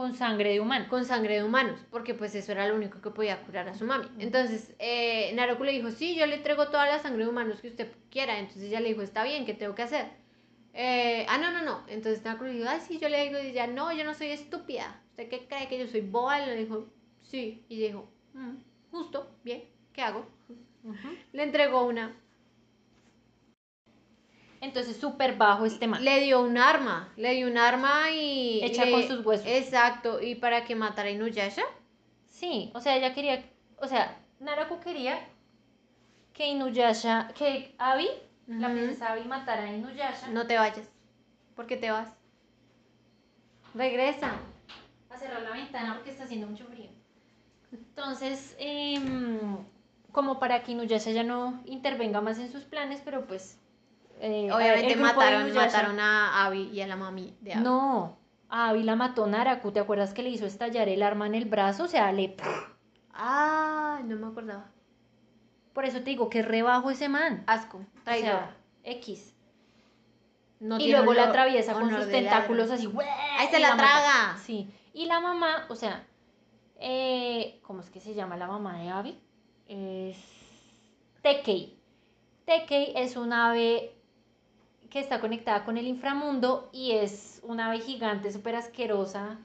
[0.01, 0.87] con sangre de humano.
[0.89, 3.85] con sangre de humanos, porque pues eso era lo único que podía curar a su
[3.85, 4.07] mami.
[4.19, 7.69] Entonces, eh, Naroku le dijo, sí, yo le entrego toda la sangre de humanos que
[7.69, 8.39] usted quiera.
[8.39, 10.07] Entonces ella le dijo, está bien, ¿qué tengo que hacer?
[10.73, 11.85] Eh, ah, no, no, no.
[11.87, 14.29] Entonces Naroku le dijo, ay, sí, yo le digo, y ella, no, yo no soy
[14.29, 14.99] estúpida.
[15.11, 16.41] ¿Usted qué cree que yo soy boba?
[16.41, 16.87] Y le dijo,
[17.21, 17.67] sí.
[17.69, 18.57] Y dijo, "Mm,
[18.91, 20.25] justo, bien, ¿qué hago?
[21.35, 22.17] Le entregó una,
[24.61, 26.05] Entonces, súper bajo este man.
[26.05, 28.61] le dio un arma, le dio un arma y...
[28.63, 29.47] Hecha le- con sus huesos.
[29.47, 31.63] Exacto, y para que matara a Inuyasha.
[32.27, 33.43] Sí, o sea, ella quería,
[33.79, 35.19] o sea, Naraku quería
[36.35, 38.09] que Inuyasha, que Abby,
[38.47, 38.77] la Ujú.
[38.77, 40.29] princesa Abby matara a Inuyasha.
[40.29, 40.87] No te vayas.
[41.57, 42.09] ¿Por qué te vas?
[43.75, 44.33] Regresa.
[45.19, 46.89] cerrar la ventana porque está haciendo mucho frío.
[47.73, 49.57] Entonces, em,
[50.13, 53.59] como para que Inuyasha ya no intervenga más en sus planes, pero pues...
[54.21, 57.63] eh, Obviamente el mataron, Inuyasha- mataron a Abby y a la mami de Abby.
[57.65, 58.19] No,
[58.49, 61.45] a Abby la mató Naraku, ¿te acuerdas que le hizo estallar el arma en el
[61.47, 61.85] brazo?
[61.85, 62.37] O sea, le...
[63.15, 64.67] Ah, no me acordaba.
[65.73, 67.45] Por eso te digo que rebajo ese man.
[67.47, 68.27] Asco, O traidor.
[68.31, 69.35] sea, X.
[70.59, 72.97] No y luego la atraviesa con sus tentáculos ladrón.
[73.03, 73.09] así.
[73.39, 73.83] Ahí se la mata.
[73.83, 74.39] traga.
[74.45, 74.71] Sí.
[74.93, 76.05] Y la mamá, o sea,
[76.79, 79.19] eh, ¿cómo es que se llama la mamá de Abby?
[79.69, 80.19] Es
[81.23, 81.79] Tekei.
[82.45, 83.95] Tekei es un ave
[84.91, 89.39] que está conectada con el inframundo y es una ave gigante súper asquerosa.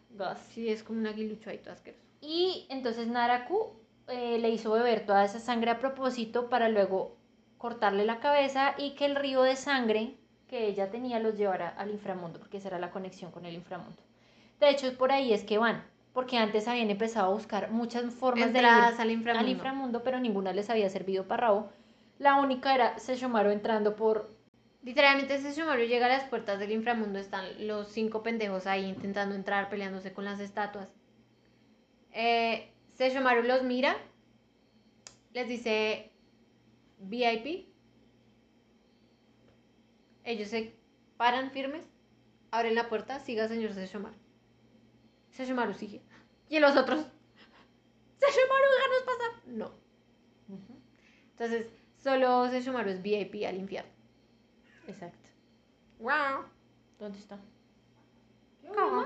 [0.50, 2.04] Sí, es como un aguilucho ahí todo asqueroso.
[2.22, 3.74] Y entonces Naraku
[4.08, 7.16] eh, le hizo beber toda esa sangre a propósito para luego
[7.58, 10.16] cortarle la cabeza y que el río de sangre
[10.48, 14.02] que ella tenía los llevara al inframundo, porque esa era la conexión con el inframundo.
[14.60, 18.48] De hecho, por ahí es que van, porque antes habían empezado a buscar muchas formas
[18.48, 19.46] Entradas de al ir inframundo.
[19.46, 21.70] al inframundo, pero ninguna les había servido para Rabo.
[22.20, 24.35] La única era Sesshomaru entrando por...
[24.86, 29.34] Literalmente ese Shumaru llega a las puertas del inframundo, están los cinco pendejos ahí intentando
[29.34, 30.88] entrar, peleándose con las estatuas.
[32.12, 33.98] Eh, Sesshomaru los mira,
[35.34, 36.12] les dice
[37.00, 37.68] VIP.
[40.24, 40.76] Ellos se
[41.18, 41.84] paran firmes,
[42.52, 44.16] abren la puerta, siga señor Sesshomaru.
[45.32, 46.04] Sesshomaru sigue.
[46.48, 47.00] Y los otros,
[48.20, 49.48] Sesshomaru, déjanos pasar.
[49.48, 49.72] No.
[51.32, 51.66] Entonces,
[51.98, 53.95] solo Sesshomaru es VIP al infierno.
[54.88, 55.30] Exacto.
[56.00, 56.46] Wow.
[57.00, 57.40] ¿Dónde está?
[58.74, 59.06] ¿Cómo?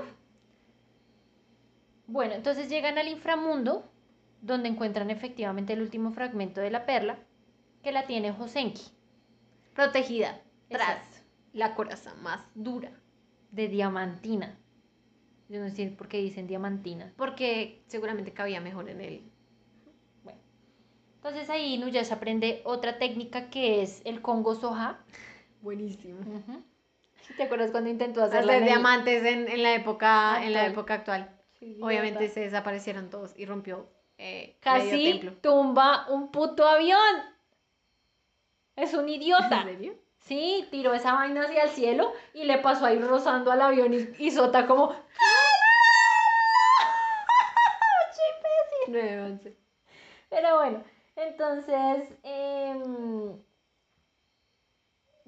[2.06, 3.88] Bueno, entonces llegan al inframundo,
[4.42, 7.18] donde encuentran efectivamente el último fragmento de la perla,
[7.82, 8.82] que la tiene Josenki,
[9.74, 11.18] Protegida tras Exacto.
[11.52, 12.90] la coraza más dura.
[13.52, 14.56] de diamantina.
[15.48, 17.12] Yo no sé por qué dicen diamantina.
[17.16, 19.32] Porque seguramente cabía mejor en él.
[20.22, 20.38] Bueno,
[21.16, 25.00] entonces ahí Nuyasha aprende otra técnica que es el Congo Soja.
[25.62, 26.20] Buenísimo.
[27.36, 31.36] ¿Te acuerdas cuando intentó Hacer el- diamantes en, en la época en la época actual.
[31.58, 33.88] Sí, Obviamente se desaparecieron todos y rompió
[34.18, 35.32] eh, Casi templo.
[35.40, 36.98] tumba un puto avión.
[38.76, 39.62] Es un idiota.
[39.62, 39.94] ¿En serio?
[40.20, 44.08] Sí, tiró esa vaina hacia el cielo y le pasó ahí rozando al avión y,
[44.18, 44.94] y Sota como...
[48.88, 49.56] 9, 11.
[50.30, 50.82] Pero bueno,
[51.16, 53.36] entonces, em,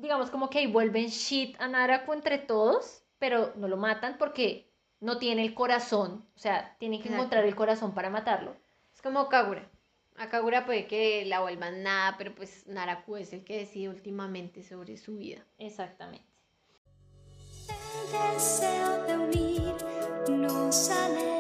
[0.03, 4.69] digamos como que ahí vuelven shit a Naraku entre todos, pero no lo matan porque
[5.01, 7.23] no tiene el corazón, o sea, tienen que Exacto.
[7.23, 8.55] encontrar el corazón para matarlo.
[8.93, 9.71] Es como Kagura.
[10.17, 14.63] A Kagura puede que la vuelvan nada, pero pues Naraku es el que decide últimamente
[14.63, 15.47] sobre su vida.
[15.59, 16.27] Exactamente.
[17.69, 19.75] El deseo de unir
[20.29, 21.32] nos alentará.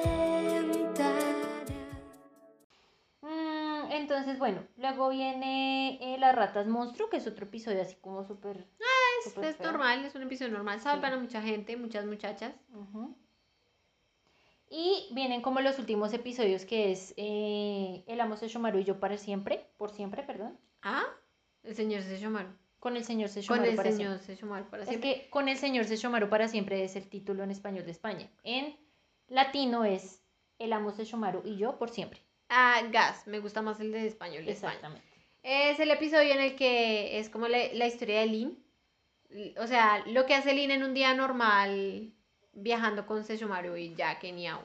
[4.12, 8.66] Entonces, bueno, luego viene eh, Las ratas monstruo, que es otro episodio así como súper...
[9.24, 10.80] Es, súper es normal, es un episodio normal.
[10.80, 10.88] Sí.
[11.00, 12.52] para mucha gente, muchas muchachas.
[12.74, 13.14] Ujú.
[14.70, 19.18] Y vienen como los últimos episodios que es eh, El amo Sesshomaru y yo para
[19.18, 21.04] siempre, por siempre, perdón, Ah,
[21.62, 22.48] el señor Sesshomaru.
[22.80, 25.10] con el señor Con Sesshomaru el para señor Sesshomaru para siempre.
[25.10, 28.28] Es que con el señor Sesshomaru para siempre es el título en español de España.
[28.44, 28.76] En
[29.28, 30.22] latino es
[30.58, 32.20] El amo Sesshomaru y yo por siempre.
[32.54, 34.74] Ah, Gas, me gusta más el de español de España.
[34.74, 35.06] Exactamente.
[35.42, 38.64] Es el episodio en el que es como la, la historia de Lin.
[39.30, 42.12] L- O sea, lo que hace Lin en un día normal
[42.52, 44.62] viajando con Sesshomaru y Jack y Niao.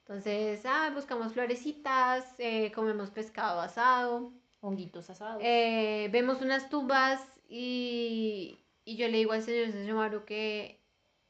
[0.00, 5.40] Entonces, ah, buscamos florecitas, eh, comemos pescado asado, Honguitos asados.
[5.44, 10.80] eh, vemos unas tumbas y, y yo le digo al señor Sesshomaru que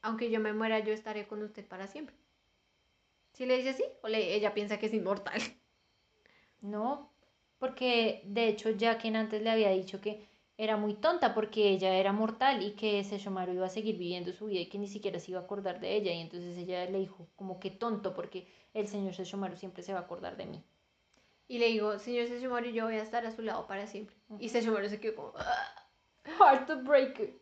[0.01, 2.15] aunque yo me muera, yo estaré con usted para siempre.
[3.33, 3.83] ¿Sí le dice así?
[4.01, 5.39] ¿O le- ella piensa que es inmortal?
[6.63, 7.11] No,
[7.59, 10.27] porque de hecho Jacken antes le había dicho que
[10.57, 14.45] era muy tonta porque ella era mortal y que Sesshomaru iba a seguir viviendo su
[14.47, 16.99] vida y que ni siquiera se iba a acordar de ella y entonces ella le
[16.99, 20.63] dijo como que tonto porque el señor Sesshomaru siempre se va a acordar de mí.
[21.47, 24.15] Y le digo, señor Sesshomaru, yo voy a estar a su lado para siempre.
[24.39, 25.33] Y Sesshomaru se quedó como...
[25.35, 25.89] "Ah".
[26.39, 27.33] Heart to break.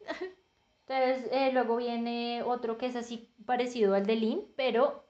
[0.88, 5.05] Entonces eh, luego viene otro que es así parecido al de Lin, pero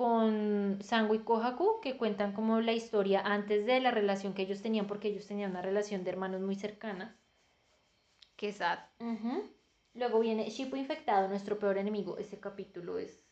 [0.00, 4.62] con Sango y Kohaku, que cuentan como la historia antes de la relación que ellos
[4.62, 7.14] tenían, porque ellos tenían una relación de hermanos muy cercana.
[8.34, 8.78] Qué sad.
[9.92, 12.16] Luego viene Shippo infectado, nuestro peor enemigo.
[12.16, 13.22] Ese capítulo es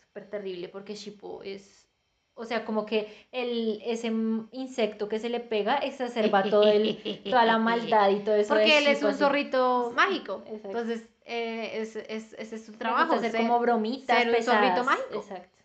[0.00, 1.88] súper terrible porque Shippo es
[2.34, 4.08] O sea, como que el, ese
[4.50, 6.98] insecto que se le pega exacerba todo el,
[7.30, 8.48] toda la maldad y todo eso.
[8.52, 9.20] Porque él es un así.
[9.20, 10.42] zorrito mágico.
[10.48, 10.66] Exacto.
[10.70, 13.14] Entonces, eh, es, es- ese es su trabajo.
[13.14, 15.14] hacer ser- como bromitas ser un zorrito mágico.
[15.20, 15.57] Exacto.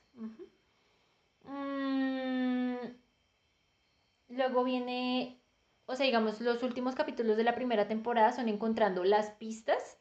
[1.44, 2.76] Mm,
[4.30, 5.42] luego viene,
[5.86, 9.98] o sea, digamos, los últimos capítulos de la primera temporada son encontrando las pistas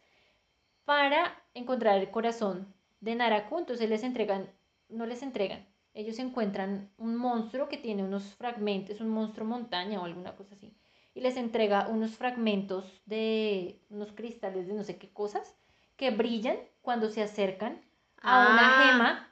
[0.85, 3.59] para encontrar el corazón de Naraku.
[3.59, 4.51] Entonces les entregan,
[4.89, 10.05] no les entregan, ellos encuentran un monstruo que tiene unos fragmentos, un monstruo montaña o
[10.05, 10.75] alguna cosa así.
[11.15, 15.55] Y les entrega unos fragmentos de unos cristales de no sé qué cosas
[15.97, 17.83] que brillan cuando se acercan
[18.23, 18.93] a una Ah.
[18.93, 19.29] gema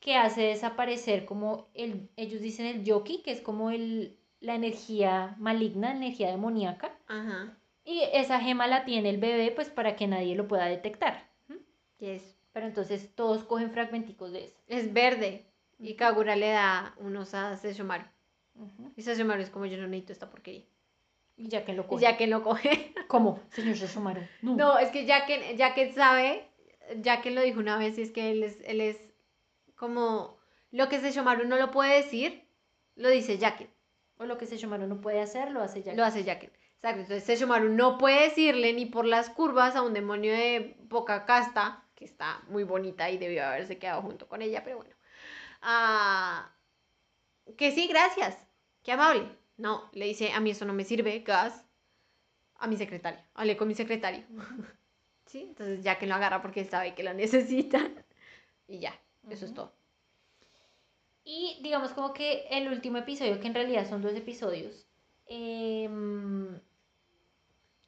[0.00, 5.34] que hace desaparecer como el, ellos dicen el yoki, que es como el, la energía
[5.38, 6.96] maligna, energía demoníaca.
[7.06, 7.58] Ajá.
[7.84, 11.28] Y esa gema la tiene el bebé pues para que nadie lo pueda detectar.
[11.98, 12.38] Yes.
[12.52, 14.58] Pero entonces todos cogen fragmenticos de eso.
[14.66, 15.46] Es verde.
[15.78, 18.04] Y Kagura le da unos a Sesshomaru.
[18.54, 18.92] Ujú.
[18.96, 20.64] Y Sesshomaru es como yo no necesito esta porquería.
[21.36, 22.02] Y ya que lo coge.
[22.02, 22.92] ya que lo coge.
[23.08, 23.40] ¿Cómo?
[23.50, 24.22] Señor Sesshomaru.
[24.42, 24.56] No.
[24.56, 26.48] No, es que ya que, ya que sabe,
[27.00, 29.07] ya que lo dijo una vez, y es que él es, él es
[29.78, 30.38] como
[30.70, 32.46] lo que Sesshomaru no lo puede decir,
[32.96, 33.70] lo dice Jacken.
[34.18, 35.94] O lo que Sesshomaru no puede hacer, lo hace ya.
[35.94, 36.50] Lo hace Jacken.
[36.50, 37.00] Exacto.
[37.00, 41.84] Entonces Sesshomaru no puede decirle ni por las curvas a un demonio de poca casta,
[41.94, 44.94] que está muy bonita y debió haberse quedado junto con ella, pero bueno.
[45.62, 46.52] Ah,
[47.56, 48.36] que sí, gracias.
[48.82, 49.28] Qué amable.
[49.56, 51.64] No, le dice, a mí eso no me sirve, gas.
[52.56, 53.20] A mi secretario.
[53.34, 54.24] Hablé con mi secretario.
[55.26, 55.42] ¿Sí?
[55.42, 57.78] Entonces ya que lo agarra porque sabe que lo necesita.
[58.70, 58.92] Y ya,
[59.30, 59.72] eso es todo.
[61.24, 64.86] Y digamos como que el último episodio, que en realidad son dos episodios,
[65.26, 66.58] em,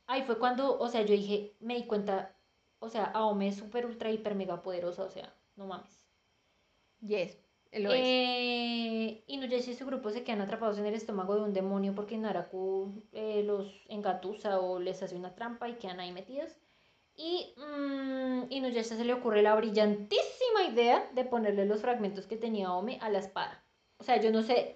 [0.06, 2.36] ahí fue cuando, o sea, yo dije, me di cuenta,
[2.80, 6.06] o sea, Aome es súper, ultra, hiper, mega poderosa, o sea, no mames.
[7.00, 7.38] Yes,
[7.70, 8.02] él lo es.
[8.04, 12.18] Eh, Inuyasha y su grupo se quedan atrapados en el estómago de un demonio porque
[12.18, 16.52] Naraku eh, los engatusa o les hace una trampa y quedan ahí metidos.
[17.22, 22.72] Y mm, Inuyasha se le ocurre la brillantísima idea de ponerle los fragmentos que tenía
[22.72, 23.62] Ome a la espada.
[23.98, 24.74] O sea, yo no sé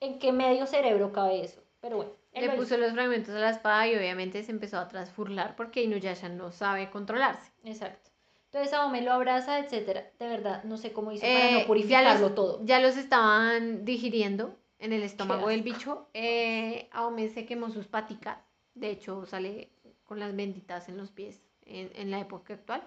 [0.00, 2.12] en qué medio cerebro cabe eso, pero bueno.
[2.32, 5.82] Le lo puso los fragmentos a la espada y obviamente se empezó a transfurlar porque
[5.82, 7.52] Inuyasha no sabe controlarse.
[7.62, 8.10] Exacto.
[8.46, 10.10] Entonces Aome lo abraza, etcétera.
[10.18, 12.64] De verdad, no sé cómo hizo para Eh, no ya purificarlo los, todo.
[12.64, 16.08] Ya los estaban digiriendo en el estómago del bicho.
[16.14, 18.38] Eh, Aome se quemó sus paticas.
[18.72, 19.72] De hecho, sale
[20.04, 22.82] con las benditas en los pies en, en la época actual.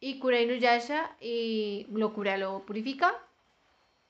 [0.00, 3.14] Y cura Inuyasha y lo cura, lo purifica.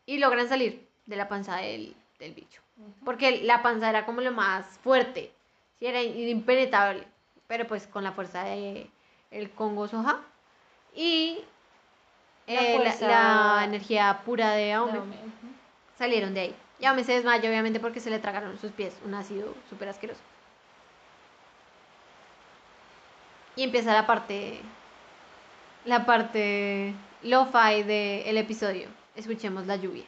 [0.07, 2.63] Y logran salir de la panza del, del bicho.
[3.05, 5.33] Porque la panza era como lo más fuerte.
[5.79, 7.07] Sí, era impenetrable.
[7.47, 8.89] Pero pues con la fuerza de
[9.31, 10.21] el Congo Soja.
[10.95, 11.39] Y
[12.47, 14.99] La eh, la, fuerza- la energía pura de Aome
[15.99, 16.55] salieron de ahí.
[16.81, 18.95] Y Aome se desmaya, obviamente, porque se le tragaron sus pies.
[19.05, 20.21] Un ácido súper asqueroso.
[23.57, 24.61] Y empieza la parte.
[25.85, 28.89] La parte lo-fi del episodio.
[29.15, 30.05] Escuchemos la lluvia.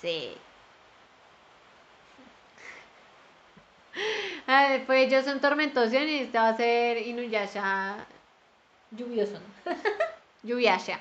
[0.00, 0.36] Sí.
[4.46, 7.96] Ah, después ellos son tormentosos y este va a ser Inuyasha
[8.90, 9.40] Lluvioso.
[9.64, 9.72] ¿no?
[10.42, 11.00] Yuyasha.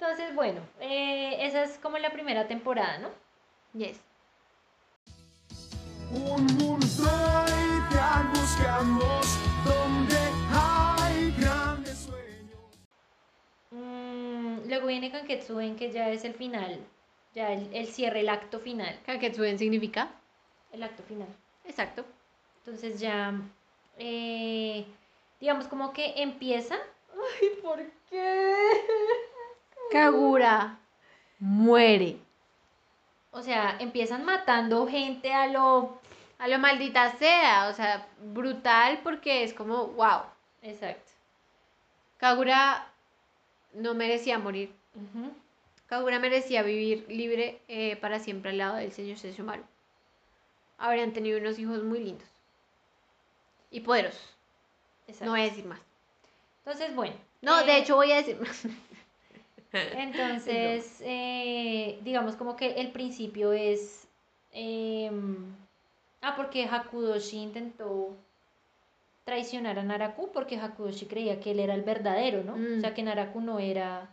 [0.00, 3.10] Entonces, bueno, eh, esa es como la primera temporada, ¿no?
[3.74, 4.00] Yes.
[6.12, 10.16] Un mundo ideal buscamos donde
[10.52, 12.60] hay grandes sueños.
[13.70, 16.78] Mm, luego viene Kanketsuen, que ya es el final,
[17.34, 20.10] ya el, el cierre, el acto final, Kaketsuen significa.
[20.72, 21.28] el acto final.
[21.64, 22.04] Exacto.
[22.64, 23.34] Entonces ya,
[23.98, 24.86] eh,
[25.40, 26.76] digamos como que empieza.
[27.12, 28.54] Ay, ¿por qué?
[29.90, 30.78] Kagura
[31.38, 32.18] muere.
[33.30, 36.00] O sea, empiezan matando gente a lo...
[36.38, 37.68] A lo maldita sea.
[37.68, 40.22] O sea, brutal porque es como, wow.
[40.62, 41.10] Exacto.
[42.18, 42.86] Kagura
[43.74, 44.72] no merecía morir.
[45.86, 49.62] Kagura merecía vivir libre eh, para siempre al lado del señor Sesshomaru.
[50.76, 52.28] Habrían tenido unos hijos muy lindos.
[53.70, 54.34] Y poderosos.
[55.06, 55.26] Exacto.
[55.26, 55.80] No voy a decir más.
[56.64, 57.14] Entonces, bueno.
[57.40, 58.66] No, eh, de hecho voy a decir más.
[59.72, 64.08] Entonces, eh, digamos como que el principio es...
[64.52, 65.54] em,
[66.22, 68.16] ah, porque Hakudoshi intentó
[69.24, 72.56] traicionar a Naraku porque Hakudoshi creía que él era el verdadero, ¿no?
[72.56, 72.78] Mm.
[72.78, 74.08] O sea, que Naraku no era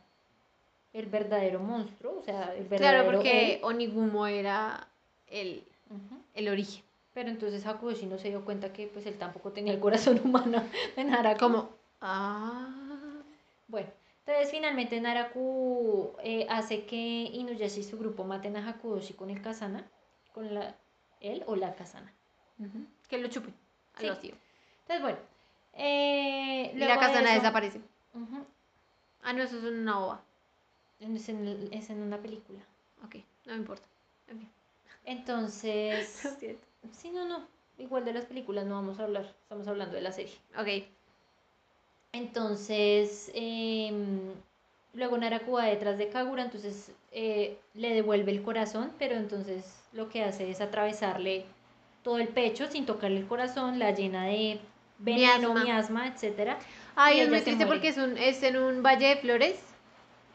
[0.91, 3.59] el verdadero monstruo, o sea, el verdadero Claro, porque él.
[3.63, 4.87] Onigumo era
[5.29, 5.63] el,
[6.33, 6.83] el origen.
[7.13, 10.63] Pero entonces Hakushi no se dio cuenta que pues él tampoco tenía el corazón humano
[10.97, 11.39] de Naraku.
[11.39, 11.69] Como,
[12.01, 13.21] ah.
[13.69, 13.87] Bueno,
[14.25, 19.41] entonces finalmente Naraku eh, hace que Inuyasha y su grupo maten a Hakushi con el
[19.41, 19.85] Kazana,
[20.33, 20.75] con la,
[21.21, 22.11] él o la Kazana.
[23.07, 23.49] Que lo chupe.
[23.95, 24.07] Al Sí.
[24.09, 24.35] vacío.
[24.81, 25.17] Entonces, bueno.
[25.73, 27.81] eh, Y la de casana eso- desaparece.
[29.23, 30.21] Ah, no, eso es una ova.
[30.99, 32.59] es, en, es en una película.
[33.05, 33.15] Ok,
[33.45, 33.87] no me importa.
[34.27, 34.47] En.
[35.05, 36.37] Entonces,
[36.93, 37.47] sí, no, no.
[37.77, 39.25] Igual de las películas no vamos a hablar.
[39.43, 40.35] Estamos hablando de la serie.
[40.57, 40.85] Ok.
[42.15, 44.19] Entonces, em,
[44.93, 50.07] luego Naraku va detrás de Kagura, entonces eh, le devuelve el corazón, pero entonces lo
[50.07, 51.45] que hace es atravesarle
[52.03, 54.59] todo el pecho sin tocarle el corazón, la llena de
[54.99, 55.63] veneno, Miasma.
[55.63, 56.57] miasma, etcétera.
[56.95, 59.59] Ay, es muy triste porque es, un, es en un valle de flores,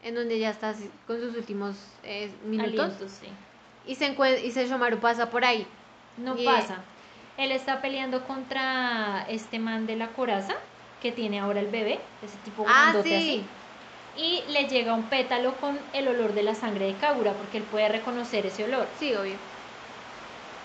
[0.03, 0.75] en donde ya está
[1.07, 2.79] con sus últimos eh, minutos.
[2.79, 3.27] Alientos, sí.
[3.87, 5.65] Y se encuentra, y Sesshomaru pasa por ahí.
[6.17, 6.83] No Y- pasa.
[7.37, 10.53] Él está peleando contra este man de la coraza
[11.01, 13.17] que tiene ahora el bebé, ese tipo Ah, grandote sí.
[13.17, 13.49] así.
[14.13, 17.65] Y le llega un pétalo con el olor de la sangre de Kagura, porque él
[17.65, 18.89] puede reconocer ese olor.
[18.97, 19.37] Sí, obvio.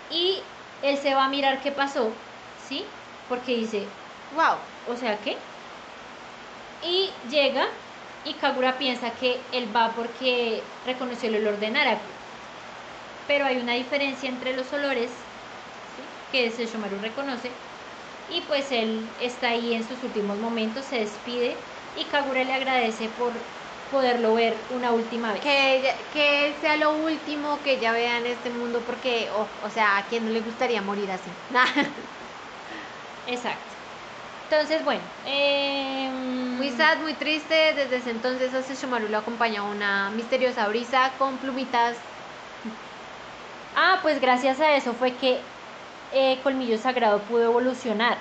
[0.08, 0.42] Y
[0.80, 2.10] él se va a mirar qué pasó,
[2.54, 2.84] ¿sí?
[3.28, 4.00] Porque dice,
[4.30, 4.58] Wow.
[4.84, 5.36] o sea, ¿qué?
[6.80, 7.66] Y llega
[8.22, 12.12] y Kagura piensa que él va porque reconoció el olor de Naraku.
[13.26, 15.10] Pero hay una diferencia entre los olores,
[15.84, 16.02] ¿sí?
[16.28, 17.65] que Sesshomaru reconoce.
[18.28, 23.08] Y pues él está ahí en sus últimos momentos, se despide y Kagura le agradece
[23.08, 23.46] por
[23.88, 25.42] poderlo ver una última vez.
[25.42, 29.70] Que, ella- que sea lo último que ella vea en este mundo, porque, oh, o
[29.70, 31.36] sea, a quién no le gustaría morir así.
[33.26, 33.74] Exacto.
[34.48, 35.10] Entonces, bueno.
[35.24, 37.54] em, muy sad, muy triste.
[37.74, 42.04] Desde ese entonces a Sesshomaru lo acompaña una misteriosa brisa con plumitas.
[43.74, 45.55] Ah, pues gracias a eso fue que
[46.12, 48.18] eh, Colmillo Sagrado pudo evolucionar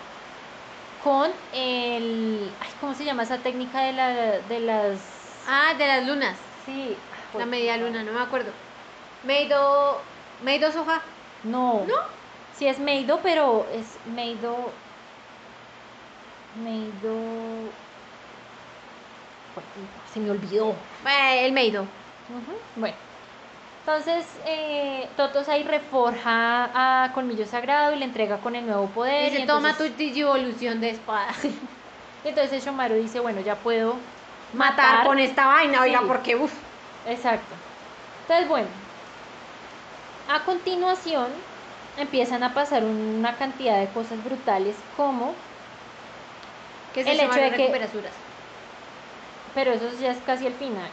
[1.03, 2.51] con el...
[2.59, 4.09] Ay, ¿Cómo se llama esa técnica de, la,
[4.39, 4.99] de las...
[5.47, 6.35] Ah, de las lunas.
[6.65, 6.95] Sí.
[7.37, 8.51] La media luna, no me acuerdo.
[9.23, 10.01] Meido.
[10.43, 11.01] Meido Soja.
[11.43, 11.83] No.
[11.87, 11.95] ¿No?
[12.57, 14.71] Sí es Meido, pero es Meido...
[16.63, 17.71] Meido...
[20.13, 20.75] Se me olvidó.
[21.05, 21.85] Eh, el Meido.
[22.75, 22.95] Bueno,
[23.85, 29.29] entonces eh, Totosai reforja a Colmillo Sagrado y le entrega con el nuevo poder.
[29.31, 31.33] Dice, y toma entonces- tu Digivolución de espada.
[32.23, 33.93] Entonces Shomaru dice, bueno, ya puedo
[34.51, 36.51] Matar con esta vaina, oiga, porque uff.
[37.05, 37.53] Exacto.
[38.21, 38.67] Entonces, bueno,
[40.27, 41.27] a continuación
[41.97, 45.35] empiezan a pasar una cantidad de cosas brutales como,
[46.93, 47.71] Que El hecho de que-
[49.53, 50.89] pero eso ya es casi el final.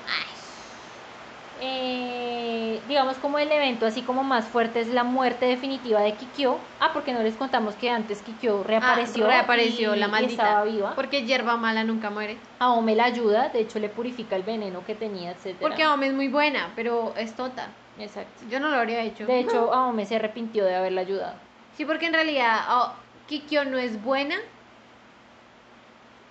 [1.64, 6.58] Eh, digamos como el evento así como más fuerte es la muerte definitiva de Kikyo.
[6.80, 9.26] Ah, porque no les contamos que antes Kikyo reapareció.
[9.26, 10.42] Ah, reapareció y- la y maldita.
[10.42, 10.94] estaba viva.
[10.96, 12.36] Porque hierba mala nunca muere.
[12.58, 15.60] Aome la ayuda, de hecho le purifica el veneno que tenía, etcétera.
[15.60, 17.68] Porque Aome es muy buena, pero es tonta.
[17.98, 18.44] Exacto.
[18.50, 19.26] Yo no lo habría hecho.
[19.26, 21.34] De hecho, Aome se arrepintió de haberla ayudado.
[21.76, 22.92] Sí, porque en realidad oh,
[23.28, 24.34] Kikyo no es buena.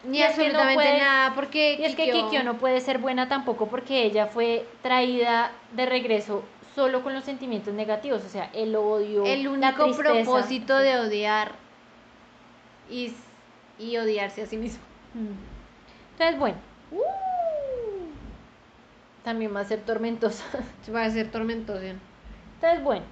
[0.04, 3.28] Ni Y no absolutamente puede- nada, porque Y es que Kikyo no puede ser buena
[3.30, 8.76] tampoco porque ella fue traída de regreso solo con los sentimientos negativos, o sea, el
[8.76, 11.52] odio, El único propósito de odiar
[12.90, 13.14] y,
[13.78, 14.80] y odiarse a sí mismo.
[15.14, 15.34] Mm.
[16.14, 16.58] Entonces, bueno.
[19.24, 20.44] También va a ser tormentosa.
[20.94, 21.80] Va a ser tormentoso.
[21.82, 23.06] Entonces, bueno.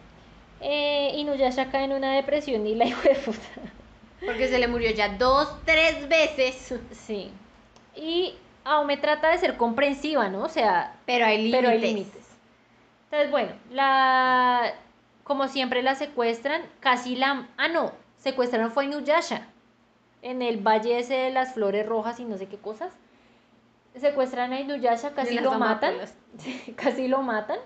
[0.61, 3.39] Eh, Inuyasha cae en una depresión y la hijo de puta.
[4.25, 6.73] Porque se le murió ya dos, tres veces.
[6.91, 7.31] Sí.
[7.95, 10.43] Y Aome trata de ser comprensiva, ¿no?
[10.43, 11.59] O sea, Pero hay límites.
[11.59, 12.27] pero hay límites.
[13.05, 14.73] Entonces, bueno, la
[15.23, 19.47] como siempre la secuestran, casi la ah no, secuestraron fue a Inuyasha
[20.23, 22.91] en el valle ese de las flores rojas y no sé qué cosas.
[23.95, 25.95] Secuestran a Inuyasha, casi lo matan,
[26.75, 27.59] casi lo matan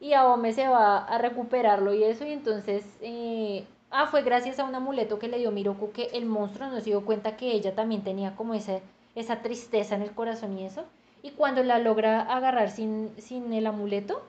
[0.00, 3.64] y Aome se va a recuperarlo y eso y entonces eh,
[3.96, 6.86] ah fue gracias a un amuleto que le dio Miroku que el monstruo no se
[6.86, 8.82] dio cuenta que ella también tenía como ese,
[9.14, 10.84] esa tristeza en el corazón y eso.
[11.22, 14.22] Y cuando la logra agarrar sin, sin el amuleto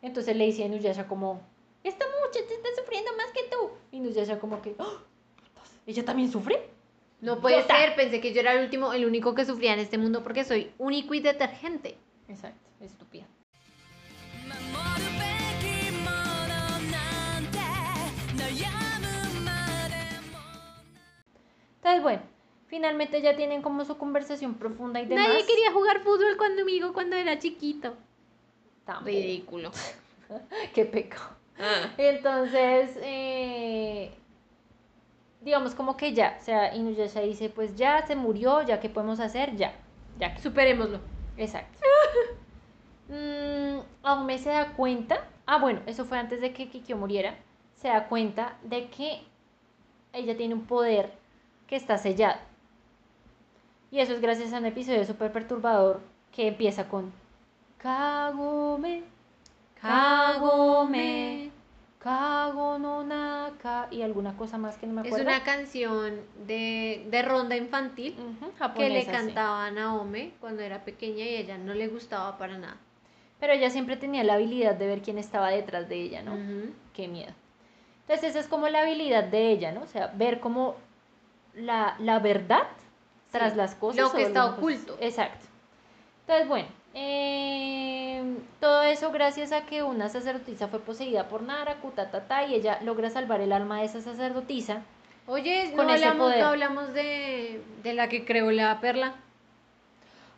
[0.00, 1.40] entonces le dice a Inuyasha como
[1.84, 5.02] esta muchacha está sufriendo más que tú y Inuyasha como que "¡Ah!
[5.86, 6.70] ella también sufre
[7.20, 9.98] No puede ser, pensé que yo era el último, el único que sufría en este
[9.98, 11.98] mundo porque soy único y detergente.
[12.28, 13.26] exacto estúpida
[21.80, 22.22] entonces bueno
[22.70, 27.16] finalmente ya tienen como su conversación profunda y demás Nadie quería jugar fútbol conmigo cuando
[27.16, 27.94] era chiquito.
[28.84, 29.06] Tampoco.
[29.10, 29.72] Ridículo.
[30.74, 31.36] qué pecado
[31.98, 34.12] Entonces, eh,
[35.40, 39.18] digamos como que ya, o sea, Inuyasha dice, pues ya se murió, ya qué podemos
[39.18, 39.74] hacer, ya,
[40.18, 41.00] ya que Superémoslo.
[41.36, 41.78] Exacto.
[43.12, 47.34] Mm, Aume se da cuenta, ah bueno, eso fue antes de que Kikyo muriera,
[47.74, 49.24] se da cuenta de que
[50.12, 51.10] ella tiene un poder
[51.70, 52.38] que está sellado.
[53.92, 56.00] Y eso es gracias a un episodio súper perturbador
[56.32, 57.12] que empieza con
[57.78, 59.04] Kagome,
[59.80, 61.50] Kagome,
[62.00, 65.26] Kago no naka y alguna cosa más que no me Es acuerdo.
[65.26, 69.12] una canción de, de ronda infantil Ujú, que le japonesa, sí.
[69.12, 72.76] cantaba a Naome cuando era pequeña y ella no le gustaba para nada.
[73.38, 76.36] Pero ella siempre tenía la habilidad de ver quién estaba detrás de ella, ¿no?
[76.94, 77.32] Qué miedo.
[78.02, 79.82] Entonces esa es como la habilidad de ella, ¿no?
[79.82, 80.74] O sea, ver como
[81.54, 82.66] la, la verdad
[83.30, 84.00] tras las cosas.
[84.00, 84.96] lo que está cosas- oculto.
[85.00, 85.46] Exacto.
[86.22, 92.10] Entonces, bueno, eh, todo eso gracias a que una sacerdotisa fue poseída por Naraku, ta,
[92.10, 94.82] ta, ta, y ella logra salvar el alma de esa sacerdotisa.
[95.26, 96.42] Oye, Con no ese hablamos, poder.
[96.42, 99.14] no hablamos de, de la que creó la perla.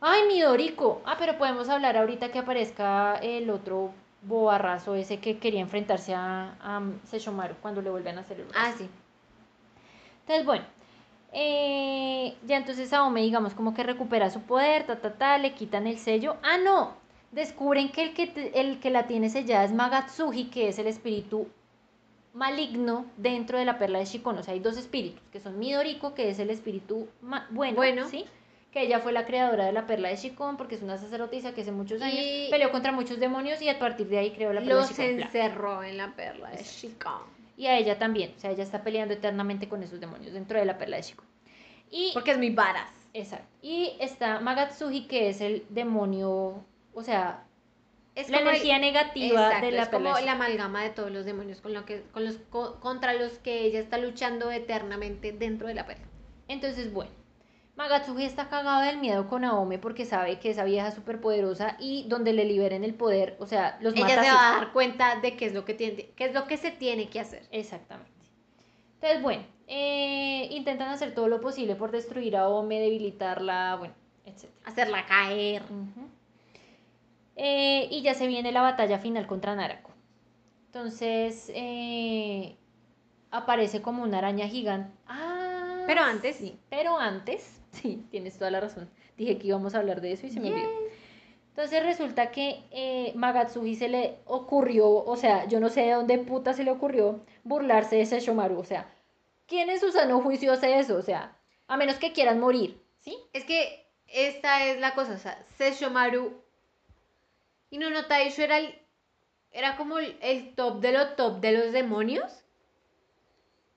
[0.00, 1.00] ¡Ay, mi Dorico!
[1.06, 6.54] Ah, pero podemos hablar ahorita que aparezca el otro bobarrazo ese que quería enfrentarse a,
[6.60, 8.58] a Sesshomaru cuando le vuelven a hacer el brazo.
[8.66, 8.88] Ah, sí.
[10.20, 10.64] Entonces, bueno,
[11.32, 15.86] eh, ya entonces Aome, digamos, como que recupera su poder, ta, ta, ta, le quitan
[15.86, 16.36] el sello.
[16.42, 16.94] Ah, no,
[17.30, 20.86] descubren que el que, te- el que la tiene sellada es Magatsuji, que es el
[20.86, 21.48] espíritu
[22.34, 24.38] maligno dentro de la perla de Shikon.
[24.38, 27.08] O sea, hay dos espíritus, que son Midoriko, que es el espíritu
[27.50, 28.08] bueno, Bueno.
[28.08, 28.24] ¿sí?
[28.72, 31.60] Que ella fue la creadora de la perla de Shikon, porque es una sacerdotisa que
[31.60, 34.60] hace muchos años Y- peleó contra muchos demonios y a partir de ahí creó la
[34.60, 35.16] perla Los de Shikon.
[35.16, 35.26] bla.
[35.26, 37.41] encerró en la perla de Shikon.
[37.62, 40.64] Y a ella también, o sea, ella está peleando eternamente con esos demonios dentro de
[40.64, 41.24] la perla de Shikon.
[41.92, 42.90] Y Porque es muy varas.
[43.14, 43.46] Exacto.
[43.62, 47.44] Y está Magatsuji, que es el demonio, o sea,
[48.16, 50.20] Es la el- energía negativa Exacto, de la es como perla.
[50.26, 53.60] la amalgama de todos los demonios con lo que, con los, co- contra los que
[53.64, 56.06] ella está luchando eternamente dentro de la perla.
[56.48, 57.12] Entonces, bueno,
[57.82, 61.76] Magatsuji está cagado del miedo con Aome porque sabe que esa vieja es súper poderosa
[61.80, 64.36] y donde le liberen el poder, o sea, los Ella mata se así.
[64.36, 66.70] va a dar cuenta de qué es lo que tiene, qué es lo que se
[66.70, 67.42] tiene que hacer.
[67.50, 68.12] Exactamente.
[68.94, 73.94] Entonces, bueno, eh, intentan hacer todo lo posible por destruir a Aome, debilitarla, bueno,
[74.26, 74.44] etc.
[74.64, 75.62] Hacerla caer.
[77.34, 79.90] Eh, y ya se viene la batalla final contra Narako.
[80.66, 82.56] Entonces, eh,
[83.32, 84.92] aparece como una araña gigante.
[85.08, 86.56] Ah, Pero antes- sí.
[86.70, 88.88] Pero antes, sí, tienes toda la razón.
[89.16, 90.68] Dije que íbamos a hablar de eso y se me olvidó.
[91.48, 96.18] Entonces resulta que eh, Magatsuji se le ocurrió, o sea, yo no sé de dónde
[96.18, 98.58] puta se le ocurrió burlarse de Sesshomaru.
[98.58, 98.90] O sea,
[99.46, 100.96] ¿quién en su sano juicio hace eso?
[100.96, 101.36] O sea,
[101.66, 103.18] a menos que quieran morir, ¿sí?
[103.34, 106.42] Es que esta es la cosa, o sea, Sesshomaru
[107.68, 108.74] y no Taisho era el,
[109.50, 112.44] era como el, el top de lo top de los demonios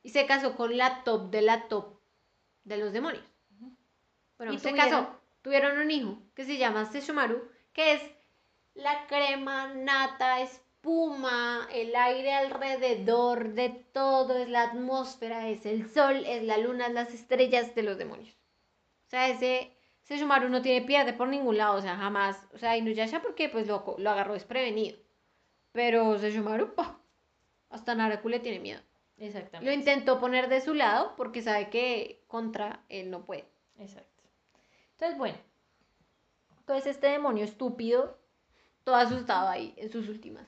[0.03, 1.99] y se casó con la top de la top
[2.63, 3.23] de los demonios.
[4.37, 7.41] Bueno, Y se tuvieron- casó, tuvieron un hijo que se llama Sesshomaru,
[7.73, 8.01] que es
[8.73, 16.23] la crema nata, espuma, el aire alrededor de todo, es la atmósfera, es el sol,
[16.25, 18.35] es la luna, es las estrellas de los demonios.
[19.07, 19.71] O sea, ese,
[20.09, 22.47] Shumaru no tiene pierde por ningún lado, o sea, jamás.
[22.53, 24.97] O sea, Inuyasha porque pues lo, lo agarró desprevenido.
[25.71, 26.17] Pero
[26.75, 26.97] ¡pah!
[27.69, 28.81] hasta Naraku le tiene miedo.
[29.17, 29.73] Lo Exactamente.
[29.73, 33.45] intentó poner de su lado porque sabe que contra él no puede.
[33.79, 34.14] Exacto.
[34.95, 35.37] Entonces, bueno.
[36.59, 38.17] Entonces este demonio estúpido
[38.83, 40.47] Todo asustado ahí en sus últimas.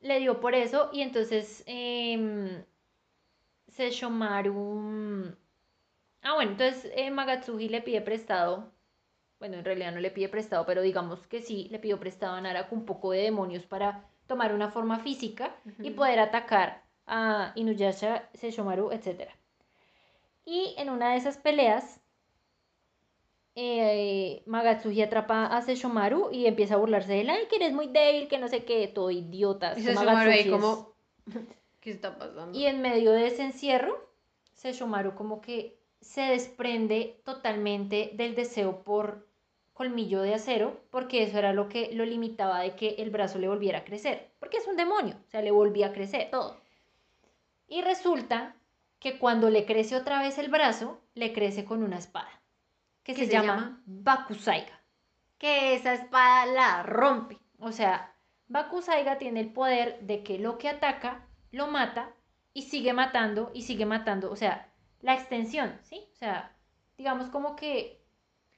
[0.00, 2.64] le dio por eso y entonces eh,
[3.68, 5.34] Sesshomaru...
[6.22, 8.72] Ah, bueno, entonces eh, Magatsuji le pide prestado,
[9.38, 12.40] bueno, en realidad no le pide prestado, pero digamos que sí, le pidió prestado a
[12.40, 18.28] Naraku un poco de demonios para tomar una forma física y poder atacar a Inuyasha,
[18.32, 19.30] Sesshomaru, etc.
[20.46, 22.00] Y en una de esas peleas,
[23.56, 27.86] eh, Magatsuji atrapa a Sesshomaru y empieza a burlarse de él, ay, que eres muy
[27.88, 29.74] débil, que no sé qué, todo idiota.
[29.76, 29.82] Y
[30.32, 30.92] ahí es- como,
[31.80, 32.58] ¿qué está pasando?
[32.58, 33.96] y en medio de ese encierro,
[34.54, 39.26] Sesshomaru como que se desprende totalmente del deseo por
[39.72, 43.48] colmillo de acero, porque eso era lo que lo limitaba de que el brazo le
[43.48, 46.28] volviera a crecer, porque es un demonio, o sea, le volvía a crecer.
[46.30, 46.56] todo.
[47.66, 48.54] Y resulta
[49.00, 52.28] que cuando le crece otra vez el brazo, le crece con una espada,
[53.04, 53.82] que ¿Qué se, llama?
[53.84, 54.80] Bakusaiga.
[55.38, 57.38] Que esa espada la rompe.
[57.58, 58.14] O sea,
[58.48, 62.10] Bakusaiga tiene el poder de que lo que ataca lo mata
[62.54, 64.32] y sigue matando y sigue matando.
[64.32, 64.72] O sea,
[65.02, 66.08] la extensión, ¿sí?
[66.14, 66.56] O sea,
[66.96, 68.02] digamos como que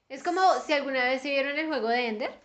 [0.09, 2.41] Es como si alguna vez se vieron el juego de Ender,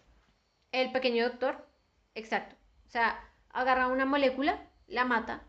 [0.72, 1.68] el pequeño doctor,
[2.16, 2.56] exacto.
[2.88, 3.20] O sea,
[3.52, 5.44] agarra una molécula, la mata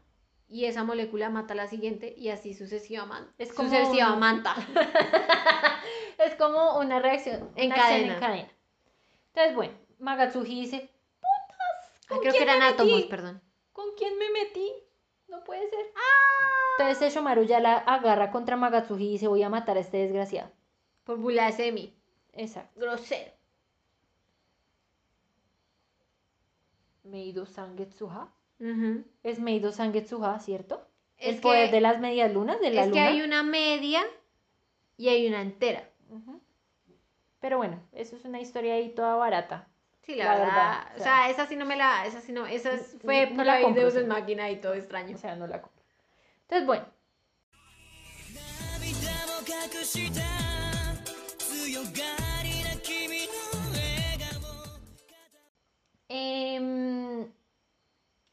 [0.53, 3.33] y esa molécula mata a la siguiente y así sucesivamente.
[3.43, 4.51] Es como sucesivamente.
[6.19, 8.15] Es como una reacción En una cadena.
[8.15, 8.49] en cadena.
[9.29, 10.91] Entonces, bueno, Magatsuji dice,
[11.23, 13.09] Ah, ¿Con creo que eran me átomos, metí?
[13.09, 13.43] perdón.
[13.73, 14.70] ¿con quién me metí?
[15.29, 15.87] No puede ser.
[16.79, 20.51] Entonces Sesshomaru ya la agarra contra Magatsuji y dice, voy a matar a este desgraciado.
[21.05, 21.97] Por burlarse de mí.
[22.35, 22.79] Exacto.
[22.79, 23.33] Grosero.
[27.05, 28.33] Meido Sangetsuha.
[28.62, 29.05] Ujú.
[29.24, 30.86] Es Meido Sangetsuha, ¿cierto?
[31.18, 33.09] Es El poder que- de las medias lunas, de la Es que luna.
[33.09, 34.02] hay una media
[34.97, 35.89] y hay una entera.
[36.10, 36.40] Ujú.
[37.40, 39.66] Pero bueno, eso es una historia ahí toda barata.
[40.02, 40.47] Sí, la, La verdad.
[40.47, 42.06] verdad, O sea, esa sí no me la.
[42.06, 42.47] Esa sí no.
[42.47, 44.01] Esa es- fue no por la compro, Deus sí.
[44.01, 45.14] en máquina y todo extraño.
[45.16, 45.82] O sea, no la compro.
[46.48, 46.86] Entonces, bueno,
[56.09, 57.41] 涙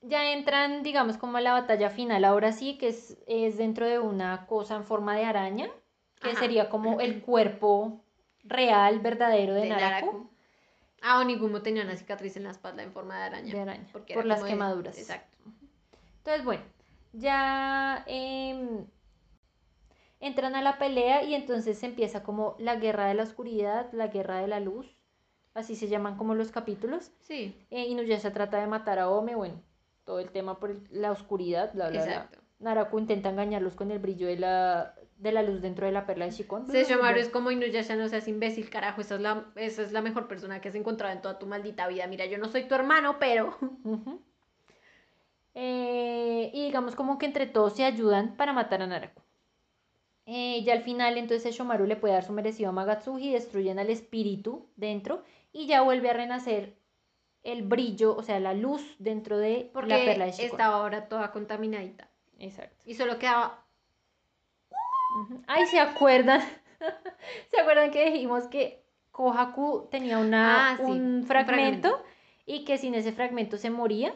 [0.01, 2.23] ya entran, digamos, como a la batalla final.
[2.25, 5.69] Ahora sí, que es, es dentro de una cosa en forma de araña,
[6.21, 6.39] que Ajá.
[6.39, 8.03] sería como el cuerpo
[8.43, 10.05] real, verdadero de, de Naraku.
[10.05, 10.29] Naraku.
[11.01, 13.53] Ah, Onigumo tenía una cicatriz en la espalda en forma de araña.
[13.53, 14.97] De araña, porque por las de- quemaduras.
[14.97, 15.37] Exacto.
[16.17, 16.63] Entonces, bueno,
[17.13, 18.85] ya em,
[20.19, 24.39] entran a la pelea y entonces empieza como la guerra de la oscuridad, la guerra
[24.39, 24.93] de la luz,
[25.53, 27.11] así se llaman como los capítulos.
[27.21, 29.61] Sí, Eh, Inuyasha trata de matar a Ome, bueno,
[30.09, 32.29] todo el tema por el- la oscuridad, bla, bla, bla.
[32.57, 36.25] Naraku intenta engañarlos con el brillo de la, de la luz dentro de la perla
[36.25, 36.65] de Shikon.
[36.67, 39.01] Sesshomaru es como Inuyasha, no seas imbécil, carajo.
[39.01, 41.87] Esa es, la, esa es la mejor persona que has encontrado en toda tu maldita
[41.87, 42.07] vida.
[42.07, 43.55] Mira, yo no soy tu hermano, pero.
[45.53, 49.21] Eh, y digamos como que entre todos se ayudan para matar a Naraku.
[50.25, 53.89] Eh, ya al final entonces Shomaru le puede dar su merecido a Magatsuji, destruyen al
[53.91, 56.78] espíritu dentro y ya vuelve a renacer
[57.43, 60.45] el brillo, o sea, la luz dentro de Porque la perla de Shikon.
[60.51, 62.09] estaba ahora toda contaminadita.
[62.37, 62.83] Exacto.
[62.85, 63.65] Y solo quedaba.
[65.47, 66.41] Ay, ¿se acuerdan?
[67.51, 72.05] ¿Se acuerdan que dijimos que Kohaku tenía una, Ah, sí, un un fragmento, fragmento.
[72.45, 74.13] y que sin ese fragmento se moría?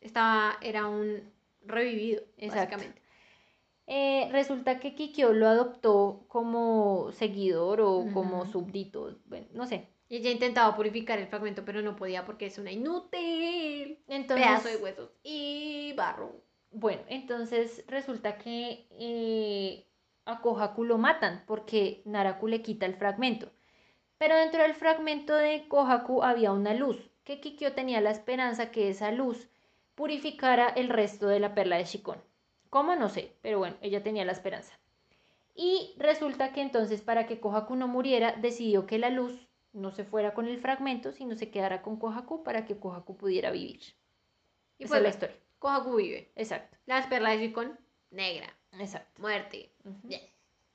[0.00, 0.56] Estaba.
[0.60, 1.20] Era un
[1.64, 2.76] revivido, Exacto.
[2.76, 3.01] básicamente.
[3.86, 9.88] Eh, resulta que Kikyo lo adoptó como seguidor o como súbdito, bueno, no sé.
[10.08, 13.98] Y ella intentaba purificar el fragmento, pero no podía porque es una inútil.
[14.06, 16.42] Entonces, Pedazo de huesos y barro.
[16.70, 19.86] bueno, entonces resulta que eh,
[20.26, 23.50] a Kohaku lo matan porque Naraku le quita el fragmento.
[24.18, 28.88] Pero dentro del fragmento de Kohaku había una luz, que Kikyo tenía la esperanza que
[28.88, 29.48] esa luz
[29.94, 32.22] purificara el resto de la perla de Shikon.
[32.72, 32.96] ¿Cómo?
[32.96, 34.72] No sé, pero bueno, ella tenía la esperanza.
[35.54, 40.04] Y resulta que entonces para que Kohaku no muriera, decidió que la luz no se
[40.04, 43.82] fuera con el fragmento, sino se quedara con Kohaku para que Kohaku pudiera vivir.
[44.78, 45.36] Y Esa pues es la historia.
[45.58, 46.32] Kohaku vive.
[46.34, 47.78] Exacto, Las perlas de Shikon,
[48.10, 48.48] negra.
[48.78, 49.20] exacto.
[49.20, 49.70] Muerte.
[50.08, 50.20] Yeah.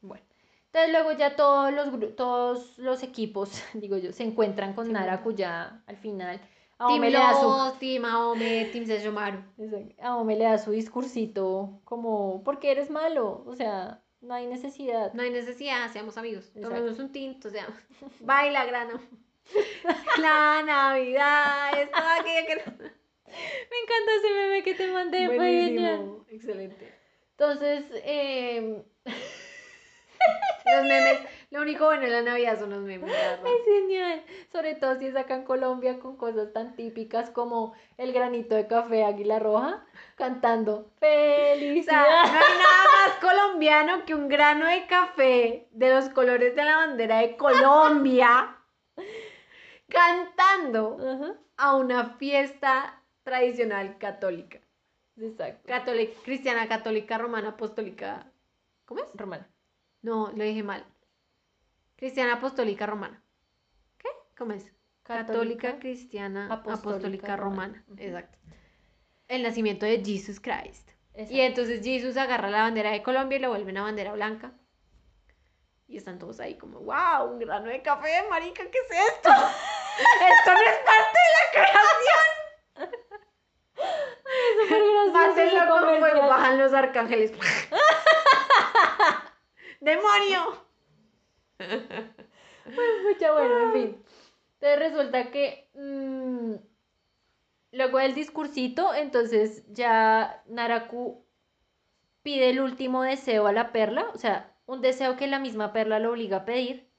[0.02, 0.24] Bueno,
[0.65, 5.32] entonces luego ya todos los, todos los equipos, digo yo, se encuentran con Sí, Naraku
[5.32, 6.40] ya al final.
[6.77, 9.39] Team le da su, Team Aome, Team Sesshomaru.
[9.57, 9.95] Exacto.
[10.03, 13.43] a Ome le da su discursito como, porque eres malo?
[13.47, 15.13] O sea, no hay necesidad.
[15.13, 16.47] No hay necesidad, seamos amigos.
[16.47, 16.69] Exacto.
[16.69, 17.77] Tomemos un tinto, seamos.
[18.19, 18.99] Baila, grano.
[20.21, 22.55] La Navidad es toda aquella que.
[23.27, 25.27] Me encanta ese meme que te mandé.
[25.27, 26.25] Buenísimo.
[26.29, 26.93] Excelente.
[27.31, 28.83] Entonces, eh,
[30.65, 31.19] Los memes,
[31.49, 33.40] lo único bueno de la Navidad son los memes, verdad.
[33.45, 34.24] es genial.
[34.52, 38.68] Sobre todo si es acá en Colombia con cosas tan típicas como el granito de
[38.68, 42.06] café Águila Roja cantando O sea, no felicidad.
[42.06, 47.19] hay nada más colombiano que un grano de café de los colores de la bandera
[47.19, 48.57] de Colombia
[49.88, 54.60] cantando Ajá, a una fiesta tradicional católica.
[55.19, 55.68] Exacto.
[55.68, 58.32] Católica, cristiana, católica, romana, apostólica.
[58.86, 59.10] ¿Cómo es?
[59.15, 59.48] Romana.
[60.02, 60.86] No, lo dije mal.
[61.98, 63.22] Cristiana, apostólica, romana.
[63.98, 64.07] ¿Qué?
[64.38, 64.72] ¿Cómo es?
[65.02, 67.84] Católica, cristiana, apostólica, apostólica, romana.
[67.98, 68.38] Exacto.
[69.28, 70.91] El nacimiento de Jesus Christ.
[71.14, 71.34] Exacto.
[71.34, 74.53] Y entonces Jesus agarra la bandera de Colombia y la vuelve una bandera blanca.
[75.88, 79.30] Y están todos ahí como, wow, un grano de café, marica, ¿qué es esto?
[79.30, 82.28] esto no es parte de la creación.
[84.68, 86.28] Fuego, comercial.
[86.28, 87.32] bajan los arcángeles.
[89.80, 90.66] ¡Demonio!
[91.59, 92.13] bueno,
[92.63, 94.03] pues mucha bueno, en fin.
[94.59, 96.55] Entonces resulta que mm,
[97.71, 101.23] luego del discursito, entonces ya Naraku
[102.23, 105.99] pide el último deseo a la perla, o sea, un deseo que la misma perla
[105.99, 106.89] lo obliga a pedir,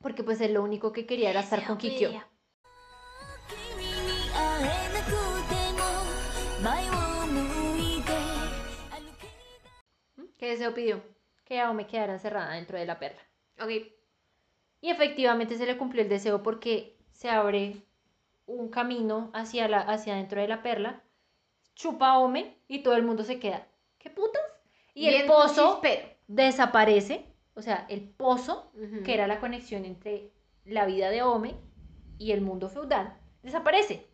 [0.00, 2.10] porque pues él lo único que quería era estar con Kikyo.
[10.16, 10.24] ¿Mm?
[10.36, 11.02] ¿Qué deseo pidió?
[11.44, 13.29] Que me quedara encerrada dentro de la perla.
[13.62, 13.70] Ok.
[14.82, 17.76] Y efectivamente se le cumplió el deseo porque se abre
[18.46, 21.02] un camino hacia, la, hacia dentro de la perla,
[21.74, 23.66] chupa a Ome y todo el mundo se queda.
[23.98, 24.42] ¿Qué putas?
[24.94, 25.80] Y el un pozo
[26.26, 28.72] desaparece, o sea, el pozo,
[29.04, 30.32] que era la conexión entre
[30.64, 31.54] la vida de Ome
[32.18, 34.06] y el mundo feudal, desaparece.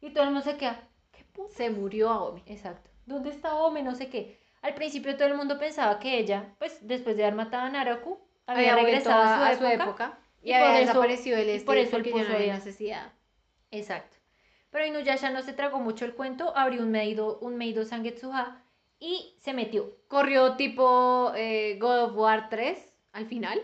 [0.00, 0.88] Y todo el mundo se queda.
[1.10, 1.54] ¿Qué putas?
[1.54, 2.42] Se murió Aome.
[2.46, 2.90] Exacto.
[3.06, 3.82] ¿Dónde está Ome?
[3.82, 4.40] No sé qué.
[4.62, 8.18] Al principio todo el mundo pensaba que ella, pues después de haber matado a Naraku,
[8.52, 10.18] había, vuelto regresado a su, época.
[10.42, 13.12] Y, y había desaparecido el este por eso el ya no había había- necesidad.
[13.70, 14.16] Exacto.
[14.70, 18.62] Pero Inuyasha no se tragó mucho el cuento, abrió un Meido, un Meido Sangetsuha
[18.98, 19.96] y se metió.
[20.08, 23.60] Corrió tipo eh, God of War 3 al final.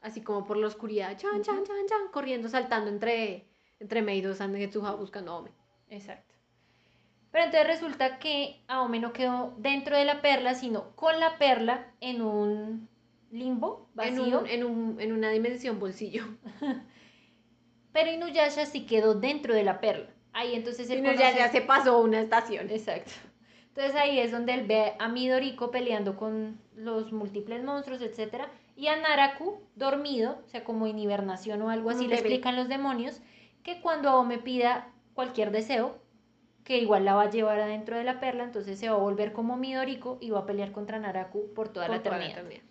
[0.00, 1.16] Así como por la oscuridad.
[1.16, 2.08] Chan, chan, chan, chan.
[2.12, 3.48] Corriendo, saltando entre,
[3.80, 5.50] entre Meido Sangetsuha buscando a Ome.
[5.88, 6.34] Exacto.
[7.30, 11.92] Pero entonces resulta que Aome no quedó dentro de la perla, sino con la perla
[12.00, 12.88] en un
[13.34, 14.40] limbo En, vacío.
[14.40, 16.24] un- en, un- en una dimensión bolsillo.
[17.92, 20.06] Pero Inuyasha sí quedó dentro de la perla.
[20.32, 22.70] Ahí entonces él conoce- ya se pasó una estación.
[22.70, 23.12] Exacto.
[23.68, 28.44] Entonces ahí es donde él ve a Midoriko peleando con los múltiples monstruos, etc.
[28.76, 32.68] Y a Naraku dormido, o sea, como en hibernación o algo así, le explican los
[32.68, 33.20] demonios
[33.62, 35.96] que cuando Aome pida cualquier deseo,
[36.64, 39.32] que igual la va a llevar adentro de la perla, entonces se va a volver
[39.32, 42.62] como Midoriko y va a pelear contra Naraku por toda Por la toda la eternidad.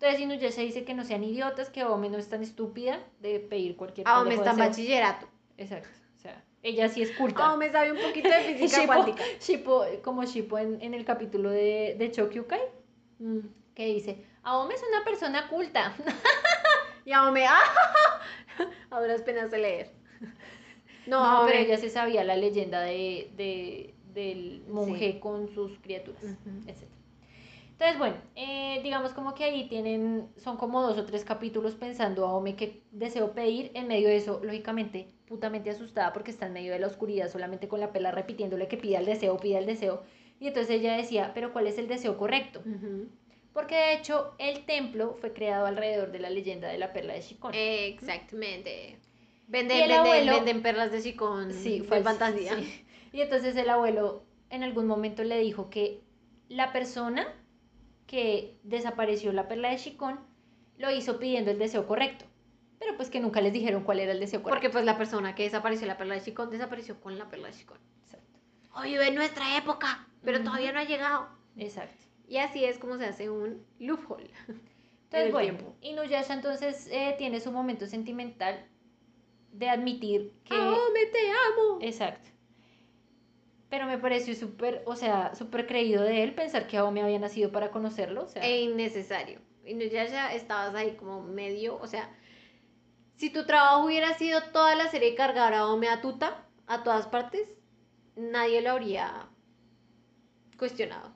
[0.00, 3.76] Entonces Inuyasha dice que no sean idiotas, que Aome no es tan estúpida de pedir
[3.76, 5.26] cualquier Aome pendejo está en bachillerato.
[5.58, 5.88] Exacto.
[6.16, 7.44] O sea, ella sí es culta.
[7.46, 9.22] Aome sabe un poquito de física Shippo- cuántica.
[9.40, 12.60] Shippo, como Shippo en, en el capítulo de, de Chokyukai,
[13.18, 13.40] Mm.
[13.74, 15.94] que dice, Aome es una persona culta.
[17.04, 17.58] Y Aome, ¡ah!
[18.90, 19.90] A duras penas de leer.
[21.06, 25.18] No, No, pero ella se sabía la leyenda de, de- del monje Sí.
[25.18, 26.68] con sus criaturas, Ujú.
[26.68, 26.84] etc.
[27.80, 32.26] Entonces, bueno, eh, digamos como que ahí tienen, son como dos o tres capítulos pensando
[32.26, 33.70] a Aome qué deseo pedir.
[33.72, 37.68] En medio de eso, lógicamente, putamente asustada porque está en medio de la oscuridad, solamente
[37.68, 40.02] con la pela repitiéndole que pida el deseo, pida el deseo.
[40.40, 42.62] Y entonces ella decía, pero ¿cuál es el deseo correcto?
[43.54, 47.22] Porque de hecho el templo fue creado alrededor de la leyenda de la perla de
[47.22, 47.52] Shikon.
[47.54, 48.98] Exactamente.
[49.48, 51.50] Venden, Y el venden, abuelo- venden perlas de chicón.
[51.54, 52.56] sí, fue fue fantasía.
[52.56, 52.84] sí.
[53.14, 56.02] Y entonces el abuelo en algún momento le dijo que
[56.50, 57.26] la persona
[58.10, 60.18] que desapareció la perla de Shikon
[60.78, 62.24] lo hizo pidiendo el deseo correcto.
[62.80, 64.56] Pero pues que nunca les dijeron cuál era el deseo correcto.
[64.56, 67.54] Porque pues la persona que desapareció la perla de chicón desapareció con la perla de
[67.54, 67.78] chicón.
[68.02, 68.40] Exacto.
[68.74, 71.28] Hoy vive en nuestra época, pero todavía no ha llegado.
[71.56, 72.04] Exacto.
[72.26, 74.30] Y así es como se hace un loophole.
[74.48, 74.60] en
[75.04, 75.76] Entonces, bueno, tiempo.
[75.80, 78.66] Inuyasha entonces eh, tiene su momento sentimental
[79.52, 80.56] de admitir que...
[80.56, 81.78] Aome, te amo.
[81.80, 82.28] Exacto.
[83.70, 87.52] Pero me pareció súper, o sea, súper creído de él pensar que Aome había nacido
[87.52, 88.24] para conocerlo.
[88.24, 89.40] O sea, E innecesario.
[89.64, 92.10] Y no, ya, ya estabas ahí como medio, o sea,
[93.14, 97.06] si tu trabajo hubiera sido toda la serie cargar a Ome a tuta, a todas
[97.06, 97.48] partes,
[98.16, 99.28] nadie lo habría
[100.58, 101.14] cuestionado.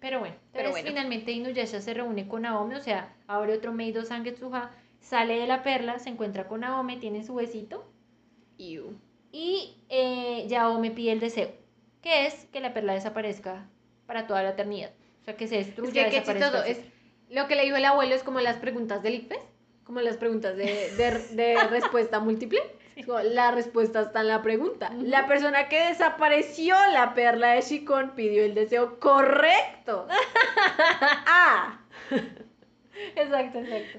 [0.00, 0.88] pero bueno, Pero bueno.
[0.88, 5.62] finalmente Inuyasha se reúne con Aome, o sea, abre otro Meido Sangetsuha, sale de la
[5.62, 7.84] perla, se encuentra con Aome, tienen su besito
[8.58, 8.98] Iu.
[9.32, 11.50] Y eh, Aome pide el deseo,
[12.02, 13.66] que es que la perla desaparezca
[14.06, 14.90] para toda la eternidad.
[15.22, 16.50] O sea, que se Es destruya, que desaparezca.
[16.64, 16.64] chistoso.
[16.64, 16.80] Es,
[17.30, 19.38] lo que le dijo el abuelo es como las preguntas del ICFES,
[19.84, 20.64] como las preguntas de,
[20.96, 22.60] de- de respuesta múltiple.
[22.94, 24.92] Es la respuesta está en la pregunta.
[25.00, 30.06] La persona que desapareció la perla de Shikon pidió el deseo correcto.
[31.26, 31.80] ah.
[33.16, 33.98] Exacto, exacto.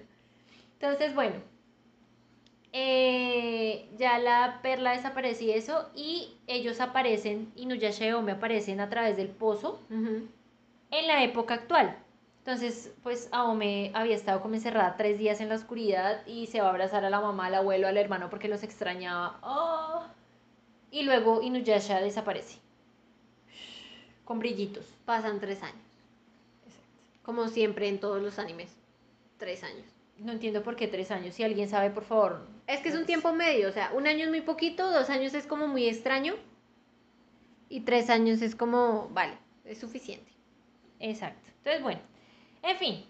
[0.80, 1.36] Entonces, bueno,
[4.04, 9.16] ya la perla desaparece y eso, y ellos aparecen, Inuyasha y Ome aparecen a través
[9.16, 11.98] del pozo en la época actual.
[12.40, 16.68] Entonces, pues Aome había estado como encerrada tres días en la oscuridad y se va
[16.68, 19.40] a abrazar a la mamá, al abuelo, al hermano porque los extrañaba.
[19.42, 20.04] ¡Oh!
[20.92, 22.60] Y luego Inuyasha desaparece.
[24.26, 24.86] Con brillitos.
[25.06, 25.78] Pasan tres años.
[27.24, 28.76] Como siempre en todos los animes.
[29.38, 29.93] Tres años.
[30.18, 31.36] No entiendo por qué tres años.
[31.36, 32.48] Si alguien sabe, por favor.
[32.68, 35.34] Es que es un tiempo medio, o sea, un año es muy poquito, dos años
[35.34, 36.36] es como muy extraño
[37.70, 39.34] y tres años es como, vale,
[39.66, 40.32] es suficiente.
[41.00, 41.50] Exacto.
[41.58, 42.00] Entonces, bueno.
[42.62, 43.06] En fin.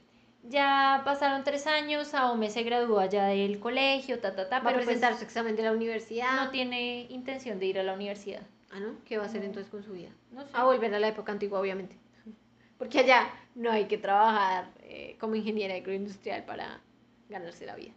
[0.46, 2.14] Ya pasaron tres años.
[2.14, 4.60] Aome se gradúa ya del colegio, ta, ta, ta.
[4.60, 6.36] Va a pues presentar su examen de la universidad.
[6.46, 8.42] no tiene intención de ir a la universidad.
[8.72, 8.96] Ah, ¿no?
[9.06, 9.48] ¿Qué va a hacer No.
[9.48, 10.10] entonces con su vida?
[10.32, 10.50] No sé.
[10.54, 11.96] A volver a la época antigua, obviamente.
[12.78, 16.82] Porque allá no hay que trabajar eh, como ingeniera agroindustrial para
[17.30, 17.94] ganarse la vida.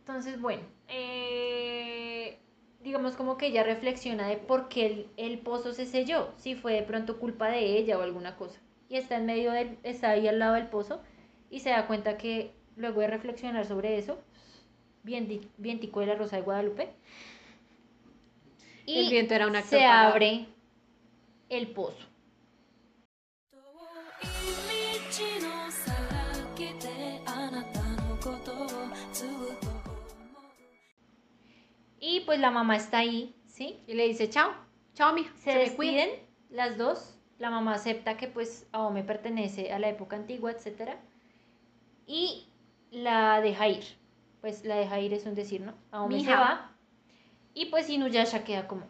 [0.00, 2.38] Entonces, bueno, eh,
[2.82, 6.74] digamos como que ella reflexiona de por qué el, el pozo se selló, si fue
[6.74, 8.60] de pronto culpa de ella o alguna cosa.
[8.88, 11.00] y está en medio del, está ahí al lado del pozo
[11.50, 14.18] y se da cuenta que luego de reflexionar sobre eso,
[15.02, 16.90] bien, di- vientico de la Rosa de Guadalupe,
[18.86, 20.46] y El viento era un actor se abre
[21.48, 22.04] el pozo.
[32.14, 33.80] Y pues la mamá está ahí, ¿sí?
[33.88, 34.52] Y le dice, chao,
[34.94, 35.32] chao, mija.
[35.36, 35.92] Se, me cuida".
[35.92, 36.10] despiden
[36.48, 37.18] las dos.
[37.38, 40.92] La mamá acepta que pues Aome pertenece a la época antigua, etc.
[42.06, 42.46] Y
[42.92, 43.84] la deja ir.
[44.40, 45.74] Pues la deja ir es un decir, ¿no?
[45.90, 46.70] Aome se va.
[47.52, 48.86] Y pues Inuyasha queda como...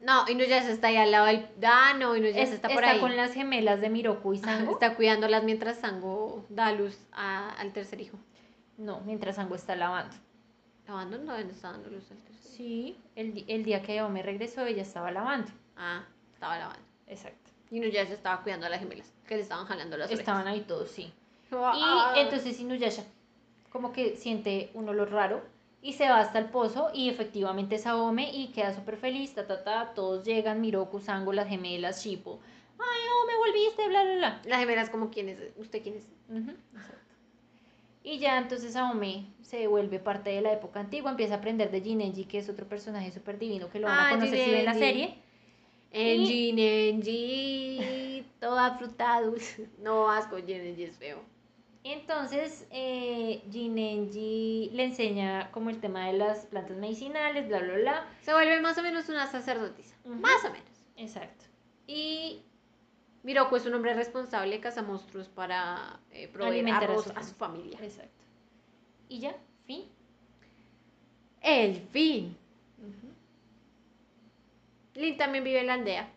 [0.00, 1.46] No, Inuyasha está ahí al lado del...
[1.64, 2.98] Ah, no, Inuyasha es- está por ahí.
[2.98, 4.72] con las gemelas de Miroku y Sango.
[4.72, 8.18] Está cuidándolas mientras Sango da luz a- al tercer hijo.
[8.76, 10.16] No, mientras Sango está lavando.
[10.86, 12.50] Lavando no, no está dando luz al tercer.
[12.52, 15.50] Sí, el, el día que Aome regresó ella estaba lavando.
[15.76, 16.84] Ah, estaba lavando.
[17.06, 17.50] Exacto.
[17.70, 20.20] Y Inuyasha estaba cuidando a las gemelas, que le estaban jalando las orejas.
[20.20, 21.12] Estaban ahí todos, sí.
[21.50, 23.04] Y entonces Inuyasha
[23.70, 25.42] como que siente un olor raro
[25.82, 29.46] y se va hasta el pozo y efectivamente es Aome y queda súper feliz, ta,
[29.46, 32.38] ta, ta, todos llegan, Miroku, Sango, las gemelas, Shippo,
[32.78, 34.42] ay, Aome, volviste, bla, bla, bla.
[34.44, 35.38] Las gemelas como, ¿quién es?
[35.56, 36.04] ¿Usted quién es?
[36.30, 37.03] Exacto.
[38.06, 41.80] Y ya entonces Aome se vuelve parte de la época antigua, empieza a aprender de
[41.80, 44.64] Jinenji, que es otro personaje súper divino que lo van a Ah, conocer si ven
[44.66, 45.00] la Jinenji.
[45.00, 45.18] serie.
[45.90, 49.34] Enji, Nenji, toda frutado.
[49.78, 51.20] No, asco, Nenji es feo.
[51.82, 58.06] Entonces, eh, Jinenji le enseña como el tema de las plantas medicinales, bla, bla, bla.
[58.22, 59.94] Se vuelve más o menos una sacerdotisa.
[60.04, 60.68] Más o menos.
[60.96, 61.44] Exacto.
[61.86, 62.42] Y
[63.24, 67.78] Miroku es un hombre responsable, caza monstruos para eh, proveer a su a su familia.
[67.82, 68.22] Exacto.
[69.08, 69.34] Y ya,
[69.64, 69.90] fin.
[71.40, 72.36] El fin.
[74.94, 76.08] Lin también vive en la aldea.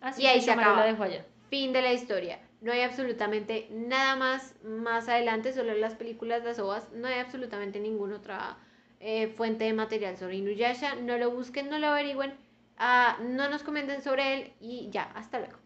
[0.00, 0.80] Así Y ahí se acaba.
[0.80, 1.24] la dejó allá.
[1.48, 2.38] Fin de la historia.
[2.60, 6.92] No hay absolutamente nada más más adelante, solo las películas, las ovas.
[6.92, 8.58] No hay absolutamente ninguna otra
[9.00, 10.96] eh, fuente de material sobre Inuyasha.
[10.96, 12.34] No lo busquen, no lo averigüen.
[12.78, 15.56] Ah, no nos comenten sobre él y ya, hasta luego.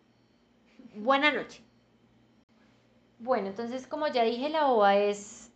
[0.97, 1.63] Buena noche.
[3.19, 5.53] Bueno, entonces como ya dije, la ova es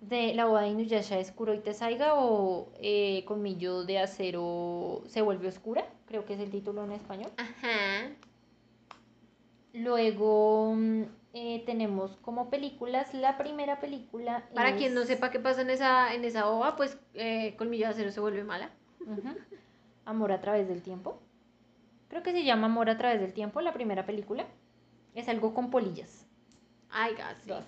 [0.00, 5.48] de la ova de Inuyasha es Kuroite Saiga o eh, Colmillo de Acero se vuelve
[5.48, 7.30] oscura, creo que es el título en español.
[7.36, 8.10] Ajá.
[9.72, 11.02] Luego mm,
[11.34, 15.70] eh, tenemos como películas, la primera película Para es- quien no sepa qué pasa en
[15.70, 18.70] esa, en esa ova, pues eh, Colmillo de Acero se vuelve mala.
[19.00, 19.34] Ujú.
[20.04, 21.20] Amor a través del tiempo.
[22.08, 24.46] Creo que se llama Amor a través del tiempo, la primera película.
[25.14, 26.26] Es algo con polillas.
[26.90, 27.46] Ay, gas.
[27.46, 27.64] Dos.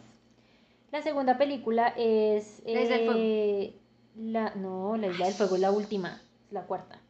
[0.92, 2.62] La segunda película es...
[2.64, 3.20] La Isla del Fuego.
[3.22, 3.74] eh,
[4.16, 7.00] la- no, la Isla del Fuego es la última, es la cuarta.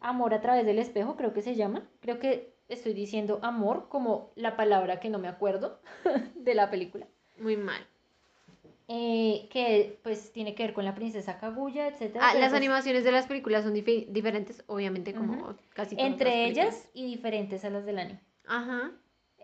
[0.00, 1.88] Amor a través del espejo, creo que se llama.
[2.00, 5.80] Creo que estoy diciendo amor como la palabra que no me acuerdo
[6.34, 7.06] de la película.
[7.38, 7.86] Muy mal.
[8.88, 12.16] Eh, que pues tiene que ver con la princesa Kaguya, etc.
[12.20, 16.88] Ah, las animaciones de las películas son difi- diferentes, obviamente, como casi todas Entre ellas
[16.92, 18.20] y diferentes a las del anime.
[18.46, 18.90] Ajá.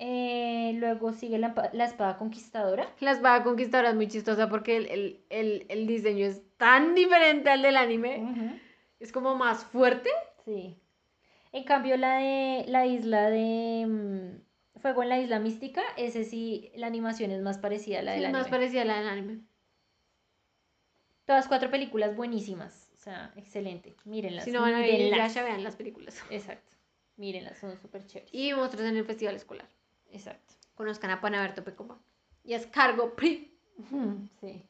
[0.01, 2.89] Eh, luego sigue la, la espada conquistadora.
[3.01, 7.51] La espada conquistadora es muy chistosa porque el, el- el- el diseño es tan diferente
[7.51, 8.61] al del anime.
[9.01, 10.11] Es como más fuerte.
[10.45, 10.77] Sí.
[11.53, 14.48] En cambio, la de la isla de mm,
[14.79, 18.21] Fuego en la Isla Mística, ese sí, la animación es más parecida a la sí,
[18.21, 19.41] del más parecida a la del anime.
[21.25, 23.95] Todas cuatro películas buenísimas, o sea, excelente.
[24.05, 24.45] Mírenlas.
[24.45, 26.23] Si no van a ver, ya, ya vean las películas.
[26.31, 26.73] Exacto.
[27.17, 28.33] Mírenlas, son súper chéveres.
[28.33, 29.69] Y monstruos en el festival escolar.
[30.11, 30.55] Exacto.
[30.75, 32.01] Conozcan a Panaberto Pecoma.
[32.45, 33.53] Y es cargo pri.
[34.41, 34.65] sí.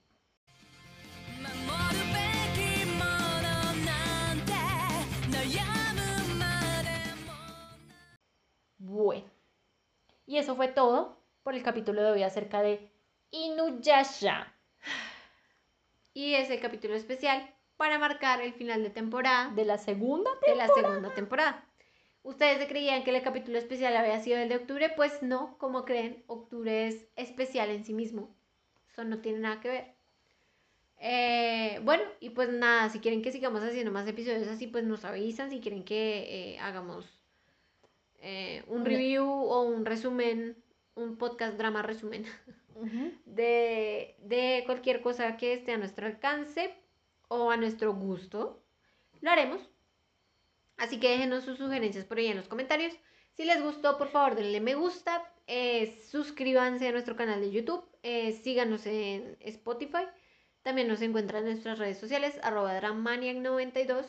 [8.78, 9.37] Bueno.
[10.28, 12.92] Y eso fue todo por el capítulo de hoy acerca de
[13.30, 14.54] Inuyasha.
[16.12, 17.48] Y es el capítulo especial
[17.78, 21.66] para marcar el final de temporada De la segunda de la segunda temporada.
[22.22, 24.92] ¿Ustedes se creían que el capítulo especial había sido el de octubre?
[24.94, 28.36] Pues no, como creen, octubre es especial en sí mismo.
[28.92, 29.94] Eso no tiene nada que ver.
[30.98, 35.06] Eh, bueno, y pues nada, si quieren que sigamos haciendo más episodios así, pues nos
[35.06, 35.48] avisan.
[35.48, 37.17] Si quieren que eh, hagamos
[38.20, 40.56] eh, un review o un resumen,
[40.94, 42.24] un podcast drama resumen
[43.24, 46.74] de, de cualquier cosa que esté a nuestro alcance
[47.28, 48.62] o a nuestro gusto,
[49.20, 49.68] lo haremos.
[50.76, 52.94] Así que déjenos sus sugerencias por ahí en los comentarios.
[53.32, 55.22] Si les gustó, por favor, denle me gusta.
[55.46, 57.84] eh, suscríbanse a nuestro canal de YouTube.
[58.02, 60.06] eh, síganos en Spotify.
[60.62, 64.06] También nos encuentran en nuestras redes sociales, arroba Dramaniac92.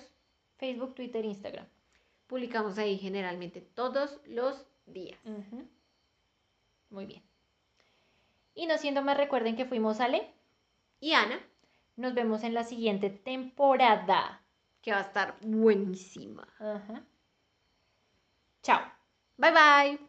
[0.57, 1.67] Facebook, Twitter, Instagram.
[2.29, 5.19] Publicamos ahí generalmente todos los días.
[6.91, 7.23] Muy bien.
[8.53, 10.31] Y no siendo más, recuerden que fuimos Ale.
[10.99, 11.39] Y Ana,
[11.95, 14.41] Nos vemos en la siguiente temporada.
[14.83, 16.47] que va a estar buenísima.
[18.61, 18.79] Chao.
[19.37, 19.99] Bye bye.